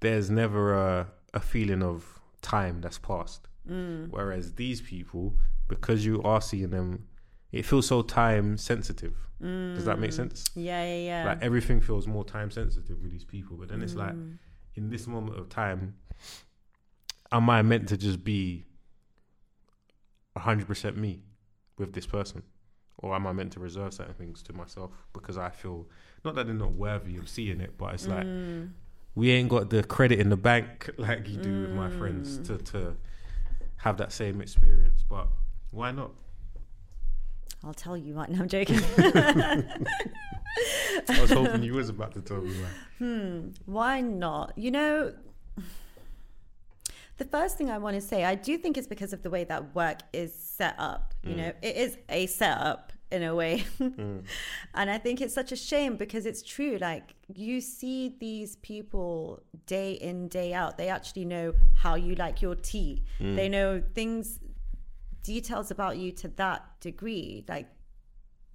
there's 0.01 0.31
never 0.31 0.75
a 0.75 1.09
a 1.35 1.41
feeling 1.41 1.83
of 1.83 2.21
time 2.43 2.81
that's 2.81 2.99
passed. 2.99 3.49
Mm. 3.69 4.09
Whereas 4.11 4.55
these 4.55 4.81
people, 4.81 5.37
because 5.69 6.05
you 6.07 6.23
are 6.23 6.41
seeing 6.41 6.71
them, 6.71 7.07
it 7.51 7.65
feels 7.65 7.87
so 7.89 8.03
time 8.03 8.57
sensitive. 8.57 9.17
Does 9.41 9.85
that 9.85 9.99
make 9.99 10.13
sense? 10.13 10.45
Yeah, 10.55 10.83
yeah, 10.85 10.97
yeah. 11.05 11.25
Like 11.27 11.43
everything 11.43 11.81
feels 11.81 12.07
more 12.07 12.25
time 12.25 12.51
sensitive 12.51 13.01
with 13.03 13.11
these 13.11 13.25
people, 13.25 13.57
but 13.59 13.69
then 13.69 13.83
it's 13.83 13.95
like 13.95 14.15
Mm. 14.15 14.39
in 14.77 14.89
this 14.91 15.07
moment 15.07 15.39
of 15.39 15.49
time, 15.49 15.97
am 17.33 17.49
I 17.51 17.63
meant 17.63 17.89
to 17.89 17.97
just 17.97 18.23
be 18.25 18.65
hundred 20.37 20.67
percent 20.67 20.97
me 20.97 21.23
with 21.79 21.93
this 21.93 22.07
person, 22.07 22.43
or 22.99 23.15
am 23.15 23.27
I 23.27 23.33
meant 23.33 23.53
to 23.53 23.61
reserve 23.61 23.95
certain 23.95 24.15
things 24.15 24.43
to 24.45 24.53
myself 24.53 24.91
because 25.13 25.39
I 25.39 25.51
feel 25.51 25.87
not 26.25 26.35
that 26.35 26.47
they're 26.47 26.55
not 26.55 26.73
worthy 26.73 27.17
of 27.17 27.29
seeing 27.29 27.61
it, 27.61 27.77
but 27.79 27.95
it's 27.95 28.07
like 28.07 28.25
Mm. 28.27 28.71
we 29.15 29.31
ain't 29.31 29.49
got 29.49 29.71
the 29.71 29.83
credit 29.85 30.19
in 30.21 30.29
the 30.31 30.37
bank 30.37 30.91
like 30.99 31.29
you 31.29 31.37
do 31.37 31.63
with 31.63 31.71
my 31.71 31.89
friends 31.91 32.39
Mm. 32.39 32.47
to 32.47 32.59
to 32.73 32.97
have 33.77 33.97
that 33.99 34.13
same 34.13 34.41
experience. 34.41 35.05
But 35.09 35.29
why 35.71 35.91
not? 35.93 36.13
I'll 37.63 37.75
tell 37.75 37.97
you 37.97 38.15
right 38.15 38.29
now. 38.31 38.41
I'm 38.41 38.49
joking. 38.49 38.81
I 41.09 41.21
was 41.21 41.31
hoping 41.33 41.63
you 41.63 41.75
was 41.75 41.89
about 41.89 42.13
to 42.15 42.21
tell 42.21 42.41
me 42.41 42.53
that. 42.53 42.71
Hmm. 42.99 43.49
Why 43.67 44.01
not? 44.01 44.53
You 44.57 44.71
know, 44.71 45.13
the 47.17 47.25
first 47.25 47.57
thing 47.57 47.71
I 47.71 47.79
want 47.79 47.95
to 47.95 48.01
say, 48.01 48.25
I 48.25 48.35
do 48.35 48.59
think 48.59 48.77
it's 48.77 48.89
because 48.89 49.13
of 49.13 49.23
the 49.23 49.31
way 49.31 49.45
that 49.45 49.75
work 49.75 50.01
is 50.13 50.35
set 50.35 50.75
up. 50.79 51.15
You 51.23 51.35
mm. 51.35 51.37
know, 51.37 51.53
it 51.63 51.77
is 51.77 51.97
a 52.09 52.27
setup 52.27 52.93
in 53.11 53.23
a 53.23 53.35
way. 53.35 53.65
Mm. 53.79 54.25
and 54.75 54.91
I 54.91 54.99
think 54.99 55.21
it's 55.21 55.35
such 55.35 55.53
a 55.53 55.57
shame 55.57 55.97
because 55.97 56.27
it's 56.27 56.43
true. 56.43 56.79
Like, 56.81 57.15
you 57.33 57.61
see 57.61 58.17
these 58.19 58.57
people 58.57 59.43
day 59.67 59.93
in, 59.93 60.29
day 60.29 60.53
out. 60.53 60.79
They 60.79 60.89
actually 60.89 61.27
know 61.27 61.53
how 61.75 61.95
you 61.95 62.15
like 62.15 62.43
your 62.43 62.55
tea, 62.55 63.05
mm. 63.21 63.37
they 63.37 63.49
know 63.49 63.83
things, 63.95 64.41
details 65.23 65.71
about 65.71 65.97
you 65.99 66.11
to 66.13 66.29
that 66.29 66.81
degree. 66.81 67.45
Like, 67.49 67.69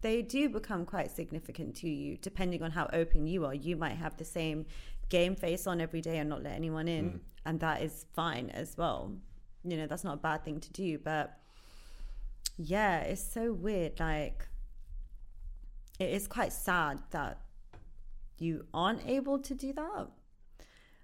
they 0.01 0.22
do 0.22 0.49
become 0.49 0.86
quite 0.86 1.12
significant 1.12 1.76
to 1.78 1.89
you 1.89 2.18
depending 2.18 2.64
on 2.64 2.72
how 2.72 2.89
open 2.91 3.28
you 3.28 3.45
are. 3.45 3.53
You 3.53 3.76
might 3.76 3.97
have 3.97 4.18
the 4.18 4.26
same 4.26 4.66
game 5.10 5.36
face 5.36 5.68
on 5.68 5.82
every 5.82 6.01
day 6.01 6.18
and 6.18 6.30
not 6.30 6.43
let 6.43 6.53
anyone 6.53 6.88
in, 6.88 7.10
hmm. 7.10 7.18
and 7.45 7.60
that 7.60 7.82
is 7.82 8.05
fine 8.14 8.49
as 8.51 8.78
well. 8.78 9.14
You 9.64 9.78
know, 9.78 9.88
that's 9.88 10.03
not 10.03 10.16
a 10.16 10.18
bad 10.18 10.45
thing 10.45 10.60
to 10.60 10.72
do, 10.72 10.97
but 10.99 11.38
yeah, 12.57 12.99
it's 13.01 13.24
so 13.24 13.51
weird. 13.51 13.99
Like, 13.99 14.47
it 15.99 16.10
is 16.10 16.28
quite 16.28 16.53
sad 16.53 16.99
that 17.12 17.39
you 18.38 18.66
aren't 18.74 19.05
able 19.07 19.39
to 19.39 19.53
do 19.53 19.74
that. 19.74 20.07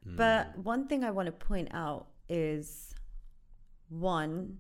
Hmm. 0.04 0.16
But 0.16 0.58
one 0.58 0.88
thing 0.88 1.04
I 1.04 1.12
want 1.12 1.26
to 1.28 1.32
point 1.32 1.70
out 1.74 2.08
is 2.30 2.94
one, 3.90 4.60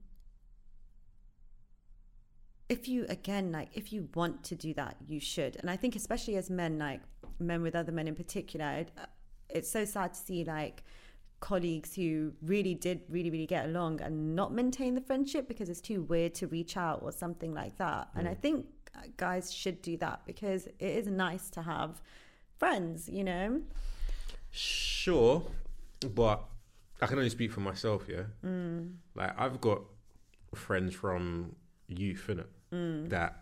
if 2.68 2.88
you 2.88 3.06
again 3.10 3.52
like 3.52 3.70
if 3.74 3.94
you 3.94 4.10
want 4.16 4.44
to 4.44 4.56
do 4.56 4.74
that 4.74 4.98
you 5.06 5.20
should 5.20 5.56
and 5.58 5.70
i 5.70 5.76
think 5.76 5.96
especially 5.96 6.36
as 6.36 6.50
men 6.50 6.80
like 6.80 7.00
men 7.40 7.62
with 7.62 7.76
other 7.76 7.92
men 7.92 8.08
in 8.08 8.16
particular 8.16 8.86
it's 9.56 9.70
so 9.70 9.86
sad 9.86 10.14
to 10.14 10.20
see 10.20 10.44
like 10.44 10.84
colleagues 11.40 11.96
who 11.96 12.34
really 12.42 12.74
did 12.74 13.02
really 13.10 13.30
really 13.30 13.46
get 13.46 13.66
along 13.66 14.02
and 14.02 14.36
not 14.36 14.54
maintain 14.54 14.96
the 14.96 15.02
friendship 15.02 15.48
because 15.48 15.70
it's 15.70 15.82
too 15.82 16.02
weird 16.04 16.34
to 16.34 16.48
reach 16.48 16.76
out 16.78 17.00
or 17.02 17.12
something 17.12 17.54
like 17.54 17.78
that. 17.78 18.08
And 18.16 18.28
i 18.28 18.34
mm. 18.34 18.40
think 18.40 18.66
uh, 18.96 19.02
guys 19.18 19.54
should 19.54 19.82
do 19.82 19.98
that 19.98 20.22
because 20.26 20.68
it 20.68 20.92
is 21.00 21.08
nice 21.08 21.50
to 21.52 21.62
have 21.62 22.02
friends 22.58 23.10
you 23.10 23.24
know? 23.24 23.62
Sure, 24.52 25.44
but 26.14 26.44
I 27.02 27.08
can 27.08 27.18
only 27.18 27.30
speak 27.30 27.52
for 27.52 27.60
myself. 27.60 28.06
Yeah, 28.08 28.24
mm. 28.44 28.94
like 29.16 29.34
I've 29.38 29.60
got 29.60 29.82
friends 30.54 30.96
from 30.96 31.56
youth 31.88 32.30
in 32.30 32.40
it 32.40 32.50
mm. 32.74 33.10
that 33.10 33.42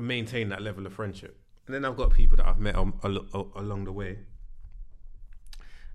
maintain 0.00 0.48
that 0.48 0.62
level 0.62 0.84
of 0.86 0.92
friendship, 0.92 1.40
and 1.68 1.74
then 1.74 1.84
I've 1.84 1.96
got 1.96 2.10
people 2.10 2.38
that 2.38 2.46
I've 2.46 2.58
met 2.58 2.74
um, 2.74 2.98
al- 3.04 3.26
al- 3.34 3.52
along 3.56 3.84
the 3.84 3.92
way. 3.92 4.18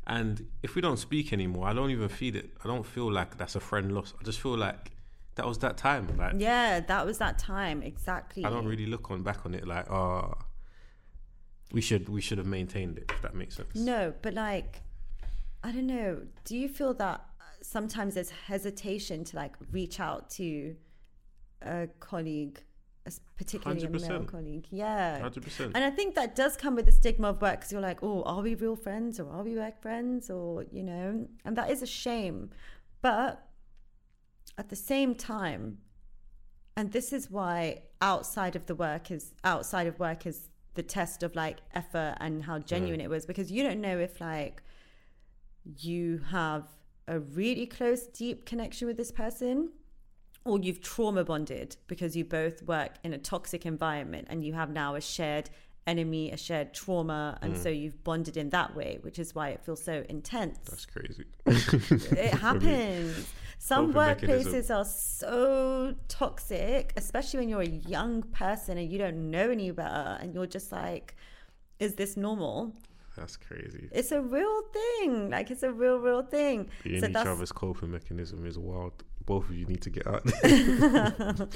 And 0.05 0.47
if 0.61 0.75
we 0.75 0.81
don't 0.81 0.97
speak 0.97 1.33
anymore, 1.33 1.67
I 1.67 1.73
don't 1.73 1.89
even 1.89 2.09
feel 2.09 2.35
it. 2.35 2.51
I 2.63 2.67
don't 2.67 2.85
feel 2.85 3.11
like 3.11 3.37
that's 3.37 3.55
a 3.55 3.59
friend 3.59 3.91
lost. 3.91 4.13
I 4.19 4.23
just 4.23 4.39
feel 4.39 4.55
like 4.55 4.91
that 5.35 5.47
was 5.47 5.57
that 5.59 5.77
time. 5.77 6.07
Like 6.15 6.33
yeah 6.37 6.79
that 6.81 7.05
was 7.05 7.17
that 7.17 7.39
time 7.39 7.81
exactly 7.81 8.45
I 8.45 8.49
don't 8.51 8.67
really 8.67 8.85
look 8.85 9.09
on 9.09 9.23
back 9.23 9.45
on 9.45 9.55
it 9.55 9.65
like, 9.67 9.89
oh, 9.89 10.33
we 11.71 11.81
should 11.81 12.07
we 12.07 12.21
should 12.21 12.37
have 12.37 12.47
maintained 12.47 12.99
it. 12.99 13.05
If 13.09 13.21
that 13.23 13.33
makes 13.33 13.55
sense. 13.55 13.75
No, 13.75 14.13
but 14.21 14.35
like, 14.35 14.81
I 15.63 15.71
don't 15.71 15.87
know. 15.87 16.21
Do 16.45 16.55
you 16.55 16.69
feel 16.69 16.93
that 16.95 17.25
sometimes 17.61 18.13
there's 18.13 18.29
hesitation 18.29 19.23
to 19.23 19.35
like 19.37 19.55
reach 19.71 19.99
out 19.99 20.29
to 20.31 20.75
a 21.63 21.87
colleague, 21.99 22.61
particularly 23.35 23.83
a 23.83 23.89
male 23.89 24.23
colleague? 24.23 24.67
Yeah. 24.71 25.19
Hundred 25.19 25.43
percent. 25.43 25.71
And 25.75 25.83
I 25.83 25.89
think 25.89 26.15
that 26.15 26.35
does 26.35 26.55
come 26.55 26.75
with 26.75 26.85
the 26.85 26.91
stigma 26.91 27.29
of 27.29 27.41
work 27.41 27.59
because 27.59 27.71
you're 27.71 27.81
like, 27.81 28.01
oh, 28.01 28.23
are 28.23 28.41
we 28.41 28.55
real 28.55 28.75
friends 28.75 29.19
or 29.19 29.29
are 29.31 29.43
we 29.43 29.55
work 29.55 29.81
friends 29.81 30.29
or, 30.29 30.65
you 30.71 30.83
know, 30.83 31.27
and 31.43 31.57
that 31.57 31.69
is 31.69 31.81
a 31.81 31.87
shame. 31.87 32.51
But 33.01 33.45
at 34.57 34.69
the 34.69 34.75
same 34.75 35.15
time, 35.15 35.79
and 36.75 36.91
this 36.91 37.13
is 37.13 37.29
why 37.29 37.83
outside 38.01 38.55
of 38.55 38.65
the 38.65 38.75
work 38.75 39.11
is 39.11 39.33
outside 39.43 39.87
of 39.87 39.99
work 39.99 40.25
is 40.25 40.49
the 40.73 40.83
test 40.83 41.21
of 41.23 41.35
like 41.35 41.57
effort 41.73 42.15
and 42.19 42.43
how 42.43 42.57
mm-hmm. 42.57 42.65
genuine 42.65 43.01
it 43.01 43.09
was 43.09 43.25
because 43.25 43.51
you 43.51 43.63
don't 43.63 43.79
know 43.79 43.97
if 43.97 44.19
like 44.19 44.63
you 45.77 46.19
have 46.31 46.65
a 47.07 47.19
really 47.19 47.65
close 47.65 48.07
deep 48.07 48.45
connection 48.45 48.87
with 48.87 48.97
this 48.97 49.11
person 49.11 49.69
or 50.45 50.59
you've 50.59 50.81
trauma 50.81 51.23
bonded 51.23 51.75
because 51.87 52.15
you 52.15 52.25
both 52.25 52.61
work 52.63 52.91
in 53.03 53.13
a 53.13 53.17
toxic 53.17 53.65
environment 53.65 54.27
and 54.29 54.43
you 54.43 54.53
have 54.53 54.69
now 54.69 54.95
a 54.95 55.01
shared 55.01 55.49
enemy 55.85 56.31
a 56.31 56.37
shared 56.37 56.73
trauma 56.73 57.37
and 57.41 57.55
mm. 57.55 57.61
so 57.61 57.67
you've 57.67 58.01
bonded 58.05 58.37
in 58.37 58.49
that 58.49 58.73
way 58.73 58.97
which 59.01 59.19
is 59.19 59.35
why 59.35 59.49
it 59.49 59.61
feels 59.65 59.83
so 59.83 60.05
intense 60.07 60.57
That's 60.69 60.85
crazy. 60.85 61.25
it 61.45 62.33
happens. 62.39 63.33
Some 63.63 63.93
workplaces 63.93 64.69
are 64.75 64.83
so 64.83 65.95
toxic, 66.09 66.91
especially 66.97 67.39
when 67.39 67.47
you're 67.47 67.61
a 67.61 67.65
young 67.65 68.21
person 68.23 68.77
and 68.77 68.91
you 68.91 68.97
don't 68.97 69.31
know 69.31 69.49
any 69.49 69.71
better, 69.71 70.17
and 70.19 70.33
you're 70.33 70.47
just 70.47 70.73
like, 70.73 71.15
"Is 71.79 71.95
this 71.95 72.17
normal?" 72.17 72.73
That's 73.15 73.37
crazy. 73.37 73.87
It's 73.93 74.11
a 74.11 74.21
real 74.21 74.63
thing. 74.73 75.29
Like 75.29 75.49
it's 75.49 75.63
a 75.63 75.71
real, 75.71 75.97
real 75.97 76.23
thing. 76.23 76.67
Being 76.83 76.99
so 76.99 77.07
each 77.07 77.13
that's 77.13 77.25
other's 77.25 77.53
coping 77.53 77.91
mechanism 77.91 78.45
is 78.45 78.59
wild. 78.59 79.01
Both 79.25 79.49
of 79.49 79.55
you 79.55 79.65
need 79.65 79.81
to 79.81 79.89
get 79.89 80.05
out. 80.07 80.23
well, 80.43 81.49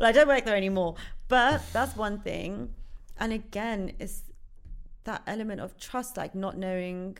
I 0.00 0.12
don't 0.12 0.28
work 0.28 0.44
there 0.44 0.56
anymore, 0.56 0.96
but 1.28 1.62
that's 1.72 1.96
one 1.96 2.20
thing. 2.20 2.74
And 3.18 3.32
again, 3.32 3.92
it's 3.98 4.22
that 5.04 5.22
element 5.26 5.60
of 5.60 5.78
trust, 5.78 6.16
like 6.16 6.34
not 6.34 6.56
knowing 6.56 7.18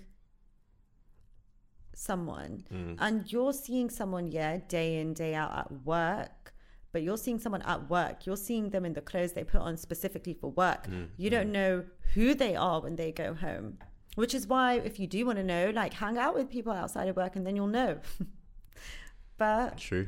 someone, 1.95 2.65
mm. 2.73 2.97
and 2.99 3.31
you're 3.31 3.53
seeing 3.53 3.91
someone, 3.91 4.33
yeah, 4.33 4.59
day 4.69 4.99
in 4.99 5.15
day 5.15 5.35
out 5.35 5.57
at 5.57 5.85
work. 5.85 6.55
But 6.93 7.03
you're 7.03 7.17
seeing 7.17 7.39
someone 7.39 7.63
at 7.63 7.89
work. 7.89 8.27
You're 8.27 8.37
seeing 8.37 8.69
them 8.69 8.85
in 8.85 8.93
the 8.93 9.01
clothes 9.01 9.33
they 9.33 9.45
put 9.45 9.63
on 9.63 9.79
specifically 9.79 10.35
for 10.35 10.51
work. 10.51 10.87
Mm, 10.89 11.09
you 11.17 11.31
don't 11.31 11.49
mm. 11.49 11.53
know 11.53 11.85
who 12.13 12.35
they 12.35 12.55
are 12.55 12.83
when 12.83 12.97
they 12.97 13.13
go 13.13 13.33
home, 13.33 13.79
which 14.15 14.35
is 14.35 14.47
why 14.47 14.75
if 14.75 15.01
you 15.01 15.07
do 15.07 15.25
want 15.25 15.39
to 15.39 15.45
know, 15.45 15.71
like 15.71 15.95
hang 15.95 16.19
out 16.19 16.35
with 16.35 16.51
people 16.51 16.73
outside 16.73 17.09
of 17.09 17.17
work, 17.17 17.37
and 17.37 17.47
then 17.47 17.57
you'll 17.57 17.67
know. 17.67 17.99
but 19.43 19.77
True. 19.77 20.07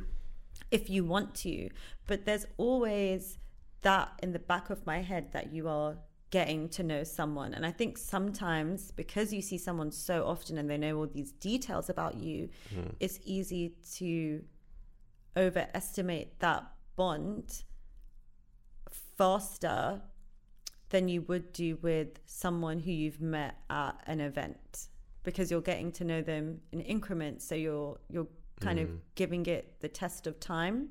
if 0.70 0.88
you 0.88 1.04
want 1.04 1.34
to. 1.34 1.68
But 2.06 2.24
there's 2.24 2.46
always 2.56 3.38
that 3.82 4.12
in 4.22 4.32
the 4.32 4.38
back 4.38 4.70
of 4.70 4.86
my 4.86 5.02
head 5.02 5.32
that 5.32 5.52
you 5.52 5.68
are 5.68 5.96
getting 6.30 6.68
to 6.68 6.84
know 6.84 7.02
someone. 7.02 7.52
And 7.52 7.66
I 7.66 7.72
think 7.72 7.98
sometimes 7.98 8.92
because 8.92 9.32
you 9.32 9.42
see 9.42 9.58
someone 9.58 9.90
so 9.90 10.24
often 10.24 10.56
and 10.56 10.70
they 10.70 10.78
know 10.78 10.98
all 10.98 11.08
these 11.08 11.32
details 11.32 11.90
about 11.90 12.14
you, 12.14 12.48
hmm. 12.72 12.90
it's 13.00 13.18
easy 13.24 13.74
to 13.96 14.44
overestimate 15.36 16.38
that 16.38 16.64
bond 16.94 17.64
faster 19.18 20.00
than 20.90 21.08
you 21.08 21.22
would 21.22 21.52
do 21.52 21.76
with 21.82 22.20
someone 22.24 22.78
who 22.78 22.92
you've 22.92 23.20
met 23.20 23.56
at 23.68 24.00
an 24.06 24.20
event 24.20 24.86
because 25.24 25.50
you're 25.50 25.60
getting 25.60 25.90
to 25.90 26.04
know 26.04 26.22
them 26.22 26.60
in 26.70 26.80
increments 26.82 27.44
so 27.48 27.56
you're 27.56 27.98
you're 28.08 28.28
kind 28.60 28.78
of 28.78 28.88
giving 29.14 29.46
it 29.46 29.80
the 29.80 29.88
test 29.88 30.26
of 30.26 30.40
time. 30.40 30.90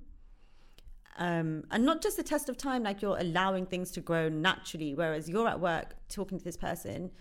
Um, 1.17 1.63
and 1.69 1.85
not 1.85 2.01
just 2.01 2.17
the 2.17 2.23
test 2.23 2.49
of 2.49 2.57
time 2.57 2.81
like 2.81 3.03
you're 3.03 3.19
allowing 3.19 3.67
things 3.67 3.91
to 3.91 4.01
grow 4.01 4.29
naturally 4.29 4.95
whereas 4.95 5.29
you're 5.29 5.47
at 5.47 5.59
work 5.59 5.95
talking 6.09 6.39
to 6.39 6.43
this 6.43 6.57
person 6.57 7.11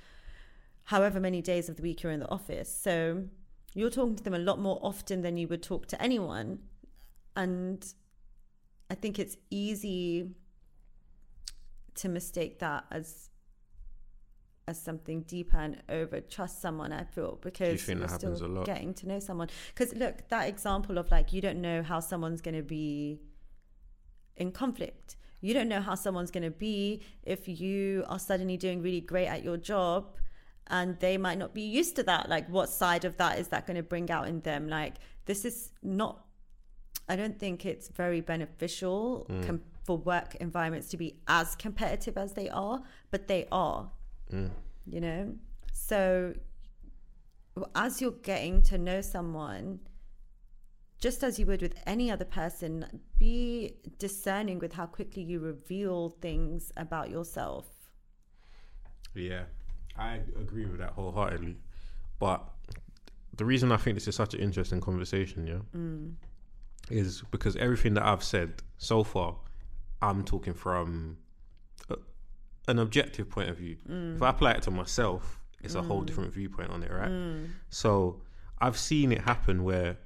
however 0.84 1.20
many 1.20 1.42
days 1.42 1.68
of 1.68 1.76
the 1.76 1.82
week 1.82 2.02
you're 2.02 2.10
in 2.12 2.20
the 2.20 2.30
office. 2.30 2.74
So 2.74 3.24
you're 3.74 3.90
talking 3.90 4.16
to 4.16 4.22
them 4.22 4.32
a 4.32 4.38
lot 4.38 4.58
more 4.58 4.78
often 4.82 5.20
than 5.20 5.36
you 5.36 5.46
would 5.48 5.62
talk 5.62 5.86
to 5.88 6.02
anyone. 6.02 6.60
And 7.36 7.84
i 8.92 8.94
think 8.94 9.18
it's 9.18 9.38
easy 9.48 10.28
to 11.94 12.08
mistake 12.08 12.58
that 12.58 12.84
as 12.90 13.30
as 14.68 14.80
something 14.80 15.22
deeper 15.22 15.58
and 15.58 15.82
over 15.88 16.20
trust 16.20 16.62
someone 16.62 16.92
i 16.92 17.02
feel 17.02 17.38
because 17.42 17.84
that 17.84 17.98
happens 17.98 18.38
still 18.38 18.62
getting 18.64 18.94
to 18.94 19.08
know 19.08 19.18
someone. 19.18 19.48
Because 19.74 19.94
look 19.94 20.28
that 20.28 20.48
example 20.48 20.98
of 20.98 21.10
like 21.10 21.32
you 21.32 21.40
don't 21.40 21.60
know 21.60 21.82
how 21.82 22.00
someone's 22.00 22.40
going 22.40 22.54
to 22.54 22.62
be 22.62 23.20
in 24.36 24.52
conflict. 24.52 25.16
You 25.40 25.54
don't 25.54 25.68
know 25.68 25.80
how 25.80 25.96
someone's 25.96 26.30
going 26.30 26.44
to 26.44 26.50
be 26.50 27.02
if 27.24 27.48
you 27.48 28.04
are 28.08 28.18
suddenly 28.18 28.56
doing 28.56 28.80
really 28.80 29.00
great 29.00 29.26
at 29.26 29.42
your 29.42 29.56
job 29.56 30.16
and 30.68 30.98
they 31.00 31.18
might 31.18 31.38
not 31.38 31.52
be 31.52 31.62
used 31.62 31.96
to 31.96 32.02
that. 32.04 32.28
Like, 32.28 32.48
what 32.48 32.68
side 32.68 33.04
of 33.04 33.16
that 33.16 33.38
is 33.38 33.48
that 33.48 33.66
going 33.66 33.76
to 33.76 33.82
bring 33.82 34.10
out 34.10 34.28
in 34.28 34.40
them? 34.40 34.68
Like, 34.68 34.94
this 35.26 35.44
is 35.44 35.72
not, 35.82 36.24
I 37.08 37.16
don't 37.16 37.38
think 37.38 37.66
it's 37.66 37.88
very 37.88 38.20
beneficial 38.20 39.26
mm. 39.28 39.44
com- 39.44 39.62
for 39.84 39.98
work 39.98 40.36
environments 40.36 40.88
to 40.90 40.96
be 40.96 41.16
as 41.26 41.56
competitive 41.56 42.16
as 42.16 42.34
they 42.34 42.48
are, 42.48 42.82
but 43.10 43.26
they 43.26 43.48
are, 43.50 43.90
you 44.86 45.00
know? 45.00 45.34
So, 45.72 46.34
as 47.74 48.00
you're 48.00 48.12
getting 48.12 48.62
to 48.62 48.78
know 48.78 49.00
someone, 49.00 49.80
just 50.98 51.24
as 51.24 51.38
you 51.38 51.46
would 51.46 51.62
with 51.62 51.74
any 51.86 52.10
other 52.10 52.24
person, 52.24 53.00
be 53.18 53.74
discerning 53.98 54.58
with 54.58 54.72
how 54.72 54.86
quickly 54.86 55.22
you 55.22 55.40
reveal 55.40 56.10
things 56.20 56.72
about 56.76 57.10
yourself. 57.10 57.66
Yeah, 59.14 59.42
I 59.96 60.20
agree 60.40 60.64
with 60.66 60.78
that 60.78 60.90
wholeheartedly. 60.90 61.56
But 62.18 62.48
the 63.36 63.44
reason 63.44 63.72
I 63.72 63.76
think 63.78 63.96
this 63.96 64.06
is 64.06 64.14
such 64.14 64.34
an 64.34 64.40
interesting 64.40 64.80
conversation, 64.80 65.46
yeah, 65.46 65.58
mm. 65.76 66.12
is 66.90 67.22
because 67.30 67.56
everything 67.56 67.94
that 67.94 68.04
I've 68.04 68.22
said 68.22 68.62
so 68.78 69.02
far, 69.02 69.36
I'm 70.00 70.24
talking 70.24 70.54
from 70.54 71.18
an 72.68 72.78
objective 72.78 73.28
point 73.28 73.50
of 73.50 73.56
view. 73.56 73.76
If 74.16 74.22
I 74.22 74.30
apply 74.30 74.52
it 74.52 74.62
to 74.62 74.70
myself, 74.70 75.40
it's 75.62 75.74
a 75.74 75.82
whole 75.82 76.02
mm. 76.02 76.06
different 76.06 76.32
viewpoint 76.32 76.70
on 76.70 76.82
it, 76.82 76.90
right? 76.90 77.10
Mm. 77.10 77.50
So 77.70 78.22
I've 78.60 78.78
seen 78.78 79.12
it 79.12 79.20
happen 79.20 79.64
where 79.64 79.96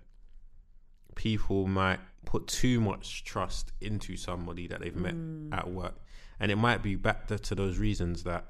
people 1.14 1.66
might 1.66 2.00
put 2.24 2.46
too 2.46 2.80
much 2.80 3.24
trust 3.24 3.72
into 3.80 4.16
somebody 4.16 4.66
that 4.68 4.80
they've 4.80 4.96
met 4.96 5.14
mm. 5.14 5.52
at 5.56 5.70
work. 5.70 5.94
And 6.40 6.50
it 6.50 6.56
might 6.56 6.82
be 6.82 6.96
back 6.96 7.26
to, 7.28 7.38
to 7.38 7.54
those 7.54 7.78
reasons 7.78 8.24
that 8.24 8.44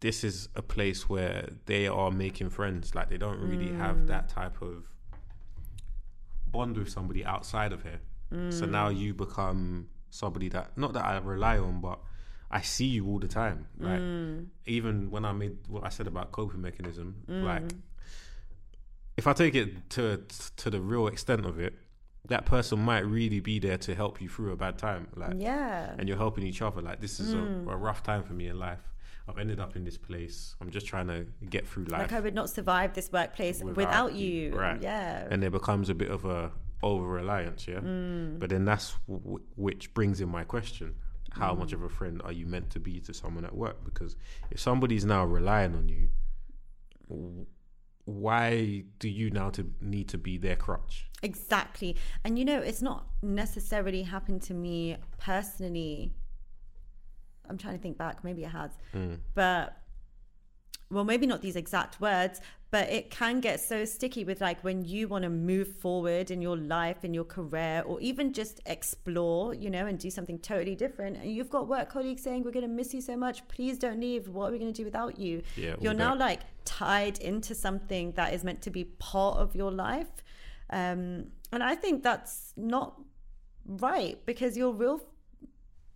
this 0.00 0.24
is 0.24 0.50
a 0.54 0.60
place 0.60 1.08
where 1.08 1.48
they 1.64 1.86
are 1.86 2.10
making 2.10 2.50
friends. 2.50 2.94
Like 2.94 3.08
they 3.08 3.16
don't 3.16 3.40
really 3.40 3.72
have 3.72 4.06
that 4.08 4.28
type 4.28 4.60
of 4.60 4.84
bond 6.46 6.76
with 6.76 6.90
somebody 6.90 7.24
outside 7.24 7.72
of 7.72 7.82
here. 7.82 8.00
So 8.50 8.66
now 8.66 8.88
you 8.88 9.14
become 9.14 9.88
somebody 10.10 10.48
that 10.48 10.76
not 10.76 10.92
that 10.94 11.04
I 11.04 11.16
rely 11.18 11.58
on, 11.58 11.80
but 11.80 12.00
I 12.54 12.60
see 12.60 12.86
you 12.86 13.08
all 13.08 13.18
the 13.18 13.26
time. 13.28 13.66
Like 13.78 14.00
mm. 14.00 14.46
even 14.66 15.10
when 15.10 15.24
I 15.24 15.32
made 15.32 15.56
what 15.68 15.84
I 15.84 15.88
said 15.88 16.06
about 16.06 16.30
coping 16.30 16.62
mechanism, 16.62 17.16
mm. 17.28 17.42
like 17.42 17.64
if 19.16 19.26
I 19.26 19.32
take 19.32 19.56
it 19.56 19.90
to 19.90 20.22
to 20.58 20.70
the 20.70 20.80
real 20.80 21.08
extent 21.08 21.44
of 21.44 21.58
it, 21.58 21.74
that 22.28 22.46
person 22.46 22.78
might 22.78 23.04
really 23.04 23.40
be 23.40 23.58
there 23.58 23.78
to 23.78 23.94
help 23.96 24.20
you 24.22 24.28
through 24.28 24.52
a 24.52 24.56
bad 24.56 24.78
time. 24.78 25.08
Like 25.16 25.34
Yeah. 25.36 25.96
and 25.98 26.08
you're 26.08 26.16
helping 26.16 26.44
each 26.46 26.62
other. 26.62 26.80
Like 26.80 27.00
this 27.00 27.18
is 27.18 27.34
a, 27.34 27.38
mm. 27.38 27.68
a 27.68 27.76
rough 27.76 28.04
time 28.04 28.22
for 28.22 28.34
me 28.34 28.46
in 28.46 28.56
life. 28.58 28.84
I've 29.28 29.38
ended 29.38 29.58
up 29.58 29.74
in 29.74 29.84
this 29.84 29.98
place. 29.98 30.54
I'm 30.60 30.70
just 30.70 30.86
trying 30.86 31.08
to 31.08 31.26
get 31.50 31.66
through 31.66 31.86
life. 31.86 32.02
Like 32.02 32.12
I 32.12 32.20
would 32.20 32.34
not 32.34 32.50
survive 32.50 32.92
this 32.94 33.10
workplace 33.10 33.58
without, 33.60 33.76
Without 33.76 34.14
you. 34.14 34.28
you, 34.28 34.54
right. 34.54 34.80
Yeah. 34.80 35.26
and 35.28 35.42
there 35.42 35.50
becomes 35.50 35.88
a 35.88 35.94
bit 35.94 36.10
of 36.10 36.24
a 36.24 36.52
over 36.84 37.06
reliance, 37.06 37.66
yeah. 37.66 37.80
Mm. 37.80 38.38
But 38.38 38.50
then 38.50 38.64
that's 38.64 38.94
w- 39.08 39.40
which 39.56 39.92
brings 39.94 40.20
in 40.20 40.28
my 40.28 40.44
question: 40.44 40.94
How 41.34 41.54
much 41.54 41.72
of 41.72 41.80
mm. 41.80 41.86
a 41.86 41.88
friend 41.88 42.22
are 42.24 42.32
you 42.32 42.46
meant 42.46 42.70
to 42.70 42.80
be 42.80 43.00
to 43.00 43.14
someone 43.14 43.44
at 43.44 43.54
work? 43.54 43.84
Because 43.84 44.16
if 44.50 44.60
somebody's 44.60 45.04
now 45.04 45.24
relying 45.24 45.74
on 45.74 45.88
you, 45.88 47.46
why 48.04 48.84
do 48.98 49.08
you 49.08 49.30
now 49.30 49.50
to 49.50 49.70
need 49.80 50.08
to 50.08 50.18
be 50.18 50.38
their 50.38 50.56
crutch? 50.56 51.10
Exactly. 51.22 51.96
And 52.24 52.38
you 52.38 52.44
know, 52.44 52.60
it's 52.60 52.82
not 52.82 53.06
necessarily 53.22 54.02
happened 54.02 54.42
to 54.42 54.54
me 54.54 54.96
personally. 55.18 56.12
I'm 57.48 57.58
trying 57.58 57.76
to 57.76 57.82
think 57.82 57.98
back, 57.98 58.24
maybe 58.24 58.44
it 58.44 58.50
has. 58.50 58.70
Hmm. 58.92 59.14
But 59.34 59.76
well, 60.90 61.04
maybe 61.04 61.26
not 61.26 61.42
these 61.42 61.56
exact 61.56 62.00
words, 62.00 62.40
but 62.74 62.90
it 62.90 63.08
can 63.08 63.38
get 63.38 63.60
so 63.60 63.84
sticky 63.84 64.24
with 64.24 64.40
like 64.40 64.64
when 64.64 64.84
you 64.84 65.06
want 65.06 65.22
to 65.22 65.30
move 65.30 65.76
forward 65.76 66.32
in 66.32 66.42
your 66.42 66.56
life, 66.56 67.04
in 67.04 67.14
your 67.14 67.22
career, 67.22 67.84
or 67.86 68.00
even 68.00 68.32
just 68.32 68.60
explore, 68.66 69.54
you 69.54 69.70
know, 69.70 69.86
and 69.86 69.96
do 69.96 70.10
something 70.10 70.40
totally 70.40 70.74
different. 70.74 71.18
And 71.18 71.32
you've 71.32 71.50
got 71.50 71.68
work 71.68 71.88
colleagues 71.88 72.24
saying, 72.24 72.42
We're 72.42 72.50
going 72.50 72.66
to 72.66 72.76
miss 72.80 72.92
you 72.92 73.00
so 73.00 73.16
much. 73.16 73.46
Please 73.46 73.78
don't 73.78 74.00
leave. 74.00 74.26
What 74.26 74.48
are 74.48 74.50
we 74.50 74.58
going 74.58 74.72
to 74.72 74.76
do 74.76 74.84
without 74.84 75.20
you? 75.20 75.42
Yeah, 75.54 75.76
You're 75.80 75.94
now 75.94 76.16
like 76.16 76.40
tied 76.64 77.18
into 77.18 77.54
something 77.54 78.10
that 78.16 78.34
is 78.34 78.42
meant 78.42 78.60
to 78.62 78.70
be 78.70 78.82
part 78.82 79.38
of 79.38 79.54
your 79.54 79.70
life. 79.70 80.24
Um, 80.68 81.26
and 81.52 81.62
I 81.62 81.76
think 81.76 82.02
that's 82.02 82.54
not 82.56 83.00
right 83.68 84.18
because 84.26 84.56
your 84.56 84.72
real 84.72 85.00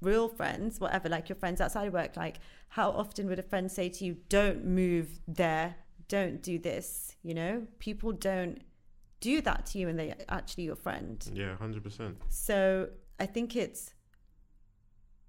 real 0.01 0.29
friends, 0.29 0.79
whatever, 0.79 1.09
like 1.09 1.29
your 1.29 1.35
friends 1.35 1.61
outside 1.61 1.89
of 1.89 1.93
work, 1.93 2.17
like 2.17 2.37
how 2.69 2.93
often 2.93 3.27
would 3.27 3.41
a 3.41 3.43
friend 3.43 3.69
say 3.69 3.89
to 3.89 4.05
you, 4.05 4.19
Don't 4.29 4.65
move 4.65 5.19
there, 5.27 5.75
don't 6.09 6.43
do 6.43 6.59
this, 6.59 7.17
you 7.23 7.35
know? 7.35 7.67
People 7.79 8.13
don't 8.13 8.63
do 9.21 9.41
that 9.43 9.67
to 9.67 9.79
you 9.79 9.89
and 9.89 9.99
they're 9.99 10.15
actually 10.29 10.65
your 10.65 10.77
friend. 10.77 11.29
Yeah, 11.33 11.57
hundred 11.57 11.85
percent. 11.85 12.17
So 12.29 12.89
I 13.19 13.27
think 13.27 13.57
it's 13.57 13.95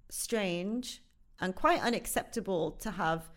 strange 0.08 1.02
and 1.40 1.54
quite 1.54 1.80
unacceptable 1.80 2.72
to 2.72 2.90
have 2.92 3.30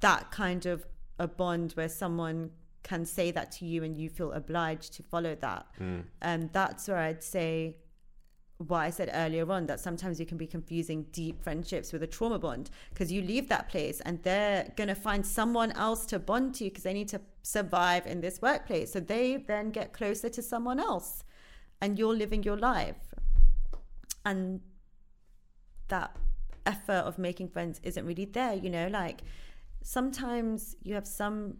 that 0.00 0.30
kind 0.30 0.66
of 0.66 0.86
a 1.18 1.26
bond 1.26 1.72
where 1.72 1.88
someone 1.88 2.50
can 2.82 3.04
say 3.04 3.30
that 3.30 3.52
to 3.52 3.66
you 3.66 3.82
and 3.84 3.96
you 3.96 4.08
feel 4.08 4.32
obliged 4.32 4.94
to 4.94 5.02
follow 5.02 5.34
that. 5.36 5.66
And 6.22 6.52
that's 6.52 6.88
where 6.88 6.98
I'd 6.98 7.22
say 7.22 7.76
what 8.66 8.80
I 8.80 8.90
said 8.90 9.10
earlier 9.14 9.50
on 9.50 9.66
that 9.66 9.80
sometimes 9.80 10.20
you 10.20 10.26
can 10.26 10.36
be 10.36 10.46
confusing 10.46 11.06
deep 11.12 11.42
friendships 11.42 11.92
with 11.92 12.02
a 12.02 12.06
trauma 12.06 12.38
bond 12.38 12.68
because 12.90 13.10
you 13.10 13.22
leave 13.22 13.48
that 13.48 13.70
place 13.70 14.02
and 14.02 14.22
they're 14.22 14.70
going 14.76 14.88
to 14.88 14.94
find 14.94 15.24
someone 15.26 15.72
else 15.72 16.04
to 16.06 16.18
bond 16.18 16.54
to 16.56 16.64
because 16.64 16.82
they 16.82 16.92
need 16.92 17.08
to 17.08 17.20
survive 17.42 18.06
in 18.06 18.20
this 18.20 18.42
workplace. 18.42 18.92
So 18.92 19.00
they 19.00 19.38
then 19.38 19.70
get 19.70 19.94
closer 19.94 20.28
to 20.28 20.42
someone 20.42 20.78
else 20.78 21.24
and 21.80 21.98
you're 21.98 22.14
living 22.14 22.42
your 22.42 22.58
life. 22.58 23.14
And 24.26 24.60
that 25.88 26.14
effort 26.66 27.04
of 27.06 27.18
making 27.18 27.48
friends 27.48 27.80
isn't 27.82 28.04
really 28.04 28.26
there, 28.26 28.52
you 28.52 28.68
know, 28.68 28.88
like 28.88 29.22
sometimes 29.82 30.76
you 30.82 30.94
have 30.94 31.06
some 31.06 31.56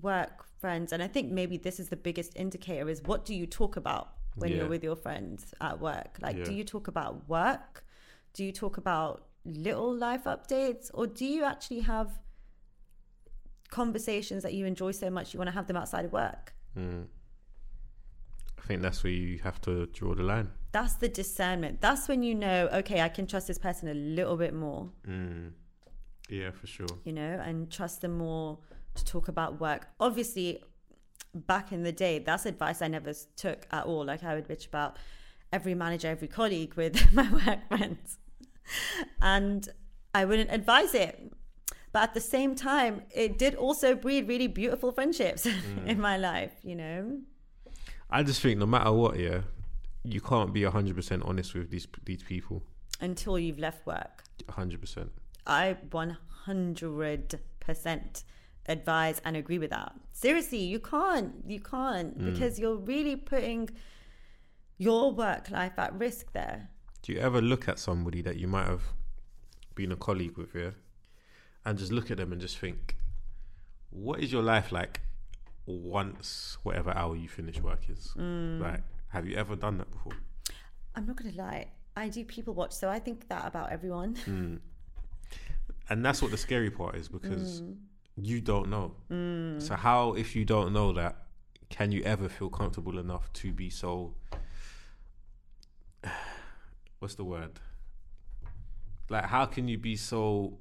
work 0.00 0.44
friends 0.58 0.92
and 0.92 1.04
I 1.04 1.06
think 1.06 1.30
maybe 1.30 1.56
this 1.56 1.78
is 1.78 1.88
the 1.88 1.96
biggest 1.96 2.32
indicator 2.34 2.88
is 2.88 3.00
what 3.02 3.24
do 3.24 3.32
you 3.32 3.46
talk 3.46 3.76
about 3.76 4.14
when 4.36 4.50
Yeah. 4.50 4.56
you're 4.58 4.68
with 4.68 4.82
your 4.84 4.96
friends 4.96 5.54
at 5.60 5.80
work? 5.80 6.18
Like 6.20 6.44
do 6.44 6.52
you 6.52 6.64
talk 6.64 6.88
about 6.88 7.28
work? 7.28 7.84
Do 8.32 8.44
you 8.44 8.52
talk 8.52 8.76
about 8.78 9.26
little 9.44 9.94
life 9.94 10.24
updates 10.24 10.90
or 10.94 11.06
do 11.06 11.24
you 11.26 11.44
actually 11.44 11.80
have 11.80 12.18
conversations 13.70 14.42
that 14.42 14.54
you 14.54 14.66
enjoy 14.66 14.90
so 14.92 15.10
much 15.10 15.32
you 15.32 15.38
want 15.38 15.48
to 15.48 15.54
have 15.54 15.66
them 15.66 15.76
outside 15.76 16.04
of 16.04 16.12
work? 16.12 16.54
Mm. 16.76 17.06
I 18.58 18.62
think 18.66 18.82
that's 18.82 19.02
where 19.02 19.12
you 19.12 19.38
have 19.40 19.60
to 19.62 19.86
draw 19.86 20.14
the 20.14 20.22
line. 20.22 20.50
That's 20.70 20.94
the 20.94 21.08
discernment. 21.08 21.80
That's 21.80 22.08
when 22.08 22.22
you 22.22 22.34
know, 22.34 22.68
okay, 22.72 23.00
I 23.00 23.08
can 23.08 23.26
trust 23.26 23.48
this 23.48 23.58
person 23.58 23.88
a 23.88 23.94
little 23.94 24.36
bit 24.36 24.54
more. 24.54 24.90
Mm. 25.06 25.52
Yeah, 26.28 26.50
for 26.52 26.66
sure. 26.66 26.86
you 27.04 27.12
know, 27.12 27.40
and 27.44 27.70
trust 27.70 28.00
them 28.00 28.16
more 28.16 28.58
to 28.94 29.04
talk 29.04 29.28
about 29.28 29.60
work. 29.60 29.88
Obviously, 30.00 30.62
back 31.34 31.72
in 31.72 31.82
the 31.82 31.92
day, 31.92 32.18
that's 32.18 32.46
advice 32.46 32.82
I 32.82 32.88
never 32.88 33.12
took 33.36 33.66
at 33.70 33.84
all. 33.84 34.04
Like 34.04 34.24
I 34.24 34.34
would 34.34 34.48
bitch 34.48 34.66
about 34.66 34.96
every 35.52 35.74
manager, 35.74 36.08
every 36.08 36.28
colleague 36.28 36.74
with 36.74 37.12
my 37.12 37.30
work 37.32 37.68
friends, 37.68 38.18
and 39.20 39.68
I 40.14 40.24
wouldn't 40.24 40.52
advise 40.52 40.94
it. 40.94 41.32
But 41.92 42.04
at 42.04 42.14
the 42.14 42.20
same 42.20 42.54
time, 42.54 43.02
it 43.14 43.38
did 43.38 43.54
also 43.54 43.94
breed 43.94 44.26
really 44.26 44.46
beautiful 44.46 44.92
friendships 44.92 45.46
mm. 45.46 45.86
in 45.86 46.00
my 46.00 46.16
life, 46.16 46.52
you 46.62 46.74
know. 46.74 47.18
I 48.08 48.22
just 48.22 48.40
think 48.40 48.58
no 48.58 48.66
matter 48.66 48.92
what, 48.92 49.18
yeah, 49.18 49.42
you 50.04 50.20
can't 50.20 50.52
be 50.52 50.64
hundred 50.64 50.96
percent 50.96 51.22
honest 51.24 51.54
with 51.54 51.70
these 51.70 51.86
these 52.04 52.22
people. 52.22 52.62
Until 53.00 53.38
you've 53.38 53.58
left 53.58 53.86
work, 53.86 54.24
hundred 54.48 54.80
percent. 54.80 55.10
I 55.46 55.76
100% 55.90 58.22
advise 58.66 59.20
and 59.24 59.36
agree 59.36 59.58
with 59.58 59.70
that. 59.70 59.92
Seriously, 60.12 60.58
you 60.58 60.78
can't. 60.78 61.32
You 61.46 61.60
can't 61.60 62.14
hmm. 62.14 62.32
because 62.32 62.58
you're 62.58 62.76
really 62.76 63.16
putting 63.16 63.70
your 64.78 65.12
work 65.12 65.50
life 65.50 65.78
at 65.78 65.94
risk 65.98 66.32
there. 66.32 66.68
Do 67.02 67.12
you 67.12 67.18
ever 67.18 67.40
look 67.40 67.68
at 67.68 67.78
somebody 67.78 68.22
that 68.22 68.36
you 68.36 68.46
might 68.46 68.66
have 68.66 68.82
been 69.74 69.92
a 69.92 69.96
colleague 69.96 70.36
with, 70.36 70.54
yeah, 70.54 70.70
and 71.64 71.78
just 71.78 71.92
look 71.92 72.10
at 72.10 72.16
them 72.18 72.32
and 72.32 72.40
just 72.40 72.58
think, 72.58 72.96
what 73.90 74.20
is 74.20 74.32
your 74.32 74.42
life 74.42 74.72
like 74.72 75.00
once 75.66 76.58
whatever 76.62 76.90
hour 76.96 77.16
you 77.16 77.28
finish 77.28 77.60
work 77.60 77.80
is? 77.88 78.12
Hmm. 78.16 78.60
Like, 78.60 78.82
have 79.08 79.26
you 79.26 79.36
ever 79.36 79.56
done 79.56 79.78
that 79.78 79.90
before? 79.90 80.12
I'm 80.94 81.06
not 81.06 81.16
going 81.16 81.32
to 81.32 81.38
lie. 81.38 81.68
I 81.96 82.08
do 82.08 82.24
people 82.24 82.54
watch, 82.54 82.72
so 82.72 82.88
I 82.88 82.98
think 82.98 83.28
that 83.28 83.46
about 83.46 83.70
everyone. 83.70 84.14
Hmm. 84.16 84.56
And 85.88 86.04
that's 86.04 86.22
what 86.22 86.30
the 86.30 86.36
scary 86.36 86.70
part 86.70 86.94
is 86.94 87.08
because 87.08 87.62
you 88.24 88.40
don't 88.40 88.68
know. 88.68 88.94
So 89.60 89.74
how, 89.74 90.14
if 90.14 90.34
you 90.36 90.44
don't 90.44 90.72
know 90.72 90.92
that, 90.92 91.16
can 91.68 91.90
you 91.92 92.02
ever 92.02 92.28
feel 92.28 92.50
comfortable 92.50 92.98
enough 92.98 93.32
to 93.34 93.52
be 93.52 93.70
so? 93.70 94.14
What's 96.98 97.14
the 97.14 97.24
word? 97.24 97.58
Like, 99.08 99.24
how 99.24 99.46
can 99.46 99.68
you 99.68 99.78
be 99.78 99.96
so 99.96 100.58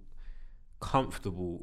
comfortable 0.80 1.62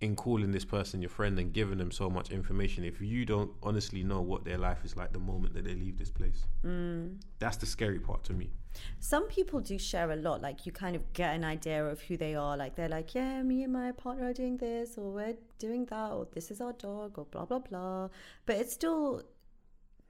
in 0.00 0.16
calling 0.16 0.50
this 0.52 0.64
person 0.64 1.00
your 1.00 1.08
friend 1.08 1.38
and 1.38 1.52
giving 1.52 1.78
them 1.78 1.90
so 1.90 2.10
much 2.10 2.30
information 2.30 2.84
if 2.84 3.00
you 3.00 3.24
don't 3.24 3.50
honestly 3.62 4.02
know 4.02 4.20
what 4.20 4.44
their 4.44 4.58
life 4.58 4.84
is 4.84 4.96
like 4.96 5.12
the 5.12 5.18
moment 5.18 5.54
that 5.54 5.64
they 5.64 5.74
leave 5.74 5.98
this 5.98 6.10
place? 6.10 6.44
Mm. 6.64 7.20
That's 7.38 7.56
the 7.56 7.66
scary 7.66 7.98
part 7.98 8.24
to 8.24 8.32
me. 8.32 8.50
Some 9.00 9.28
people 9.28 9.60
do 9.60 9.78
share 9.78 10.10
a 10.10 10.16
lot. 10.16 10.42
Like 10.42 10.66
you 10.66 10.72
kind 10.72 10.96
of 10.96 11.12
get 11.12 11.34
an 11.34 11.44
idea 11.44 11.84
of 11.84 12.00
who 12.02 12.16
they 12.16 12.34
are. 12.34 12.56
Like 12.56 12.76
they're 12.76 12.88
like, 12.88 13.14
yeah, 13.14 13.42
me 13.42 13.62
and 13.64 13.72
my 13.72 13.92
partner 13.92 14.26
are 14.26 14.32
doing 14.32 14.56
this, 14.56 14.96
or 14.98 15.10
we're 15.12 15.36
doing 15.58 15.84
that, 15.86 16.10
or 16.12 16.26
this 16.32 16.50
is 16.50 16.60
our 16.60 16.72
dog, 16.72 17.18
or 17.18 17.24
blah 17.26 17.44
blah 17.44 17.60
blah. 17.60 18.08
But 18.46 18.56
it's 18.56 18.72
still 18.72 19.22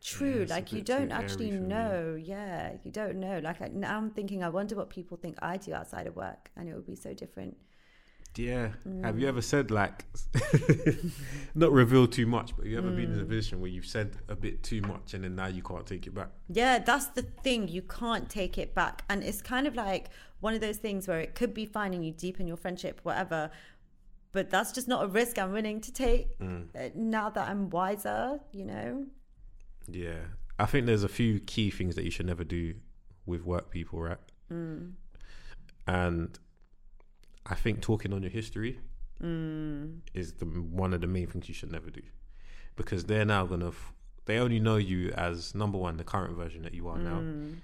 true. 0.00 0.28
Yeah, 0.28 0.42
it's 0.42 0.50
like 0.50 0.72
you 0.72 0.82
don't 0.82 1.12
actually 1.12 1.50
for 1.50 1.58
me. 1.58 1.68
know. 1.68 2.18
Yeah, 2.20 2.72
you 2.84 2.90
don't 2.90 3.16
know. 3.16 3.40
Like 3.42 3.62
I, 3.62 3.68
now 3.68 3.96
I'm 3.96 4.10
thinking, 4.10 4.42
I 4.42 4.48
wonder 4.48 4.74
what 4.76 4.90
people 4.90 5.16
think 5.16 5.36
I 5.42 5.56
do 5.56 5.74
outside 5.74 6.06
of 6.06 6.16
work, 6.16 6.50
and 6.56 6.68
it 6.68 6.74
would 6.74 6.86
be 6.86 6.96
so 6.96 7.14
different. 7.14 7.56
Yeah. 8.36 8.68
Have 9.02 9.16
Mm. 9.16 9.20
you 9.20 9.28
ever 9.28 9.42
said 9.42 9.70
like 9.70 10.04
not 11.54 11.70
reveal 11.72 12.06
too 12.06 12.26
much, 12.26 12.56
but 12.56 12.66
you 12.66 12.78
ever 12.78 12.90
been 12.90 13.12
in 13.12 13.18
Mm. 13.18 13.22
a 13.22 13.24
position 13.26 13.60
where 13.60 13.70
you've 13.70 13.86
said 13.86 14.16
a 14.28 14.34
bit 14.36 14.62
too 14.62 14.80
much 14.82 15.14
and 15.14 15.24
then 15.24 15.34
now 15.36 15.46
you 15.46 15.62
can't 15.62 15.86
take 15.86 16.06
it 16.06 16.14
back? 16.14 16.30
Yeah, 16.48 16.78
that's 16.78 17.06
the 17.08 17.22
thing. 17.22 17.68
You 17.68 17.82
can't 17.82 18.28
take 18.30 18.56
it 18.58 18.74
back. 18.74 19.04
And 19.10 19.22
it's 19.22 19.42
kind 19.42 19.66
of 19.66 19.74
like 19.74 20.08
one 20.40 20.54
of 20.54 20.60
those 20.60 20.78
things 20.78 21.06
where 21.06 21.20
it 21.20 21.34
could 21.34 21.52
be 21.54 21.66
fine 21.66 21.92
and 21.94 22.04
you 22.04 22.12
deepen 22.12 22.46
your 22.46 22.56
friendship, 22.56 23.00
whatever. 23.02 23.50
But 24.32 24.48
that's 24.48 24.72
just 24.72 24.88
not 24.88 25.04
a 25.04 25.06
risk 25.08 25.38
I'm 25.38 25.52
willing 25.52 25.80
to 25.82 25.92
take 25.92 26.38
Mm. 26.38 26.68
uh, 26.74 26.88
now 26.94 27.28
that 27.30 27.48
I'm 27.50 27.68
wiser, 27.68 28.40
you 28.52 28.64
know? 28.64 29.06
Yeah. 29.86 30.20
I 30.58 30.64
think 30.66 30.86
there's 30.86 31.04
a 31.04 31.08
few 31.08 31.38
key 31.40 31.70
things 31.70 31.96
that 31.96 32.04
you 32.04 32.10
should 32.10 32.26
never 32.26 32.44
do 32.44 32.76
with 33.26 33.44
work 33.44 33.70
people, 33.70 34.00
right? 34.00 34.18
Mm. 34.50 34.92
And 35.86 36.38
I 37.46 37.54
think 37.54 37.80
talking 37.80 38.12
on 38.12 38.22
your 38.22 38.30
history 38.30 38.78
Mm. 39.22 40.00
is 40.14 40.32
the 40.34 40.46
one 40.46 40.92
of 40.92 41.00
the 41.00 41.06
main 41.06 41.28
things 41.28 41.48
you 41.48 41.54
should 41.54 41.70
never 41.70 41.90
do 41.90 42.02
because 42.74 43.04
they're 43.04 43.24
now 43.24 43.46
gonna 43.46 43.68
f- 43.68 43.92
they 44.24 44.38
only 44.38 44.58
know 44.58 44.76
you 44.76 45.10
as 45.12 45.54
number 45.54 45.78
one 45.78 45.96
the 45.96 46.04
current 46.04 46.34
version 46.36 46.62
that 46.62 46.74
you 46.74 46.88
are 46.88 46.98
now 46.98 47.20
Mm. 47.20 47.58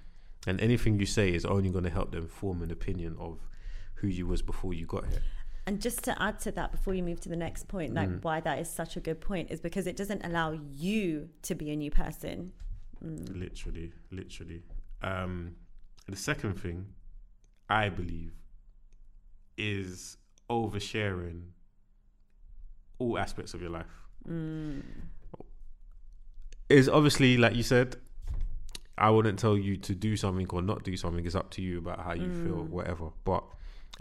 and 0.47 0.61
anything 0.61 0.99
you 0.99 1.05
say 1.05 1.33
is 1.33 1.43
only 1.45 1.69
going 1.69 1.83
to 1.83 1.89
help 1.89 2.11
them 2.11 2.27
form 2.27 2.61
an 2.61 2.71
opinion 2.71 3.15
of 3.19 3.39
who 3.95 4.07
you 4.07 4.25
was 4.25 4.41
before 4.41 4.73
you 4.73 4.85
got 4.85 5.05
here 5.09 5.21
And 5.67 5.81
just 5.81 6.03
to 6.05 6.19
add 6.21 6.39
to 6.39 6.51
that, 6.53 6.71
before 6.71 6.93
you 6.95 7.03
move 7.03 7.19
to 7.19 7.29
the 7.29 7.35
next 7.35 7.67
point, 7.67 7.93
like 7.93 8.09
Mm. 8.09 8.23
why 8.23 8.39
that 8.39 8.57
is 8.59 8.69
such 8.69 8.95
a 8.97 9.01
good 9.01 9.19
point 9.21 9.51
is 9.51 9.59
because 9.59 9.85
it 9.85 9.95
doesn't 9.97 10.23
allow 10.25 10.53
you 10.53 11.29
to 11.43 11.53
be 11.55 11.69
a 11.71 11.75
new 11.75 11.91
person. 11.91 12.53
Mm. 13.03 13.37
literally 13.37 13.91
literally 14.11 14.61
um 15.01 15.55
the 16.07 16.15
second 16.29 16.53
thing 16.59 16.87
i 17.69 17.87
believe 17.87 18.33
is 19.59 20.17
oversharing 20.49 21.41
all 22.97 23.17
aspects 23.19 23.53
of 23.53 23.61
your 23.61 23.69
life 23.71 23.85
Mm. 24.27 24.81
is 26.69 26.89
obviously 26.89 27.37
like 27.37 27.55
you 27.55 27.63
said 27.63 27.95
i 28.97 29.09
wouldn't 29.09 29.39
tell 29.39 29.57
you 29.57 29.77
to 29.77 29.95
do 29.95 30.15
something 30.17 30.45
or 30.49 30.61
not 30.61 30.83
do 30.83 30.95
something 30.97 31.25
it's 31.25 31.35
up 31.35 31.49
to 31.51 31.61
you 31.61 31.77
about 31.77 31.99
how 32.01 32.13
you 32.13 32.29
feel 32.43 32.57
Mm. 32.65 32.69
whatever 32.69 33.09
but 33.23 33.43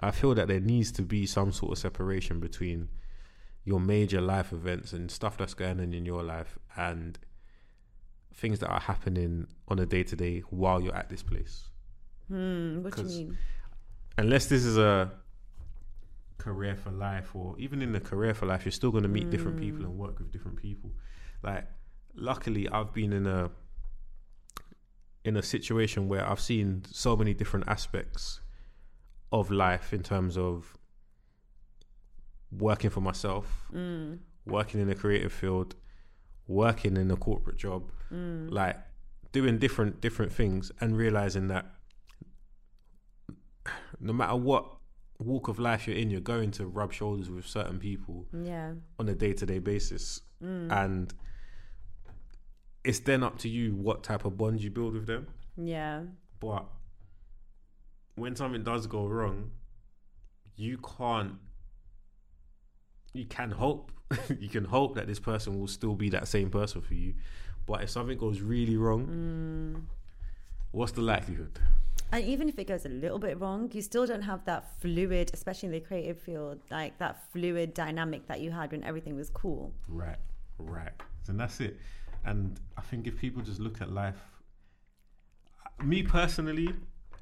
i 0.01 0.11
feel 0.11 0.35
that 0.35 0.49
there 0.49 0.61
needs 0.61 0.91
to 0.93 1.03
be 1.03 1.25
some 1.27 1.53
sort 1.53 1.73
of 1.73 1.79
separation 1.79 2.41
between 2.41 2.89
your 3.65 3.81
major 3.81 4.21
life 4.21 4.53
events 4.53 4.93
and 4.93 5.11
stuff 5.11 5.37
that's 5.37 5.55
going 5.55 5.81
on 5.81 5.93
in 5.95 6.05
your 6.05 6.23
life 6.23 6.59
and 6.77 7.19
things 8.35 8.59
that 8.61 8.69
are 8.69 8.81
happening 8.81 9.47
on 9.69 9.79
a 9.79 9.87
day-to-day 9.87 10.41
while 10.51 10.81
you're 10.81 10.95
at 10.97 11.09
this 11.11 11.23
place 11.23 11.71
Hmm. 12.29 12.83
What 12.83 12.95
do 12.97 13.03
you 13.03 13.09
mean? 13.09 13.39
unless 14.19 14.47
this 14.47 14.65
is 14.65 14.77
a 14.77 15.11
career 16.39 16.77
for 16.77 16.91
life 16.91 17.35
or 17.35 17.55
even 17.59 17.83
in 17.83 17.93
the 17.93 18.01
career 18.01 18.33
for 18.35 18.47
life 18.47 18.65
you're 18.65 18.73
still 18.73 18.91
going 18.93 19.03
to 19.03 19.09
meet 19.09 19.29
different 19.31 19.59
people 19.59 19.81
Mm. 19.83 19.87
and 19.87 19.99
work 19.99 20.19
with 20.19 20.31
different 20.33 20.57
people 20.57 20.91
like 21.43 21.67
luckily 22.15 22.69
i've 22.69 22.93
been 22.93 23.13
in 23.13 23.27
a 23.27 23.51
in 25.25 25.37
a 25.37 25.43
situation 25.43 26.09
where 26.09 26.25
i've 26.29 26.41
seen 26.41 26.83
so 26.91 27.17
many 27.17 27.35
different 27.35 27.67
aspects 27.69 28.41
of 29.33 29.51
life 29.51 29.93
in 29.93 30.03
terms 30.03 30.37
of 30.39 30.77
working 32.51 32.91
for 32.91 33.01
myself 33.01 33.69
Mm. 33.73 34.19
working 34.47 34.81
in 34.81 34.89
a 34.89 34.95
creative 34.95 35.33
field 35.33 35.75
working 36.47 36.97
in 36.97 37.11
a 37.11 37.17
corporate 37.17 37.57
job 37.59 37.91
Mm. 38.13 38.51
like 38.51 38.77
doing 39.33 39.59
different 39.59 40.01
different 40.01 40.33
things 40.33 40.73
and 40.81 40.97
realizing 40.97 41.49
that 41.49 41.67
no 44.01 44.13
matter 44.15 44.37
what 44.37 44.78
walk 45.19 45.49
of 45.49 45.59
life 45.59 45.87
you're 45.89 45.97
in 45.97 46.11
you're 46.11 46.21
going 46.21 46.51
to 46.53 46.67
rub 46.67 46.93
shoulders 46.93 47.29
with 47.29 47.47
certain 47.47 47.79
people 47.79 48.27
Yeah. 48.33 48.75
on 48.99 49.09
a 49.09 49.15
day-to-day 49.15 49.59
basis 49.59 50.21
Mm. 50.43 50.71
and 50.71 51.15
it's 52.85 53.01
then 53.01 53.25
up 53.25 53.39
to 53.41 53.49
you 53.49 53.75
what 53.75 54.05
type 54.05 54.25
of 54.25 54.37
bond 54.39 54.63
you 54.63 54.71
build 54.71 54.95
with 54.95 55.07
them 55.07 55.27
Yeah. 55.57 56.05
but 56.39 56.65
when 58.15 58.37
something 58.37 58.63
does 58.63 58.87
go 58.87 59.07
wrong 59.07 59.51
you 60.57 60.79
can't 60.79 61.35
you 63.13 63.25
can 63.27 63.51
hope 63.51 63.91
you 64.39 64.49
can 64.49 64.65
hope 64.65 64.95
that 64.95 65.07
this 65.09 65.19
person 65.21 65.59
will 65.59 65.67
still 65.67 65.95
be 65.97 66.09
that 66.11 66.29
same 66.29 66.51
person 66.51 66.81
for 66.81 66.95
you 66.95 67.15
but 67.67 67.83
if 67.83 67.91
something 67.91 68.17
goes 68.17 68.41
really 68.41 68.77
wrong 68.77 69.07
Mm. 69.07 69.83
what's 70.71 70.93
the 70.93 71.03
likelihood 71.03 71.59
And 72.11 72.25
even 72.25 72.49
if 72.49 72.59
it 72.59 72.67
goes 72.67 72.87
a 72.87 72.89
little 72.89 73.19
bit 73.19 73.39
wrong, 73.39 73.71
you 73.75 73.83
still 73.83 74.07
don't 74.07 74.23
have 74.23 74.45
that 74.47 74.81
fluid, 74.81 75.31
especially 75.35 75.67
in 75.67 75.73
the 75.73 75.81
creative 75.81 76.19
field, 76.19 76.59
like 76.71 76.99
that 76.99 77.23
fluid 77.33 77.75
dynamic 77.75 78.27
that 78.29 78.41
you 78.41 78.51
had 78.51 78.73
when 78.73 78.83
everything 78.85 79.15
was 79.15 79.29
cool. 79.31 79.73
right 79.89 80.17
right 80.61 80.91
and 81.29 81.39
that's 81.39 81.61
it 81.61 81.79
and 82.25 82.59
i 82.77 82.81
think 82.81 83.07
if 83.07 83.17
people 83.17 83.41
just 83.41 83.61
look 83.61 83.81
at 83.81 83.93
life 83.93 84.17
me 85.85 86.03
personally 86.03 86.75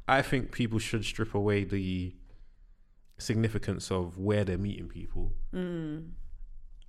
i 0.08 0.22
think 0.22 0.52
people 0.52 0.78
should 0.78 1.04
strip 1.04 1.34
away 1.34 1.62
the 1.62 2.14
significance 3.18 3.90
of 3.90 4.16
where 4.16 4.42
they're 4.42 4.56
meeting 4.56 4.88
people 4.88 5.32
Mm. 5.52 6.12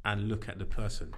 and 0.05 0.29
look 0.29 0.47
at 0.47 0.57
the 0.57 0.65
person 0.65 1.13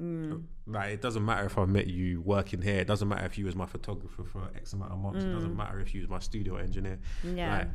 Mm. 0.00 0.44
Like 0.66 0.90
it 0.92 1.00
doesn't 1.00 1.24
matter 1.24 1.46
if 1.46 1.56
I 1.58 1.64
met 1.64 1.86
you 1.86 2.20
working 2.20 2.60
here. 2.62 2.76
It 2.80 2.86
doesn't 2.86 3.08
matter 3.08 3.24
if 3.26 3.38
you 3.38 3.44
was 3.46 3.54
my 3.56 3.66
photographer 3.66 4.24
for 4.24 4.42
X 4.54 4.72
amount 4.72 4.92
of 4.92 4.98
months. 4.98 5.24
It 5.24 5.32
doesn't 5.32 5.52
Mm. 5.54 5.56
matter 5.56 5.80
if 5.80 5.94
you 5.94 6.00
was 6.00 6.10
my 6.10 6.18
studio 6.18 6.56
engineer. 6.56 6.98
Yeah. 7.24 7.58
Like, 7.58 7.68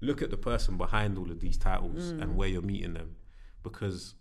look 0.00 0.20
at 0.22 0.30
the 0.30 0.36
person 0.36 0.76
behind 0.76 1.16
all 1.16 1.30
of 1.30 1.40
these 1.40 1.56
titles 1.56 2.12
Mm. 2.12 2.22
and 2.22 2.36
where 2.36 2.48
you're 2.48 2.60
meeting 2.62 2.92
them, 2.94 3.16
because 3.62 4.14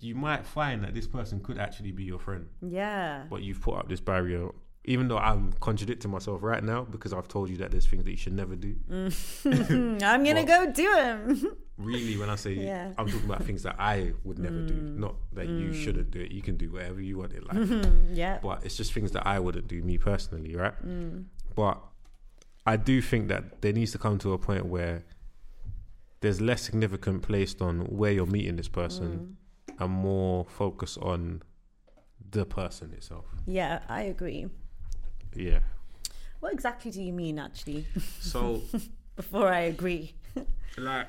you 0.00 0.14
might 0.14 0.46
find 0.46 0.82
that 0.82 0.94
this 0.94 1.06
person 1.06 1.40
could 1.40 1.58
actually 1.58 1.92
be 1.92 2.04
your 2.04 2.18
friend, 2.18 2.48
yeah. 2.62 3.24
but 3.28 3.42
you've 3.42 3.60
put 3.60 3.74
up 3.76 3.88
this 3.88 4.00
barrier. 4.00 4.48
Even 4.86 5.08
though 5.08 5.18
I'm 5.18 5.52
contradicting 5.60 6.10
myself 6.10 6.42
right 6.42 6.62
now 6.62 6.84
because 6.84 7.12
I've 7.14 7.26
told 7.28 7.48
you 7.48 7.56
that 7.58 7.70
there's 7.70 7.86
things 7.86 8.04
that 8.04 8.10
you 8.10 8.16
should 8.18 8.34
never 8.34 8.54
do. 8.54 8.74
Mm. 8.90 10.02
I'm 10.02 10.24
gonna 10.24 10.44
Well- 10.44 10.66
go 10.66 10.72
do 10.72 10.94
them. 10.94 11.56
Really, 11.76 12.16
when 12.16 12.30
I 12.30 12.36
say 12.36 12.52
Yeah. 12.54 12.92
I'm 12.96 13.06
talking 13.08 13.24
about 13.24 13.42
things 13.44 13.64
that 13.64 13.76
I 13.80 14.12
would 14.22 14.38
never 14.38 14.60
do, 14.64 14.74
Mm. 14.74 14.96
not 14.98 15.16
that 15.32 15.48
you 15.48 15.70
Mm. 15.70 15.74
shouldn't 15.74 16.10
do 16.12 16.20
it. 16.20 16.30
You 16.30 16.40
can 16.40 16.56
do 16.56 16.70
whatever 16.70 17.00
you 17.00 17.18
want 17.18 17.32
in 17.32 17.42
life. 17.44 17.86
yeah. 18.12 18.38
but 18.42 18.64
it's 18.64 18.76
just 18.76 18.92
things 18.92 19.10
that 19.12 19.26
I 19.26 19.40
wouldn't 19.40 19.66
do 19.66 19.82
me 19.82 19.98
personally, 19.98 20.54
right? 20.54 20.74
Mm. 20.86 21.24
But 21.56 21.82
I 22.64 22.76
do 22.76 23.02
think 23.02 23.28
that 23.28 23.60
there 23.60 23.72
needs 23.72 23.90
to 23.92 23.98
come 23.98 24.18
to 24.18 24.32
a 24.32 24.38
point 24.38 24.66
where 24.66 25.04
there's 26.20 26.40
less 26.40 26.62
significant 26.62 27.22
placed 27.22 27.60
on 27.60 27.80
where 27.86 28.12
you're 28.12 28.26
meeting 28.26 28.56
this 28.56 28.68
person 28.68 29.36
Mm. 29.68 29.74
and 29.80 29.90
more 29.92 30.44
focus 30.46 30.96
on 30.98 31.42
the 32.30 32.46
person 32.46 32.92
itself. 32.92 33.26
Yeah, 33.46 33.82
I 33.88 34.02
agree. 34.02 34.46
Yeah. 35.34 35.60
What 36.40 36.52
exactly 36.52 36.90
do 36.92 37.02
you 37.02 37.12
mean, 37.12 37.38
actually? 37.38 37.86
So 38.20 38.62
Before 39.16 39.48
I 39.48 39.60
agree. 39.60 40.14
like 40.78 41.06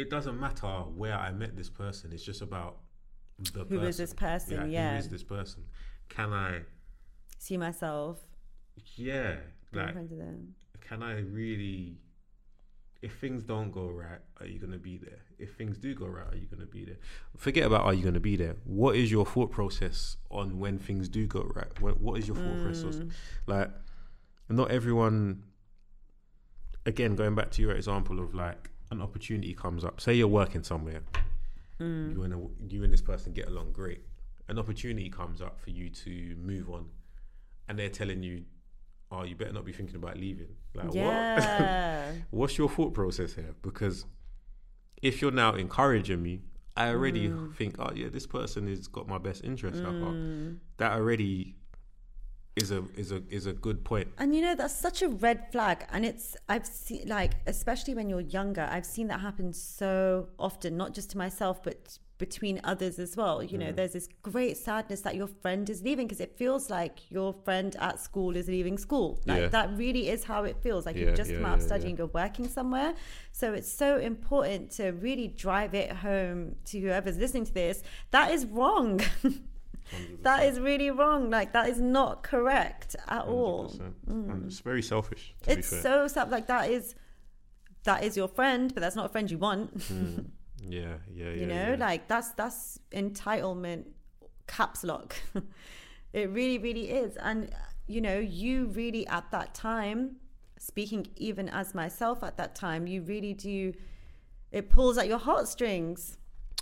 it 0.00 0.10
doesn't 0.10 0.38
matter 0.38 0.66
where 1.00 1.16
I 1.16 1.30
met 1.32 1.56
this 1.56 1.68
person, 1.70 2.12
it's 2.12 2.22
just 2.24 2.42
about 2.42 2.78
the 3.52 3.60
Who 3.60 3.76
person. 3.76 3.84
is 3.88 3.96
this 3.96 4.14
person? 4.14 4.56
Yeah, 4.56 4.66
Yeah. 4.66 4.92
who 4.92 4.98
is 4.98 5.08
this 5.08 5.22
person? 5.24 5.64
Can 6.08 6.32
I 6.32 6.62
See 7.38 7.56
myself. 7.56 8.18
yeah, 8.96 9.36
like 9.72 9.92
friends 9.92 10.10
with 10.10 10.20
them. 10.20 10.54
can 10.80 11.02
I 11.02 11.20
really 11.20 11.98
if 13.00 13.12
things 13.20 13.44
don't 13.44 13.70
go 13.70 13.86
right, 13.88 14.18
are 14.40 14.46
you 14.46 14.58
gonna 14.58 14.76
be 14.90 14.98
there? 14.98 15.20
If 15.38 15.54
things 15.54 15.78
do 15.78 15.94
go 15.94 16.06
right, 16.06 16.26
are 16.32 16.36
you 16.36 16.46
gonna 16.46 16.66
be 16.66 16.84
there? 16.84 16.96
Forget 17.36 17.64
about 17.66 17.82
are 17.84 17.94
you 17.94 18.02
gonna 18.02 18.18
be 18.18 18.34
there. 18.34 18.56
What 18.64 18.96
is 18.96 19.08
your 19.12 19.24
thought 19.24 19.52
process 19.52 20.16
on 20.32 20.58
when 20.58 20.78
things 20.80 21.08
do 21.08 21.24
go 21.28 21.42
right? 21.54 21.80
What, 21.80 22.00
what 22.00 22.18
is 22.18 22.26
your 22.26 22.36
thought 22.36 22.60
process? 22.60 22.96
Mm. 22.96 23.12
Like, 23.46 23.70
not 24.48 24.70
everyone. 24.72 25.44
Again, 26.86 27.14
going 27.14 27.34
back 27.36 27.50
to 27.52 27.62
your 27.62 27.72
example 27.72 28.18
of 28.18 28.34
like 28.34 28.70
an 28.90 29.02
opportunity 29.02 29.54
comes 29.54 29.84
up. 29.84 30.00
Say 30.00 30.14
you're 30.14 30.28
working 30.28 30.62
somewhere, 30.62 31.00
Mm. 31.80 32.12
you 32.12 32.22
and 32.24 32.34
a, 32.34 32.72
you 32.74 32.82
and 32.84 32.92
this 32.92 33.02
person 33.02 33.32
get 33.32 33.46
along 33.46 33.72
great. 33.72 34.00
An 34.48 34.58
opportunity 34.58 35.08
comes 35.10 35.40
up 35.40 35.60
for 35.60 35.70
you 35.70 35.90
to 35.90 36.34
move 36.36 36.68
on, 36.70 36.86
and 37.68 37.78
they're 37.78 37.88
telling 37.90 38.22
you, 38.22 38.44
"Oh, 39.12 39.22
you 39.24 39.36
better 39.36 39.52
not 39.52 39.64
be 39.64 39.72
thinking 39.72 39.96
about 39.96 40.16
leaving." 40.16 40.56
Like 40.74 40.92
what? 40.94 42.14
What's 42.30 42.58
your 42.58 42.68
thought 42.68 42.94
process 42.94 43.34
here? 43.34 43.54
Because 43.62 44.06
if 45.02 45.22
you're 45.22 45.30
now 45.30 45.54
encouraging 45.54 46.22
me, 46.22 46.40
I 46.76 46.88
already 46.88 47.32
think, 47.54 47.76
oh 47.78 47.90
yeah, 47.94 48.08
this 48.08 48.26
person 48.26 48.66
has 48.68 48.88
got 48.88 49.06
my 49.06 49.18
best 49.18 49.44
interest 49.44 49.78
at 49.80 49.84
heart. 50.02 50.16
That 50.78 50.92
already 50.92 51.54
is 52.62 52.70
a 52.70 52.80
is 53.02 53.10
a 53.12 53.20
is 53.38 53.46
a 53.46 53.52
good 53.66 53.80
point. 53.84 54.08
And 54.18 54.34
you 54.34 54.42
know 54.42 54.54
that's 54.54 54.74
such 54.88 55.02
a 55.02 55.08
red 55.26 55.40
flag, 55.52 55.78
and 55.92 56.04
it's 56.10 56.36
I've 56.48 56.66
seen 56.66 57.02
like 57.08 57.32
especially 57.46 57.94
when 57.98 58.08
you're 58.10 58.20
younger, 58.38 58.66
I've 58.70 58.86
seen 58.86 59.06
that 59.08 59.20
happen 59.20 59.52
so 59.52 60.28
often, 60.38 60.76
not 60.76 60.90
just 60.98 61.08
to 61.12 61.18
myself 61.18 61.62
but 61.62 61.98
between 62.18 62.60
others 62.64 62.98
as 62.98 63.16
well. 63.16 63.36
You 63.44 63.56
Mm. 63.58 63.60
know, 63.60 63.72
there's 63.78 63.92
this 63.92 64.08
great 64.22 64.56
sadness 64.56 65.02
that 65.02 65.14
your 65.14 65.28
friend 65.28 65.70
is 65.70 65.82
leaving 65.84 66.08
because 66.08 66.20
it 66.28 66.32
feels 66.36 66.68
like 66.68 66.94
your 67.12 67.32
friend 67.44 67.76
at 67.78 68.00
school 68.00 68.34
is 68.34 68.48
leaving 68.48 68.76
school. 68.76 69.20
Like 69.24 69.42
Yeah. 69.42 69.48
that 69.56 69.68
really 69.78 70.08
is 70.08 70.24
how 70.24 70.42
it 70.42 70.56
feels. 70.60 70.84
Like 70.84 70.96
Yeah, 70.96 71.02
you've 71.06 71.14
just 71.22 71.30
yeah, 71.30 71.36
come 71.36 71.46
out 71.46 71.58
of 71.58 71.62
studying, 71.62 71.96
you're 71.96 72.08
working 72.24 72.48
somewhere. 72.48 72.94
So 73.30 73.52
it's 73.52 73.72
so 73.72 73.98
important 73.98 74.72
to 74.78 74.84
really 75.06 75.28
drive 75.28 75.74
it 75.82 75.90
home 75.92 76.56
to 76.70 76.80
whoever's 76.80 77.18
listening 77.18 77.44
to 77.46 77.54
this. 77.54 77.84
That 78.10 78.32
is 78.32 78.46
wrong. 78.46 79.00
that 80.22 80.44
is 80.44 80.60
really 80.60 80.90
wrong. 80.90 81.30
Like 81.30 81.52
that 81.52 81.68
is 81.68 81.80
not 81.80 82.22
correct 82.22 82.96
at 83.08 83.24
all. 83.24 83.68
100%. 84.08 84.46
It's 84.46 84.60
very 84.60 84.82
selfish. 84.82 85.34
To 85.42 85.52
It's 85.52 85.70
be 85.70 85.76
fair. 85.76 85.82
so 85.82 86.08
sad. 86.08 86.30
Like 86.30 86.46
that 86.46 86.70
is 86.70 86.94
that 87.84 88.04
is 88.04 88.16
your 88.16 88.28
friend, 88.28 88.72
but 88.74 88.80
that's 88.80 88.96
not 88.96 89.06
a 89.06 89.08
friend 89.08 89.30
you 89.30 89.38
want. 89.38 89.70
yeah, 90.62 90.96
yeah, 91.12 91.24
yeah. 91.24 91.30
you 91.30 91.46
know, 91.46 91.70
yeah. 91.70 91.76
like 91.78 92.08
that's 92.08 92.30
that's 92.32 92.78
entitlement 92.92 93.84
caps 94.46 94.84
lock. 94.84 95.16
it 96.12 96.30
really, 96.30 96.58
really 96.58 96.90
is. 96.90 97.16
And 97.16 97.50
you 97.86 98.00
know, 98.00 98.18
you 98.18 98.66
really 98.66 99.06
at 99.06 99.30
that 99.30 99.54
time, 99.54 100.16
speaking 100.58 101.06
even 101.16 101.48
as 101.48 101.74
myself 101.74 102.22
at 102.22 102.36
that 102.36 102.54
time, 102.54 102.86
you 102.86 103.02
really 103.02 103.34
do. 103.34 103.72
It 104.50 104.70
pulls 104.70 104.96
at 104.98 105.06
your 105.08 105.18
heartstrings. 105.18 106.16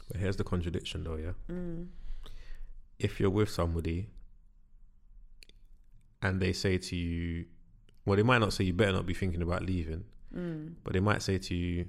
But 0.09 0.19
here's 0.21 0.37
the 0.37 0.45
contradiction, 0.45 1.05
though. 1.05 1.17
Yeah. 1.17 1.33
Mm. 1.51 1.87
If 2.99 3.21
you're 3.21 3.31
with 3.31 3.51
somebody 3.51 4.09
and 6.23 6.41
they 6.41 6.53
say 6.53 6.79
to 6.79 6.97
you, 6.97 7.45
well, 8.05 8.17
they 8.17 8.23
might 8.23 8.39
not 8.39 8.53
say 8.53 8.65
you 8.65 8.73
better 8.73 8.93
not 8.93 9.07
be 9.07 9.15
thinking 9.15 9.43
about 9.43 9.63
leaving, 9.65 10.05
Mm. 10.35 10.75
but 10.85 10.93
they 10.93 11.01
might 11.01 11.23
say 11.23 11.39
to 11.39 11.55
you, 11.55 11.87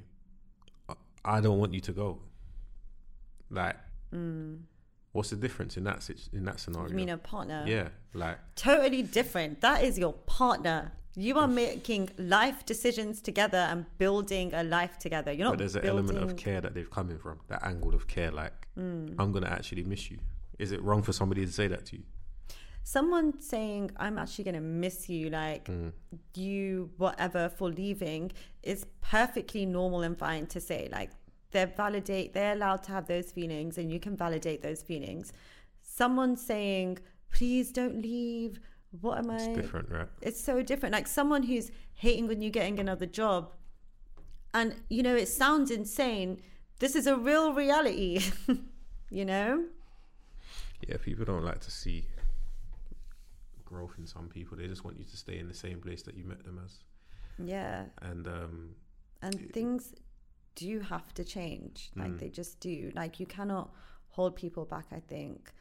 "I- 1.25 1.41
don't 1.41 1.59
want 1.59 1.73
you 1.73 1.79
to 1.81 1.91
go. 1.93 2.21
Like, 3.49 3.77
what's 5.11 5.29
the 5.29 5.35
difference 5.35 5.77
in 5.77 5.83
that 5.85 6.09
in 6.33 6.45
that 6.45 6.59
scenario? 6.59 6.87
Mm. 6.87 6.91
You 6.91 6.95
mean 6.95 7.09
a 7.09 7.17
partner? 7.17 7.63
yeah, 7.67 7.89
like 8.13 8.37
totally 8.55 9.01
different. 9.03 9.61
That 9.61 9.83
is 9.83 9.97
your 9.97 10.13
partner. 10.13 10.91
You 11.15 11.39
are 11.39 11.47
making 11.47 12.09
life 12.19 12.63
decisions 12.65 13.21
together 13.21 13.57
and 13.57 13.85
building 13.97 14.53
a 14.53 14.63
life 14.63 14.99
together. 14.99 15.31
You're 15.31 15.45
not 15.45 15.53
but 15.53 15.59
there's 15.59 15.75
an 15.75 15.81
building... 15.81 16.09
element 16.15 16.31
of 16.31 16.37
care 16.37 16.61
that 16.61 16.73
they've 16.75 16.89
come 16.89 17.09
in 17.09 17.17
from 17.17 17.39
that 17.47 17.63
angle 17.65 17.95
of 17.95 18.07
care. 18.07 18.31
Like, 18.31 18.67
Mm. 18.77 19.15
I'm 19.17 19.31
gonna 19.31 19.47
actually 19.49 19.83
miss 19.83 20.11
you. 20.11 20.19
Is 20.59 20.71
it 20.71 20.81
wrong 20.81 21.01
for 21.03 21.13
somebody 21.13 21.45
to 21.45 21.51
say 21.51 21.67
that 21.67 21.85
to 21.87 21.97
you? 21.97 22.03
Someone 22.83 23.41
saying, 23.41 23.91
I'm 23.97 24.17
actually 24.17 24.45
going 24.45 24.55
to 24.55 24.61
miss 24.61 25.09
you, 25.09 25.29
like 25.29 25.65
mm. 25.65 25.91
you, 26.35 26.89
whatever, 26.97 27.49
for 27.49 27.69
leaving 27.69 28.31
is 28.63 28.85
perfectly 29.01 29.65
normal 29.65 30.03
and 30.03 30.17
fine 30.17 30.47
to 30.47 30.61
say. 30.61 30.87
Like, 30.91 31.11
they're 31.51 31.67
validate, 31.67 32.33
they're 32.33 32.53
allowed 32.53 32.83
to 32.83 32.91
have 32.93 33.07
those 33.07 33.31
feelings 33.31 33.77
and 33.77 33.91
you 33.91 33.99
can 33.99 34.15
validate 34.15 34.61
those 34.61 34.81
feelings. 34.81 35.33
Someone 35.81 36.37
saying, 36.37 36.99
please 37.31 37.71
don't 37.71 38.01
leave. 38.01 38.59
What 39.01 39.17
am 39.17 39.31
It's 39.31 39.47
I? 39.47 39.53
different, 39.53 39.89
right? 39.91 40.07
it's 40.21 40.41
so 40.41 40.61
different. 40.61 40.93
Like 40.93 41.07
someone 41.07 41.43
who's 41.43 41.71
hating 41.93 42.27
when 42.27 42.41
you're 42.41 42.51
getting 42.51 42.79
another 42.79 43.05
job, 43.05 43.51
and 44.53 44.75
you 44.89 45.03
know 45.03 45.15
it 45.15 45.27
sounds 45.27 45.71
insane. 45.71 46.39
This 46.79 46.95
is 46.95 47.05
a 47.05 47.17
real 47.17 47.53
reality, 47.53 48.21
you 49.09 49.25
know. 49.25 49.65
Yeah, 50.87 50.97
people 50.97 51.25
don't 51.25 51.43
like 51.43 51.59
to 51.61 51.71
see 51.71 52.05
growth 53.65 53.95
in 53.97 54.05
some 54.07 54.27
people. 54.29 54.57
They 54.57 54.67
just 54.67 54.83
want 54.83 54.97
you 54.97 55.05
to 55.05 55.17
stay 55.17 55.39
in 55.39 55.47
the 55.47 55.53
same 55.53 55.79
place 55.79 56.01
that 56.03 56.15
you 56.15 56.23
met 56.23 56.43
them 56.43 56.59
as. 56.63 56.79
Yeah, 57.43 57.85
And 58.01 58.27
um, 58.27 58.75
and 59.21 59.51
things 59.51 59.93
do 60.55 60.79
have 60.79 61.13
to 61.15 61.23
change. 61.23 61.91
Like 61.95 62.11
Mm. 62.11 62.19
they 62.19 62.29
just 62.29 62.59
do. 62.59 62.91
Like 62.95 63.19
you 63.19 63.25
cannot 63.25 63.71
hold 64.09 64.35
people 64.35 64.65
back. 64.65 64.87
I 64.91 64.99
think. 64.99 65.51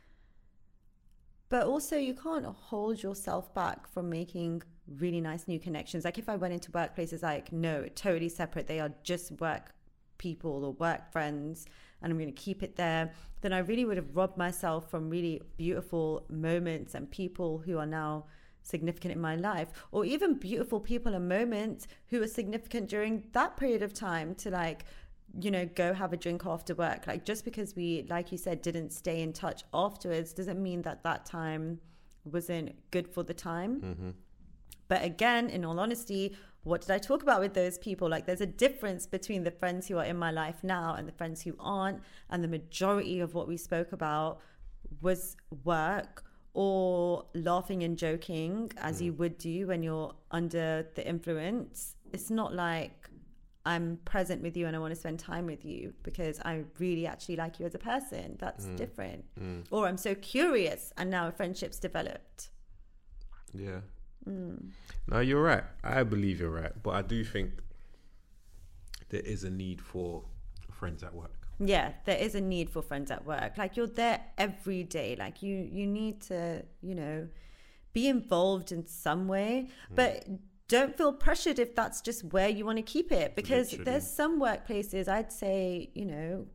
But 1.49 1.67
also, 1.67 1.97
you 1.97 2.14
can't 2.14 2.45
hold 2.45 3.01
yourself 3.03 3.55
back 3.55 3.87
from 3.89 4.11
making 4.11 4.62
really 4.99 5.21
nice 5.21 5.47
new 5.47 5.61
connections. 5.61 6.05
Like, 6.05 6.19
if 6.19 6.29
I 6.29 6.35
went 6.35 6.53
into 6.55 6.73
workplaces, 6.73 7.23
like, 7.23 7.53
no, 7.53 7.87
totally 7.95 8.29
separate, 8.29 8.67
they 8.67 8.81
are 8.81 8.91
just 9.05 9.31
work 9.41 9.73
people 10.19 10.64
or 10.64 10.73
work 10.73 11.12
friends, 11.12 11.67
and 12.03 12.11
I'm 12.11 12.18
going 12.18 12.32
to 12.32 12.42
keep 12.42 12.62
it 12.62 12.76
there, 12.76 13.12
then 13.40 13.53
I 13.53 13.59
really 13.59 13.84
would 13.84 13.97
have 13.97 14.14
robbed 14.14 14.36
myself 14.36 14.90
from 14.90 15.11
really 15.11 15.42
beautiful 15.57 16.24
moments 16.28 16.94
and 16.94 17.11
people 17.11 17.59
who 17.59 17.78
are 17.78 17.86
now 17.86 18.26
significant 18.62 19.14
in 19.14 19.20
my 19.20 19.36
life, 19.36 19.68
or 19.92 20.05
even 20.05 20.34
beautiful 20.34 20.80
people 20.80 21.14
and 21.14 21.28
moments 21.28 21.86
who 22.09 22.22
are 22.22 22.26
significant 22.28 22.88
during 22.88 23.24
that 23.32 23.57
period 23.57 23.82
of 23.82 23.94
time 23.94 24.34
to 24.34 24.51
like 24.51 24.84
you 25.40 25.51
know, 25.51 25.66
go 25.74 25.92
have 25.92 26.12
a 26.12 26.16
drink 26.16 26.47
after 26.47 26.74
work. 26.74 27.07
Like, 27.07 27.24
just 27.24 27.44
because 27.44 27.76
we, 27.76 28.07
like 28.09 28.32
you 28.32 28.38
said, 28.38 28.62
didn't 28.62 28.90
stay 28.92 29.22
in 29.22 29.32
touch 29.32 29.64
afterwards 29.74 30.32
doesn't 30.32 30.62
mean 30.62 30.82
that 30.82 31.03
that 31.03 31.26
time 31.26 31.80
wasn't 32.24 32.74
good 32.90 33.09
for 33.09 33.22
the 33.22 33.34
time. 33.34 33.80
Mm-hmm. 33.80 34.11
But 34.88 35.05
again, 35.05 35.51
in 35.51 35.64
all 35.64 35.78
honesty, 35.78 36.36
what 36.67 36.81
did 36.81 36.91
I 36.91 36.99
talk 36.99 37.23
about 37.23 37.41
with 37.41 37.55
those 37.55 37.79
people? 37.79 38.09
Like, 38.09 38.27
there's 38.27 38.41
a 38.41 38.47
difference 38.47 39.07
between 39.07 39.45
the 39.45 39.53
friends 39.53 39.87
who 39.87 39.99
are 39.99 40.05
in 40.05 40.17
my 40.17 40.33
life 40.33 40.64
now 40.64 40.95
and 40.95 41.07
the 41.07 41.12
friends 41.12 41.41
who 41.43 41.55
aren't. 41.61 42.01
And 42.29 42.43
the 42.43 42.49
majority 42.49 43.21
of 43.21 43.35
what 43.35 43.47
we 43.47 43.57
spoke 43.57 43.93
about 43.93 44.41
was 45.01 45.37
work 45.64 46.25
or 46.55 47.25
laughing 47.35 47.85
and 47.85 47.97
joking, 47.97 48.73
as 48.79 49.01
you 49.01 49.12
mm. 49.12 49.19
would 49.19 49.39
do 49.39 49.69
when 49.69 49.85
you're 49.85 50.12
under 50.33 50.89
the 50.97 51.07
influence. 51.07 51.95
It's 52.12 52.31
not 52.31 52.53
like 52.53 53.11
I'm 53.64 53.99
present 54.05 54.43
with 54.43 54.57
you 54.57 54.67
and 54.67 54.75
I 54.75 54.81
want 54.81 54.93
to 54.93 54.99
spend 54.99 55.21
time 55.21 55.47
with 55.47 55.64
you 55.64 55.95
because 56.03 56.41
I 56.45 56.64
really 56.81 57.07
actually 57.07 57.37
like 57.37 57.61
you 57.61 57.67
as 57.67 57.77
a 57.77 57.79
person. 57.79 58.39
That's 58.41 58.67
mm. 58.67 58.77
different. 58.77 59.25
Mm. 59.41 59.67
Or 59.71 59.87
I'm 59.87 59.99
so 59.99 60.17
curious 60.17 60.93
and 60.97 61.11
now 61.11 61.29
a 61.29 61.33
friendship's 61.33 61.79
developed. 61.79 62.51
yeah. 63.55 63.83
Mm. 64.29 64.70
No, 65.09 65.20
you're 65.20 65.43
right. 65.43 65.64
I 65.85 66.03
believe 66.03 66.41
you're 66.41 66.51
right, 66.51 66.72
but 66.83 66.95
I 66.95 67.03
do 67.03 67.24
think 67.24 67.53
there 69.09 69.20
is 69.20 69.45
a 69.45 69.51
need 69.51 69.81
for 69.81 70.24
friends 70.70 71.03
at 71.03 71.14
work. 71.14 71.47
Yeah, 71.59 71.93
there 72.05 72.18
is 72.18 72.35
a 72.35 72.41
need 72.41 72.68
for 72.68 72.83
friends 72.83 73.11
at 73.11 73.24
work. 73.24 73.57
Like 73.57 73.77
you're 73.77 73.87
there 73.87 74.20
every 74.37 74.83
day. 74.83 75.16
Like 75.18 75.43
you 75.43 75.57
you 75.57 75.87
need 75.87 76.20
to, 76.22 76.64
you 76.83 76.95
know, 76.95 77.29
be 77.93 78.09
involved 78.09 78.72
in 78.72 78.87
some 78.87 79.27
way, 79.27 79.68
mm. 79.91 79.97
but 79.97 80.27
don't 80.68 80.97
feel 80.97 81.12
pressured 81.12 81.59
if 81.59 81.74
that's 81.74 82.01
just 82.01 82.24
where 82.24 82.49
you 82.49 82.66
want 82.66 82.77
to 82.77 82.83
keep 82.83 83.12
it 83.12 83.37
because 83.37 83.70
Literally. 83.70 83.85
there's 83.85 84.07
some 84.07 84.41
workplaces 84.41 85.09
I'd 85.09 85.33
say, 85.33 85.91
you 85.95 86.05
know, 86.05 86.47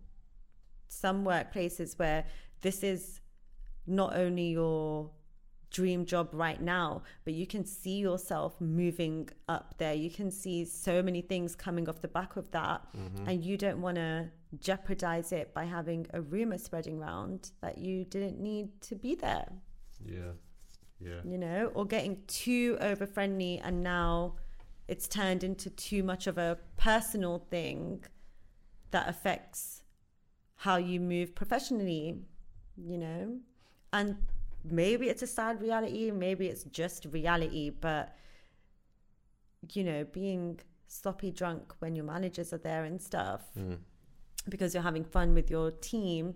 some 0.89 1.23
workplaces 1.23 1.97
where 1.97 2.25
this 2.61 2.83
is 2.83 3.21
not 3.87 4.15
only 4.15 4.49
your 4.51 5.09
dream 5.71 6.05
job 6.05 6.29
right 6.33 6.61
now, 6.61 7.01
but 7.23 7.33
you 7.33 7.47
can 7.47 7.65
see 7.65 7.97
yourself 7.97 8.59
moving 8.61 9.29
up 9.47 9.75
there. 9.77 9.93
You 9.93 10.11
can 10.11 10.29
see 10.29 10.65
so 10.65 11.01
many 11.01 11.21
things 11.21 11.55
coming 11.55 11.89
off 11.89 12.01
the 12.01 12.07
back 12.07 12.35
of 12.35 12.51
that, 12.51 12.81
mm-hmm. 12.95 13.27
and 13.27 13.43
you 13.43 13.57
don't 13.57 13.81
want 13.81 13.95
to 13.95 14.29
jeopardize 14.59 15.31
it 15.31 15.53
by 15.53 15.63
having 15.63 16.05
a 16.13 16.21
rumor 16.21 16.57
spreading 16.57 16.99
around 17.01 17.51
that 17.61 17.77
you 17.77 18.03
didn't 18.05 18.39
need 18.39 18.81
to 18.81 18.95
be 18.95 19.15
there, 19.15 19.47
Yeah. 20.05 20.33
Yeah. 20.99 21.21
you 21.23 21.37
know, 21.37 21.71
or 21.73 21.85
getting 21.85 22.21
too 22.27 22.77
over 22.79 23.07
friendly, 23.07 23.59
and 23.63 23.81
now 23.81 24.35
it's 24.87 25.07
turned 25.07 25.43
into 25.43 25.69
too 25.69 26.03
much 26.03 26.27
of 26.27 26.37
a 26.37 26.59
personal 26.77 27.39
thing 27.49 28.03
that 28.91 29.07
affects 29.07 29.83
how 30.57 30.75
you 30.75 30.99
move 30.99 31.33
professionally, 31.33 32.19
you 32.75 32.97
know, 32.97 33.39
and 33.93 34.17
maybe 34.63 35.09
it's 35.09 35.21
a 35.21 35.27
sad 35.27 35.61
reality, 35.61 36.11
maybe 36.11 36.47
it's 36.47 36.63
just 36.65 37.05
reality, 37.11 37.69
but 37.69 38.15
you 39.73 39.83
know, 39.83 40.03
being 40.05 40.59
sloppy 40.91 41.31
drunk 41.31 41.73
when 41.79 41.95
your 41.95 42.05
managers 42.05 42.51
are 42.51 42.57
there 42.57 42.83
and 42.83 43.01
stuff 43.01 43.41
mm. 43.57 43.77
because 44.49 44.73
you're 44.73 44.83
having 44.83 45.05
fun 45.05 45.33
with 45.33 45.49
your 45.49 45.71
team 45.71 46.35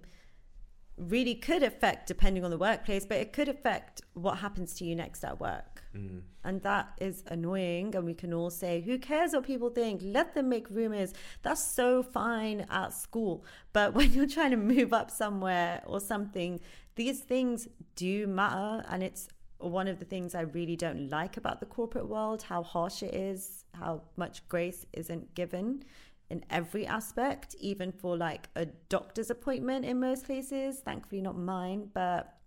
really 0.98 1.36
could 1.36 1.62
affect 1.62 2.08
depending 2.08 2.46
on 2.46 2.52
the 2.52 2.58
workplace 2.58 3.06
but 3.06 3.18
it 3.18 3.34
could 3.34 3.50
affect 3.50 4.02
what 4.14 4.38
happens 4.38 4.74
to 4.76 4.86
you 4.86 4.96
next 4.96 5.26
at 5.26 5.42
work. 5.42 5.84
Mm. 5.94 6.22
And 6.46 6.62
that 6.62 6.94
is 7.02 7.24
annoying 7.28 7.96
and 7.96 8.06
we 8.06 8.14
can 8.14 8.34
all 8.34 8.50
say 8.50 8.80
who 8.80 8.98
cares 8.98 9.34
what 9.34 9.46
people 9.46 9.70
think? 9.70 10.00
Let 10.02 10.36
them 10.36 10.48
make 10.48 10.70
rumors. 10.70 11.14
That's 11.42 11.62
so 11.62 12.02
fine 12.02 12.66
at 12.70 12.94
school 12.94 13.44
but 13.74 13.94
when 13.98 14.14
you're 14.14 14.28
trying 14.28 14.52
to 14.52 14.58
move 14.58 14.94
up 14.94 15.12
somewhere 15.12 15.84
or 15.86 16.00
something 16.00 16.62
these 16.96 17.20
things 17.20 17.68
do 17.96 18.28
matter 18.28 18.84
and 18.90 19.04
it's 19.04 19.28
one 19.58 19.88
of 19.88 20.00
the 20.00 20.06
things 20.06 20.36
i 20.36 20.42
really 20.42 20.76
don't 20.76 21.10
like 21.10 21.38
about 21.38 21.60
the 21.60 21.66
corporate 21.66 22.08
world 22.08 22.44
how 22.44 22.62
harsh 22.62 23.02
it 23.02 23.14
is 23.14 23.64
how 23.74 24.02
much 24.18 24.48
grace 24.48 24.86
isn't 24.94 25.34
given 25.34 25.84
in 26.30 26.44
every 26.50 26.86
aspect, 26.88 27.56
even 27.60 27.92
for 27.92 28.18
like 28.18 28.50
a 28.56 28.66
doctor's 28.90 29.30
appointment 29.30 29.86
in 29.86 30.00
most 30.00 30.26
places. 30.26 30.80
Thankfully, 30.80 31.22
not 31.22 31.38
mine, 31.38 31.90
but 31.94 32.38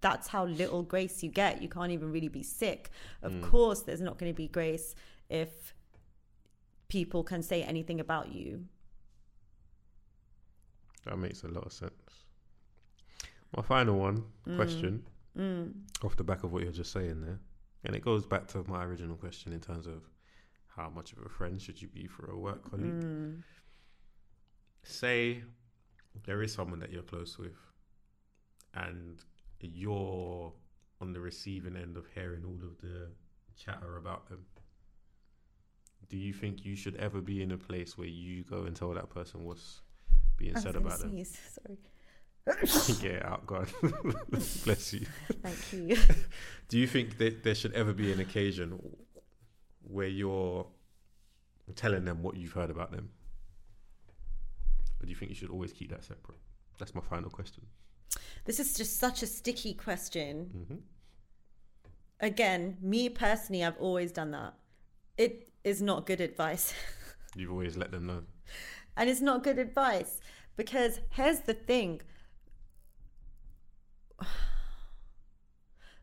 that's 0.00 0.28
how 0.28 0.46
little 0.46 0.82
grace 0.82 1.22
you 1.22 1.30
get. 1.30 1.60
You 1.60 1.68
can't 1.68 1.92
even 1.92 2.10
really 2.10 2.28
be 2.28 2.42
sick. 2.42 2.90
Of 3.22 3.32
mm. 3.32 3.42
course, 3.42 3.82
there's 3.82 4.00
not 4.00 4.18
going 4.18 4.32
to 4.32 4.36
be 4.36 4.48
grace 4.48 4.94
if 5.28 5.74
people 6.88 7.22
can 7.22 7.42
say 7.42 7.62
anything 7.62 8.00
about 8.00 8.32
you. 8.32 8.64
That 11.04 11.18
makes 11.18 11.42
a 11.42 11.48
lot 11.48 11.66
of 11.66 11.72
sense. 11.72 11.92
My 13.56 13.62
final 13.62 13.98
one 13.98 14.24
mm. 14.48 14.56
question 14.56 15.02
mm. 15.36 15.72
off 16.04 16.16
the 16.16 16.24
back 16.24 16.44
of 16.44 16.52
what 16.52 16.62
you're 16.62 16.72
just 16.72 16.92
saying 16.92 17.20
there, 17.20 17.38
and 17.84 17.96
it 17.96 18.02
goes 18.02 18.26
back 18.26 18.46
to 18.48 18.64
my 18.68 18.84
original 18.84 19.16
question 19.16 19.52
in 19.52 19.60
terms 19.60 19.86
of 19.86 20.08
how 20.68 20.88
much 20.88 21.12
of 21.12 21.18
a 21.24 21.28
friend 21.28 21.60
should 21.60 21.80
you 21.80 21.88
be 21.88 22.06
for 22.06 22.30
a 22.30 22.38
work 22.38 22.70
colleague? 22.70 23.02
Mm. 23.02 23.42
Say 24.82 25.42
there 26.24 26.42
is 26.42 26.52
someone 26.52 26.78
that 26.80 26.92
you're 26.92 27.02
close 27.02 27.38
with, 27.38 27.56
and 28.74 29.18
you're 29.60 30.52
on 31.00 31.12
the 31.12 31.20
receiving 31.20 31.76
end 31.76 31.96
of 31.96 32.06
hearing 32.14 32.44
all 32.44 32.66
of 32.66 32.78
the 32.80 33.08
chatter 33.56 33.96
about 33.96 34.28
them. 34.28 34.44
Do 36.08 36.16
you 36.16 36.32
think 36.32 36.64
you 36.64 36.76
should 36.76 36.96
ever 36.96 37.20
be 37.20 37.42
in 37.42 37.52
a 37.52 37.56
place 37.56 37.96
where 37.96 38.08
you 38.08 38.42
go 38.44 38.64
and 38.64 38.74
tell 38.74 38.90
that 38.94 39.10
person 39.10 39.44
what's 39.44 39.80
being 40.36 40.56
said 40.56 40.76
about 40.76 40.98
sneeze. 40.98 41.32
them? 41.32 41.40
Sorry. 41.66 41.78
Get 43.00 43.24
out, 43.24 43.46
God. 43.46 43.68
Bless 44.64 44.92
you. 44.92 45.06
Thank 45.42 45.72
you. 45.72 45.96
Do 46.68 46.78
you 46.78 46.86
think 46.86 47.18
that 47.18 47.42
there 47.42 47.54
should 47.54 47.72
ever 47.72 47.92
be 47.92 48.12
an 48.12 48.20
occasion 48.20 48.78
where 49.82 50.08
you're 50.08 50.66
telling 51.74 52.04
them 52.04 52.22
what 52.22 52.36
you've 52.36 52.52
heard 52.52 52.70
about 52.70 52.92
them? 52.92 53.10
Or 55.00 55.06
do 55.06 55.10
you 55.10 55.16
think 55.16 55.30
you 55.30 55.34
should 55.34 55.50
always 55.50 55.72
keep 55.72 55.90
that 55.90 56.04
separate? 56.04 56.36
That's 56.78 56.94
my 56.94 57.00
final 57.00 57.30
question. 57.30 57.64
This 58.44 58.60
is 58.60 58.74
just 58.74 58.98
such 58.98 59.22
a 59.22 59.26
sticky 59.26 59.74
question. 59.74 60.50
Mm-hmm. 60.56 60.76
Again, 62.20 62.76
me 62.82 63.08
personally, 63.08 63.64
I've 63.64 63.78
always 63.78 64.12
done 64.12 64.30
that. 64.32 64.54
It 65.16 65.48
is 65.64 65.80
not 65.80 66.06
good 66.06 66.20
advice. 66.20 66.74
You've 67.34 67.50
always 67.50 67.76
let 67.76 67.90
them 67.90 68.06
know. 68.06 68.22
And 68.96 69.08
it's 69.08 69.20
not 69.20 69.42
good 69.42 69.58
advice 69.58 70.20
because 70.56 71.00
here's 71.10 71.40
the 71.40 71.54
thing 71.54 72.02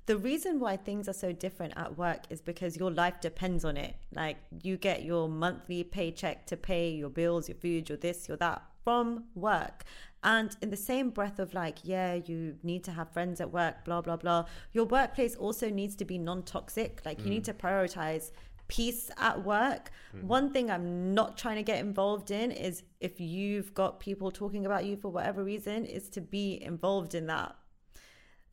the 0.08 0.18
reason 0.18 0.60
why 0.60 0.78
things 0.78 1.10
are 1.10 1.14
so 1.14 1.34
different 1.34 1.74
at 1.76 1.98
work 1.98 2.22
is 2.30 2.42
because 2.42 2.78
your 2.78 2.90
life 2.90 3.20
depends 3.22 3.66
on 3.66 3.76
it. 3.76 3.96
Like 4.16 4.38
you 4.64 4.78
get 4.78 5.04
your 5.04 5.28
monthly 5.28 5.84
paycheck 5.84 6.46
to 6.48 6.58
pay 6.58 6.90
your 6.90 7.10
bills, 7.10 7.50
your 7.50 7.58
food, 7.58 7.90
your 7.90 7.98
this, 7.98 8.28
your 8.28 8.38
that 8.38 8.64
from 8.86 9.26
work. 9.36 9.84
And 10.24 10.56
in 10.62 10.70
the 10.70 10.78
same 10.78 11.10
breath 11.10 11.40
of 11.40 11.54
like, 11.54 11.80
yeah, 11.84 12.16
you 12.26 12.56
need 12.64 12.86
to 12.86 12.92
have 12.92 13.12
friends 13.12 13.42
at 13.42 13.52
work, 13.52 13.84
blah, 13.84 14.02
blah, 14.02 14.16
blah, 14.16 14.46
your 14.72 14.86
workplace 14.86 15.36
also 15.36 15.70
needs 15.70 15.96
to 15.98 16.06
be 16.06 16.18
non 16.18 16.44
toxic. 16.44 17.02
Like 17.06 17.20
you 17.24 17.30
need 17.30 17.44
mm. 17.44 17.46
to 17.46 17.54
prioritize 17.54 18.32
peace 18.70 19.12
at 19.18 19.44
work. 19.44 19.92
Mm. 20.16 20.24
One 20.24 20.54
thing 20.54 20.72
I'm 20.72 21.14
not 21.14 21.38
trying 21.38 21.58
to 21.58 21.64
get 21.64 21.80
involved 21.80 22.32
in 22.32 22.52
is 22.52 22.84
if 23.02 23.20
you've 23.20 23.74
got 23.74 24.00
people 24.00 24.32
talking 24.32 24.66
about 24.66 24.86
you 24.86 24.96
for 24.96 25.12
whatever 25.12 25.44
reason, 25.44 25.86
is 25.86 26.08
to 26.10 26.22
be 26.22 26.64
involved 26.64 27.14
in 27.14 27.28
that. 27.28 27.58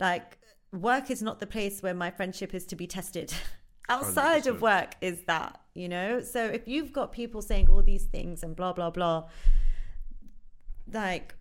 Like 0.01 0.39
work 0.81 1.11
is 1.11 1.23
not 1.23 1.41
the 1.41 1.47
place 1.47 1.83
where 1.83 1.95
my 1.95 2.11
friendship 2.11 2.55
is 2.55 2.65
to 2.67 2.77
be 2.77 2.87
tested. 2.87 3.33
Oh, 3.87 3.97
Outside 3.97 4.45
100%. 4.45 4.47
of 4.47 4.63
work 4.63 4.95
is 5.03 5.25
that, 5.27 5.61
you 5.75 5.91
know? 5.91 6.23
So 6.23 6.47
if 6.47 6.67
you've 6.67 6.91
got 6.91 7.13
people 7.13 7.43
saying 7.43 7.69
all 7.69 7.83
these 7.83 8.05
things 8.05 8.43
and 8.43 8.57
blah, 8.57 8.73
blah, 8.73 8.89
blah, 8.89 9.29
like 10.91 11.35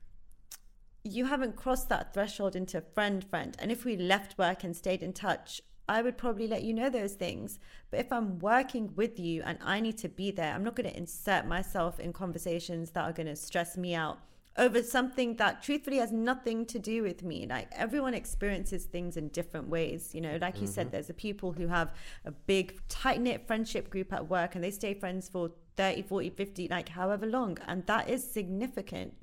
you 1.06 1.26
haven't 1.26 1.56
crossed 1.56 1.88
that 1.88 2.14
threshold 2.14 2.58
into 2.58 2.82
friend, 2.82 3.24
friend. 3.24 3.56
And 3.60 3.72
if 3.72 3.86
we 3.86 3.96
left 3.96 4.38
work 4.38 4.66
and 4.66 4.76
stayed 4.76 5.02
in 5.02 5.14
touch, 5.14 5.62
I 5.88 6.02
would 6.02 6.18
probably 6.18 6.48
let 6.48 6.64
you 6.64 6.74
know 6.74 6.90
those 6.90 7.14
things. 7.14 7.60
But 7.92 8.02
if 8.02 8.12
I'm 8.12 8.40
working 8.40 8.92
with 8.96 9.20
you 9.20 9.42
and 9.46 9.58
I 9.64 9.80
need 9.80 9.98
to 10.00 10.10
be 10.10 10.32
there, 10.32 10.54
I'm 10.54 10.64
not 10.64 10.76
going 10.76 10.90
to 10.90 10.98
insert 10.98 11.46
myself 11.46 12.00
in 12.00 12.14
conversations 12.14 12.92
that 12.92 13.04
are 13.04 13.14
going 13.14 13.28
to 13.28 13.36
stress 13.36 13.78
me 13.78 13.96
out 13.96 14.20
over 14.58 14.84
something 14.84 15.36
that 15.38 15.64
truthfully 15.64 15.98
has 15.98 16.12
nothing 16.12 16.66
to 16.68 16.80
do 16.80 17.02
with 17.02 17.24
me. 17.24 17.48
Like 17.48 17.70
everyone 17.72 18.14
experiences 18.14 18.86
things 18.86 19.18
in 19.18 19.30
different 19.30 19.68
ways. 19.68 20.12
You 20.14 20.22
know, 20.22 20.38
like 20.40 20.56
mm-hmm. 20.56 20.66
you 20.66 20.68
said, 20.68 20.88
mm-hmm. 20.88 20.92
there's 20.92 21.08
the 21.08 21.14
people 21.14 21.54
who 21.54 21.68
have 21.68 21.94
a 22.26 22.32
big, 22.32 22.80
tight 22.88 23.20
knit 23.22 23.48
friendship 23.48 23.90
group 23.90 24.14
at 24.14 24.30
work 24.30 24.56
and 24.56 24.64
they 24.64 24.72
stay 24.72 24.94
friends 24.94 25.28
for 25.28 25.52
30, 25.76 26.04
40, 26.04 26.30
50, 26.30 26.68
like 26.68 26.90
however 26.90 27.26
long. 27.26 27.58
And 27.68 27.86
that 27.88 28.10
is 28.10 28.30
significant. 28.30 29.16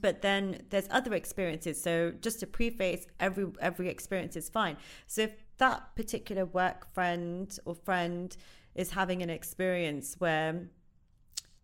But 0.00 0.22
then 0.22 0.62
there's 0.70 0.88
other 0.90 1.14
experiences. 1.14 1.80
So 1.80 2.12
just 2.20 2.40
to 2.40 2.46
preface, 2.46 3.06
every 3.20 3.46
every 3.60 3.88
experience 3.88 4.34
is 4.34 4.48
fine. 4.48 4.76
So 5.06 5.22
if 5.22 5.32
that 5.58 5.94
particular 5.94 6.44
work 6.44 6.92
friend 6.92 7.56
or 7.64 7.74
friend 7.74 8.36
is 8.74 8.90
having 8.90 9.22
an 9.22 9.30
experience 9.30 10.16
where 10.18 10.68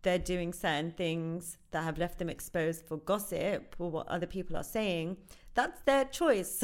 they're 0.03 0.19
doing 0.19 0.53
certain 0.53 0.91
things 0.91 1.57
that 1.71 1.83
have 1.83 1.97
left 1.97 2.19
them 2.19 2.29
exposed 2.29 2.85
for 2.85 2.97
gossip 2.97 3.75
or 3.79 3.89
what 3.89 4.07
other 4.07 4.27
people 4.27 4.55
are 4.55 4.63
saying, 4.63 5.17
that's 5.55 5.81
their 5.81 6.05
choice. 6.05 6.63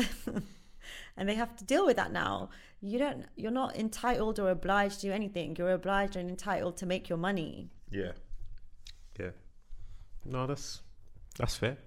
and 1.17 1.27
they 1.27 1.35
have 1.35 1.55
to 1.55 1.63
deal 1.63 1.85
with 1.85 1.97
that 1.97 2.11
now. 2.11 2.49
You 2.81 2.99
don't 2.99 3.25
you're 3.35 3.51
not 3.51 3.75
entitled 3.75 4.39
or 4.39 4.49
obliged 4.49 5.01
to 5.01 5.07
do 5.07 5.11
anything. 5.11 5.55
You're 5.57 5.71
obliged 5.71 6.15
and 6.15 6.29
entitled 6.29 6.77
to 6.77 6.85
make 6.85 7.09
your 7.09 7.17
money. 7.17 7.69
Yeah. 7.91 8.11
Yeah. 9.19 9.31
No, 10.25 10.47
that's 10.47 10.81
that's 11.37 11.57
fair. 11.57 11.77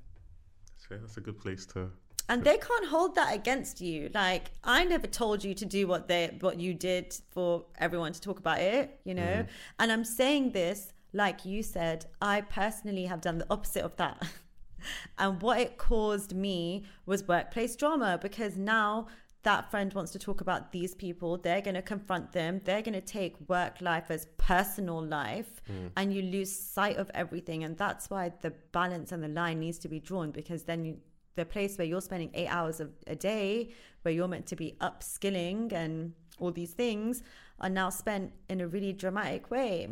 That's 0.75 0.87
fair. 0.87 0.99
That's 0.99 1.17
a 1.17 1.21
good 1.21 1.39
place 1.39 1.65
to 1.67 1.91
and 2.29 2.45
they 2.45 2.57
can't 2.57 2.87
hold 2.87 3.15
that 3.15 3.35
against 3.35 3.81
you 3.81 4.11
like 4.15 4.51
i 4.65 4.85
never 4.85 5.07
told 5.07 5.43
you 5.43 5.55
to 5.55 5.65
do 5.65 5.87
what 5.87 6.09
they 6.09 6.37
what 6.41 6.59
you 6.59 6.73
did 6.73 7.15
for 7.31 7.65
everyone 7.79 8.13
to 8.13 8.21
talk 8.21 8.39
about 8.39 8.59
it 8.59 9.01
you 9.05 9.15
know 9.15 9.23
mm. 9.23 9.47
and 9.79 9.93
i'm 9.93 10.05
saying 10.05 10.51
this 10.53 10.93
like 11.13 11.45
you 11.45 11.63
said, 11.63 12.07
I 12.21 12.41
personally 12.43 13.05
have 13.05 13.21
done 13.21 13.39
the 13.39 13.47
opposite 13.51 13.85
of 13.85 13.97
that. 13.97 14.23
and 15.19 15.41
what 15.43 15.61
it 15.61 15.79
caused 15.79 16.35
me 16.35 16.85
was 17.07 17.27
workplace 17.27 17.77
drama 17.77 18.19
because 18.21 18.57
now 18.57 19.07
that 19.43 19.71
friend 19.71 19.93
wants 19.93 20.13
to 20.13 20.19
talk 20.19 20.41
about 20.41 20.71
these 20.71 20.95
people, 20.95 21.37
they're 21.37 21.61
going 21.61 21.75
to 21.75 21.83
confront 21.83 22.33
them, 22.33 22.61
they're 22.65 22.83
going 22.83 22.95
to 22.95 23.01
take 23.01 23.35
work 23.49 23.81
life 23.81 24.11
as 24.11 24.27
personal 24.37 25.05
life, 25.05 25.61
mm. 25.71 25.91
and 25.97 26.15
you 26.15 26.23
lose 26.23 26.53
sight 26.55 26.97
of 26.97 27.11
everything. 27.13 27.65
And 27.65 27.77
that's 27.77 28.09
why 28.09 28.33
the 28.41 28.53
balance 28.71 29.11
and 29.11 29.23
the 29.23 29.29
line 29.29 29.59
needs 29.59 29.79
to 29.81 29.89
be 29.89 29.99
drawn 29.99 30.31
because 30.31 30.63
then 30.63 30.85
you, 30.85 30.99
the 31.35 31.45
place 31.45 31.77
where 31.77 31.87
you're 31.87 32.01
spending 32.01 32.31
eight 32.35 32.49
hours 32.49 32.79
of 32.79 32.91
a 33.09 33.17
day, 33.17 33.71
where 34.03 34.15
you're 34.15 34.29
meant 34.29 34.47
to 34.47 34.57
be 34.57 34.77
upskilling 34.81 35.73
and 35.73 36.13
all 36.39 36.53
these 36.53 36.73
things, 36.73 37.23
are 37.61 37.71
now 37.71 37.91
spent 37.91 38.33
in 38.49 38.61
a 38.61 38.69
really 38.69 38.93
dramatic 38.93 39.51
way. 39.51 39.89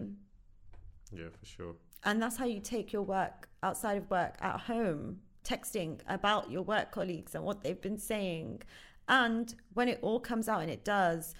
Yeah, 1.12 1.28
for 1.38 1.46
sure. 1.46 1.74
And 2.04 2.22
that's 2.22 2.36
how 2.36 2.46
you 2.46 2.60
take 2.60 2.92
your 2.92 3.02
work 3.02 3.48
outside 3.62 3.96
of 3.98 4.10
work 4.10 4.36
at 4.40 4.60
home, 4.60 5.18
texting 5.44 6.00
about 6.08 6.50
your 6.50 6.62
work 6.62 6.92
colleagues 6.92 7.34
and 7.34 7.44
what 7.44 7.62
they've 7.62 7.80
been 7.80 7.98
saying. 7.98 8.62
And 9.08 9.54
when 9.74 9.88
it 9.88 9.98
all 10.02 10.20
comes 10.20 10.48
out, 10.48 10.62
and 10.62 10.70
it 10.70 10.84
does, 10.84 11.34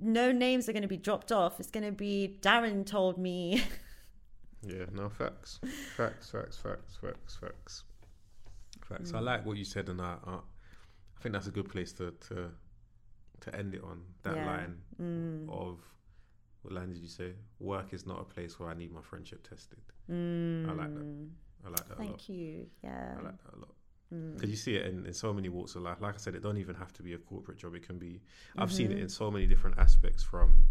no 0.00 0.32
names 0.32 0.68
are 0.68 0.72
going 0.72 0.82
to 0.82 0.88
be 0.88 0.96
dropped 0.96 1.32
off. 1.32 1.58
It's 1.60 1.70
going 1.70 1.86
to 1.86 1.92
be 1.92 2.38
Darren 2.42 2.84
told 2.84 3.18
me. 3.18 3.62
yeah, 4.62 4.84
no 4.92 5.08
facts, 5.08 5.60
facts, 5.96 6.30
facts, 6.30 6.58
facts, 6.58 6.98
facts, 7.00 7.38
facts, 7.40 7.84
facts. 8.88 9.12
Mm. 9.12 9.16
I 9.16 9.20
like 9.20 9.46
what 9.46 9.56
you 9.56 9.64
said, 9.64 9.88
and 9.88 10.00
I, 10.02 10.16
I, 10.26 10.34
I 10.34 11.20
think 11.22 11.32
that's 11.32 11.46
a 11.46 11.52
good 11.52 11.68
place 11.68 11.92
to 11.94 12.12
to 12.28 12.50
to 13.40 13.54
end 13.54 13.74
it 13.74 13.82
on 13.84 14.02
that 14.22 14.36
yeah. 14.36 14.46
line 14.46 14.78
mm. 15.00 15.48
of 15.50 15.78
what 16.66 16.74
line 16.74 16.92
did 16.92 16.98
you 16.98 17.08
say? 17.08 17.32
Work 17.60 17.92
is 17.92 18.06
not 18.06 18.20
a 18.20 18.24
place 18.24 18.58
where 18.58 18.68
I 18.68 18.74
need 18.74 18.92
my 18.92 19.00
friendship 19.00 19.48
tested. 19.48 19.78
Mm. 20.10 20.68
I 20.68 20.72
like 20.72 20.94
that. 20.94 21.28
I 21.64 21.68
like 21.68 21.88
that 21.88 21.96
Thank 21.96 21.98
a 21.98 22.02
lot. 22.02 22.18
Thank 22.18 22.28
you. 22.28 22.66
Yeah. 22.82 23.14
I 23.20 23.22
like 23.22 23.44
that 23.44 23.54
a 23.54 23.58
lot. 23.60 23.74
Because 24.10 24.48
mm. 24.48 24.50
you 24.50 24.56
see 24.56 24.74
it 24.74 24.86
in, 24.86 25.06
in 25.06 25.12
so 25.12 25.32
many 25.32 25.48
walks 25.48 25.76
of 25.76 25.82
life. 25.82 25.98
Like 26.00 26.14
I 26.14 26.18
said, 26.18 26.34
it 26.34 26.42
don't 26.42 26.58
even 26.58 26.74
have 26.74 26.92
to 26.94 27.04
be 27.04 27.14
a 27.14 27.18
corporate 27.18 27.58
job. 27.58 27.76
It 27.76 27.86
can 27.86 27.98
be. 27.98 28.20
I've 28.58 28.68
mm-hmm. 28.68 28.76
seen 28.76 28.86
it 28.90 28.94
mm-hmm. 28.94 29.02
in 29.02 29.08
so 29.08 29.30
many 29.30 29.46
different 29.46 29.78
aspects 29.78 30.24
from 30.24 30.64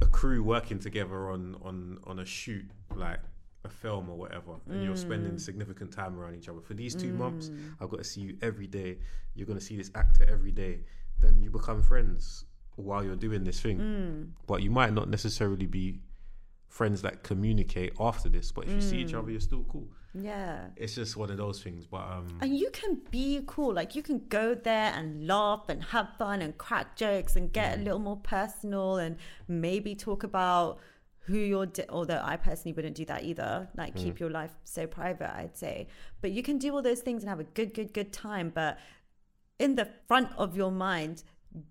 a 0.00 0.06
crew 0.06 0.42
working 0.42 0.80
together 0.80 1.30
on 1.30 1.56
on 1.62 1.98
on 2.04 2.18
a 2.18 2.24
shoot, 2.24 2.68
like 2.96 3.20
a 3.64 3.68
film 3.68 4.10
or 4.10 4.16
whatever, 4.16 4.54
and 4.68 4.80
mm. 4.80 4.84
you're 4.84 4.96
spending 4.96 5.34
mm. 5.34 5.40
significant 5.40 5.92
time 5.92 6.18
around 6.18 6.34
each 6.34 6.48
other. 6.48 6.60
For 6.60 6.74
these 6.74 6.96
two 6.96 7.12
mm. 7.12 7.18
months, 7.18 7.52
I've 7.80 7.90
got 7.90 7.98
to 7.98 8.04
see 8.04 8.22
you 8.22 8.36
every 8.42 8.66
day. 8.66 8.98
You're 9.36 9.46
going 9.46 9.58
to 9.58 9.64
see 9.64 9.76
this 9.76 9.92
actor 9.94 10.26
every 10.28 10.50
day. 10.50 10.80
Then 11.20 11.40
you 11.40 11.50
become 11.50 11.80
friends 11.80 12.44
while 12.76 13.04
you're 13.04 13.16
doing 13.16 13.44
this 13.44 13.60
thing. 13.60 13.78
Mm. 13.78 14.30
But 14.46 14.62
you 14.62 14.70
might 14.70 14.92
not 14.92 15.08
necessarily 15.08 15.66
be 15.66 16.00
friends 16.68 17.02
that 17.02 17.22
communicate 17.22 17.92
after 18.00 18.28
this. 18.28 18.50
But 18.50 18.64
if 18.66 18.72
you 18.72 18.80
see 18.80 18.98
each 18.98 19.14
other, 19.14 19.28
mm. 19.28 19.32
you're 19.32 19.40
still 19.40 19.64
cool. 19.70 19.88
Yeah. 20.14 20.68
It's 20.76 20.94
just 20.94 21.16
one 21.16 21.30
of 21.30 21.36
those 21.36 21.62
things. 21.62 21.86
But 21.86 22.02
um 22.02 22.38
And 22.40 22.56
you 22.56 22.70
can 22.70 23.00
be 23.10 23.42
cool. 23.46 23.74
Like 23.74 23.94
you 23.94 24.02
can 24.02 24.22
go 24.28 24.54
there 24.54 24.92
and 24.94 25.26
laugh 25.26 25.64
and 25.68 25.82
have 25.84 26.08
fun 26.18 26.42
and 26.42 26.56
crack 26.56 26.96
jokes 26.96 27.36
and 27.36 27.52
get 27.52 27.76
mm. 27.76 27.80
a 27.80 27.84
little 27.84 27.98
more 27.98 28.16
personal 28.16 28.96
and 28.96 29.16
maybe 29.48 29.94
talk 29.94 30.22
about 30.22 30.78
who 31.26 31.38
you're 31.38 31.66
di- 31.66 31.84
although 31.88 32.20
i 32.24 32.36
personally 32.36 32.72
wouldn't 32.72 32.96
do 32.96 33.04
that 33.04 33.22
either 33.22 33.68
like 33.76 33.94
keep 33.94 34.18
your 34.18 34.28
life 34.28 34.50
so 34.64 34.88
private 34.88 35.30
i'd 35.36 35.56
say 35.56 35.86
but 36.20 36.32
you 36.32 36.42
can 36.42 36.58
do 36.58 36.74
all 36.74 36.82
those 36.82 37.00
things 37.00 37.22
and 37.22 37.30
have 37.30 37.38
a 37.38 37.44
good 37.44 37.72
good 37.74 37.92
good 37.92 38.12
time 38.12 38.50
but 38.52 38.76
in 39.58 39.76
the 39.76 39.88
front 40.08 40.28
of 40.36 40.56
your 40.56 40.72
mind 40.72 41.22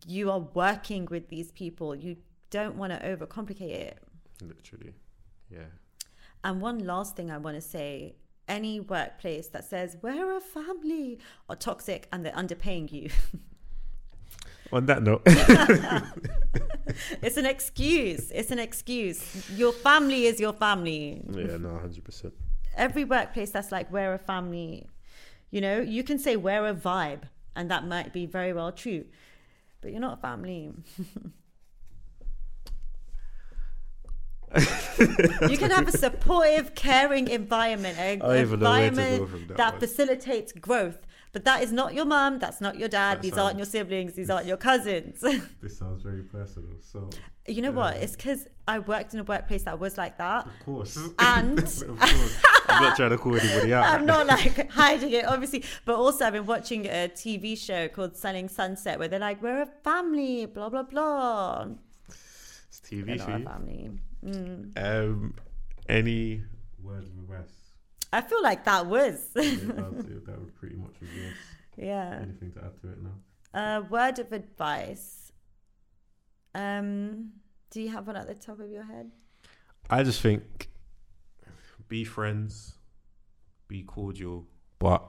you 0.08 0.30
are 0.32 0.40
working 0.40 1.06
with 1.10 1.30
these 1.30 1.52
people 1.52 1.96
you 1.96 2.16
don't 2.50 2.76
want 2.76 2.92
to 2.94 3.00
overcomplicate 3.00 3.72
it 3.72 3.98
Literally. 4.42 4.94
Yeah. 5.50 5.66
and 6.44 6.62
one 6.62 6.80
last 6.80 7.16
thing 7.16 7.30
I 7.32 7.38
want 7.38 7.56
to 7.56 7.62
say 7.62 8.16
any 8.48 8.80
workplace 8.80 9.48
that 9.50 9.64
says 9.66 9.98
we're 10.02 10.36
a 10.36 10.42
family 10.42 11.20
are 11.50 11.56
toxic 11.56 12.08
and 12.12 12.26
they're 12.26 12.34
underpaying 12.34 12.92
you. 12.92 13.10
On 14.74 14.86
that 14.86 15.04
note, 15.04 15.22
it's 17.22 17.38
an 17.38 17.46
excuse. 17.46 18.32
It's 18.32 18.52
an 18.52 18.60
excuse. 18.60 19.50
Your 19.52 19.74
family 19.74 20.26
is 20.26 20.40
your 20.40 20.54
family. 20.54 21.22
yeah, 21.30 21.58
no, 21.58 21.78
hundred 21.78 22.04
percent. 22.06 22.34
Every 22.78 23.04
workplace 23.04 23.52
that's 23.52 23.72
like 23.72 23.92
we're 23.92 24.14
a 24.14 24.18
family, 24.18 24.88
you 25.50 25.60
know, 25.62 25.82
you 25.82 26.04
can 26.04 26.18
say 26.18 26.38
we're 26.38 26.66
a 26.68 26.74
vibe, 26.74 27.24
and 27.56 27.70
that 27.70 27.86
might 27.86 28.14
be 28.14 28.26
very 28.26 28.54
well 28.54 28.72
true, 28.72 29.04
but 29.82 29.92
you're 29.92 30.00
not 30.00 30.20
a 30.20 30.22
family. 30.22 30.72
you 35.50 35.58
can 35.58 35.72
have 35.72 35.88
a 35.88 35.98
supportive, 35.98 36.76
caring 36.76 37.28
environment, 37.28 37.98
an 37.98 38.22
I 38.22 38.42
even 38.42 38.60
know 38.60 38.70
where 38.70 38.90
to 38.90 38.96
go 38.96 39.24
environment 39.24 39.48
that 39.48 39.58
that 39.58 39.80
facilitates 39.80 40.52
growth. 40.52 41.06
But 41.34 41.46
that 41.46 41.64
is 41.64 41.72
not 41.72 41.94
your 41.94 42.04
mum. 42.06 42.40
That's 42.40 42.60
not 42.60 42.78
your 42.78 42.90
dad. 42.90 43.18
That 43.18 43.22
these 43.22 43.32
sounds- 43.34 43.42
aren't 43.46 43.58
your 43.58 43.66
siblings. 43.66 44.14
These 44.14 44.30
aren't 44.30 44.48
your 44.48 44.58
cousins. 44.58 45.24
This 45.62 45.78
sounds 45.78 46.02
very 46.04 46.24
personal. 46.24 46.72
So, 46.82 47.10
you 47.48 47.62
know 47.62 47.72
what? 47.72 47.96
It's 47.98 48.16
because 48.18 48.48
I 48.68 48.80
worked 48.80 49.14
in 49.14 49.20
a 49.22 49.24
workplace 49.24 49.64
that 49.64 49.80
was 49.80 49.98
like 49.98 50.18
that. 50.18 50.46
of 50.46 50.52
course, 50.66 50.98
And- 51.20 51.58
of 51.60 51.88
course, 51.88 52.44
I'm 52.68 52.84
not 52.84 52.96
trying 52.98 53.12
to 53.12 53.18
call 53.18 53.36
anybody 53.40 53.74
out. 53.74 53.86
I'm 53.86 54.06
not 54.06 54.28
like 54.28 54.70
hiding 54.72 55.12
it, 55.12 55.26
obviously. 55.26 55.64
But 55.86 55.96
also, 55.96 56.26
I've 56.26 56.34
been 56.34 56.46
watching 56.46 56.86
a 56.88 57.10
TV 57.14 57.58
show 57.58 57.88
called 57.88 58.18
Selling 58.18 58.50
Sunset 58.50 59.00
where 59.00 59.08
they're 59.08 59.20
like, 59.20 59.42
we're 59.42 59.62
a 59.62 59.66
family, 59.84 60.46
blah, 60.48 60.68
blah, 60.70 60.84
blah. 60.84 61.68
It's 62.10 62.82
TV 62.84 63.18
not 63.18 63.22
for 63.26 63.32
a 63.32 63.40
you. 63.40 63.46
family. 63.46 63.90
Mm. 64.26 64.78
Um, 64.78 65.34
any 65.88 66.44
words 66.84 67.08
of 67.10 67.18
advice? 67.24 67.54
I 68.14 68.22
feel 68.22 68.44
like 68.44 68.66
that 68.66 68.86
was. 68.86 69.30
Yeah, 69.36 69.42
that 69.44 69.94
would 69.94 70.26
that 70.26 70.40
would 70.40 70.56
pretty 70.56 70.76
much 70.76 70.96
yours. 71.02 71.34
yeah. 71.78 72.20
Anything 72.22 72.52
to 72.54 72.60
add 72.60 72.82
to 72.82 72.90
it 72.90 72.98
now? 73.02 73.12
Uh, 73.54 73.82
word 73.90 74.20
of 74.20 74.32
advice. 74.32 75.32
Um, 76.54 77.32
do 77.70 77.82
you 77.82 77.90
have 77.90 78.08
one 78.08 78.18
at 78.18 78.28
the 78.28 78.36
top 78.36 78.60
of 78.60 78.70
your 78.70 78.84
head? 78.84 79.12
I 79.90 80.04
just 80.04 80.22
think 80.22 80.70
be 81.88 82.04
friends, 82.06 82.76
be 83.68 83.84
cordial, 83.84 84.46
but 84.80 85.04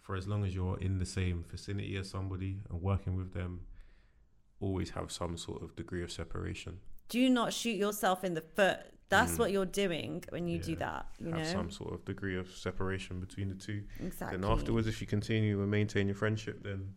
for 0.00 0.14
as 0.14 0.28
long 0.28 0.44
as 0.44 0.54
you're 0.54 0.78
in 0.78 0.98
the 0.98 1.06
same 1.06 1.44
vicinity 1.50 1.96
as 1.96 2.08
somebody 2.08 2.60
and 2.70 2.80
working 2.80 3.16
with 3.16 3.32
them, 3.32 3.62
always 4.60 4.90
have 4.90 5.10
some 5.10 5.36
sort 5.36 5.62
of 5.62 5.74
degree 5.74 6.02
of 6.02 6.12
separation. 6.12 6.78
Do 7.08 7.28
not 7.28 7.52
shoot 7.52 7.76
yourself 7.76 8.22
in 8.22 8.34
the 8.34 8.40
foot. 8.40 8.78
That's 9.08 9.32
Mm. 9.32 9.38
what 9.38 9.52
you're 9.52 9.66
doing 9.66 10.24
when 10.30 10.48
you 10.48 10.58
do 10.58 10.74
that. 10.76 11.06
You 11.20 11.26
have 11.28 11.38
know 11.38 11.44
some 11.44 11.70
sort 11.70 11.94
of 11.94 12.04
degree 12.04 12.36
of 12.36 12.50
separation 12.50 13.20
between 13.20 13.48
the 13.48 13.54
two. 13.54 13.84
exactly. 14.00 14.38
Then 14.38 14.50
afterwards, 14.50 14.86
if 14.88 15.00
you 15.00 15.06
continue 15.06 15.60
and 15.62 15.70
maintain 15.70 16.06
your 16.08 16.16
friendship, 16.16 16.62
then 16.64 16.94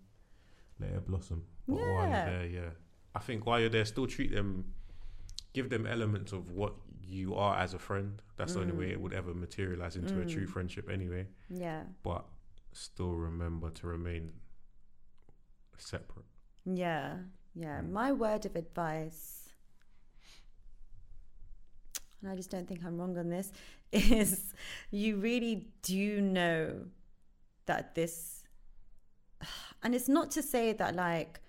let 0.79 0.89
it 0.91 1.05
blossom. 1.05 1.45
But 1.67 1.75
while 1.75 2.03
you're 2.09 2.25
there, 2.25 2.45
yeah, 2.47 2.69
I 3.13 3.19
think 3.19 3.45
while 3.45 3.59
you're 3.59 3.69
there, 3.69 3.85
still 3.85 4.07
treat 4.07 4.31
them, 4.31 4.73
give 5.53 5.69
them 5.69 5.85
elements 5.85 6.31
of 6.31 6.49
what 6.51 6.73
you 7.03 7.35
are 7.35 7.57
as 7.57 7.73
a 7.75 7.79
friend. 7.79 8.21
That's 8.37 8.53
the 8.53 8.61
only 8.61 8.73
way 8.73 8.87
Mm. 8.89 8.93
it 8.93 9.01
would 9.01 9.13
ever 9.13 9.33
materialize 9.33 9.95
into 9.95 10.19
a 10.19 10.25
true 10.25 10.45
Mm. 10.47 10.49
friendship, 10.49 10.89
anyway. 10.89 11.27
Yeah. 11.49 11.83
But 12.03 12.25
still 12.73 13.15
remember 13.15 13.69
to 13.71 13.87
remain 13.87 14.31
separate. 15.77 16.25
Yeah. 16.65 17.19
Yeah. 17.55 17.81
My 17.81 18.11
word 18.11 18.45
of 18.45 18.55
advice, 18.55 19.38
and 22.21 22.31
I 22.31 22.35
just 22.35 22.49
don't 22.49 22.67
think 22.67 22.81
I'm 22.85 22.97
wrong 22.97 23.17
on 23.17 23.29
this, 23.29 23.51
is 23.91 24.53
you 24.91 25.17
really 25.17 25.67
do 25.81 26.21
know 26.21 26.85
that 27.65 27.95
this, 27.95 28.43
and 29.83 29.95
it's 29.95 30.09
not 30.09 30.31
to 30.31 30.43
say 30.43 30.73
that 30.73 30.95
like 30.95 31.41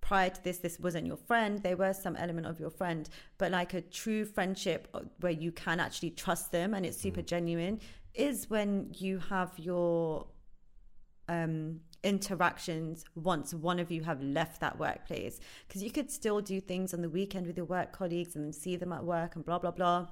prior 0.00 0.30
to 0.30 0.42
this, 0.42 0.58
this 0.58 0.80
wasn't 0.80 1.06
your 1.06 1.16
friend. 1.16 1.62
There 1.62 1.76
was 1.76 2.02
some 2.02 2.16
element 2.16 2.46
of 2.46 2.58
your 2.58 2.70
friend, 2.70 3.08
but 3.38 3.52
like 3.52 3.74
a 3.74 3.80
true 3.80 4.24
friendship 4.24 4.88
uh, 4.92 5.02
where 5.20 5.32
you 5.32 5.52
can 5.52 5.78
actually 5.78 6.10
trust 6.10 6.50
them 6.50 6.74
and 6.74 6.84
it's 6.84 6.96
super 6.96 7.22
genuine 7.22 7.80
is 8.14 8.50
when 8.50 8.92
you 8.98 9.18
have 9.18 9.52
your 9.56 10.26
um, 11.28 11.80
interactions 12.02 13.04
once 13.14 13.52
one 13.52 13.78
of 13.78 13.90
you 13.90 14.02
have 14.02 14.22
left 14.22 14.60
that 14.60 14.78
workplace. 14.78 15.40
Because 15.66 15.82
you 15.82 15.90
could 15.90 16.10
still 16.10 16.40
do 16.40 16.60
things 16.60 16.94
on 16.94 17.02
the 17.02 17.08
weekend 17.08 17.46
with 17.46 17.56
your 17.56 17.66
work 17.66 17.92
colleagues 17.92 18.36
and 18.36 18.54
see 18.54 18.76
them 18.76 18.92
at 18.92 19.04
work 19.04 19.36
and 19.36 19.44
blah 19.44 19.58
blah 19.58 19.70
blah. 19.70 20.08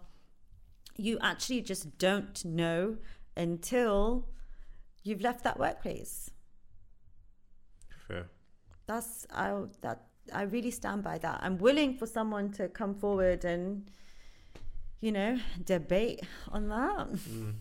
You 0.96 1.18
actually 1.20 1.62
just 1.62 1.98
don't 1.98 2.44
know 2.44 2.96
until 3.36 4.28
you've 5.04 5.20
left 5.20 5.44
that 5.44 5.58
workplace. 5.58 6.30
Fair. 8.06 8.26
that's 8.86 9.26
i 9.34 9.54
that 9.82 10.06
i 10.32 10.42
really 10.42 10.70
stand 10.70 11.02
by 11.02 11.18
that. 11.18 11.40
I'm 11.42 11.58
willing 11.58 11.94
for 11.96 12.06
someone 12.06 12.50
to 12.52 12.68
come 12.68 12.94
forward 12.94 13.44
and 13.44 13.90
you 15.00 15.12
know 15.12 15.38
debate 15.64 16.22
on 16.50 16.68
that. 16.68 17.12
Mm. 17.12 17.54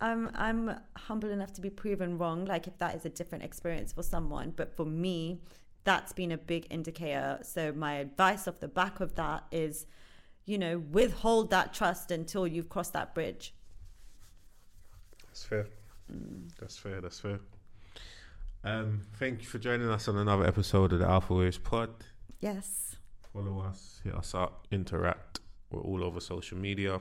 I'm 0.00 0.30
I'm 0.34 0.78
humble 0.96 1.30
enough 1.30 1.52
to 1.54 1.60
be 1.60 1.70
proven 1.70 2.18
wrong, 2.18 2.44
like 2.44 2.66
if 2.66 2.76
that 2.78 2.94
is 2.94 3.06
a 3.06 3.08
different 3.08 3.44
experience 3.44 3.92
for 3.92 4.02
someone. 4.02 4.52
But 4.54 4.76
for 4.76 4.84
me, 4.84 5.40
that's 5.84 6.12
been 6.12 6.32
a 6.32 6.38
big 6.38 6.66
indicator. 6.70 7.38
So 7.42 7.72
my 7.72 7.94
advice 7.94 8.46
off 8.46 8.60
the 8.60 8.68
back 8.68 9.00
of 9.00 9.14
that 9.14 9.44
is, 9.50 9.86
you 10.44 10.58
know, 10.58 10.78
withhold 10.78 11.50
that 11.50 11.72
trust 11.72 12.10
until 12.10 12.46
you've 12.46 12.68
crossed 12.68 12.92
that 12.92 13.14
bridge. 13.14 13.54
That's 15.26 15.44
fair. 15.44 15.66
That's 16.60 16.76
fair. 16.76 17.00
That's 17.00 17.20
fair. 17.20 17.40
Um, 18.64 19.02
thank 19.18 19.42
you 19.42 19.46
for 19.46 19.58
joining 19.58 19.88
us 19.88 20.08
on 20.08 20.16
another 20.16 20.44
episode 20.46 20.92
of 20.92 20.98
the 20.98 21.04
Alphawaves 21.06 21.62
Pod. 21.62 21.90
Yes. 22.40 22.96
Follow 23.32 23.60
us, 23.60 24.00
hit 24.02 24.14
us 24.14 24.34
up, 24.34 24.66
interact. 24.72 25.40
We're 25.70 25.82
all 25.82 26.02
over 26.02 26.20
social 26.20 26.58
media. 26.58 27.00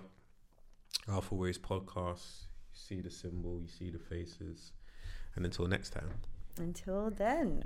Alphawaves 1.08 1.60
Podcast. 1.60 2.45
See 2.76 3.02
the 3.02 3.10
symbol, 3.10 3.60
you 3.62 3.68
see 3.68 3.90
the 3.90 3.98
faces. 3.98 4.74
And 5.36 5.46
until 5.46 5.66
next 5.68 5.92
time. 5.92 6.10
Until 6.58 7.10
then. 7.10 7.64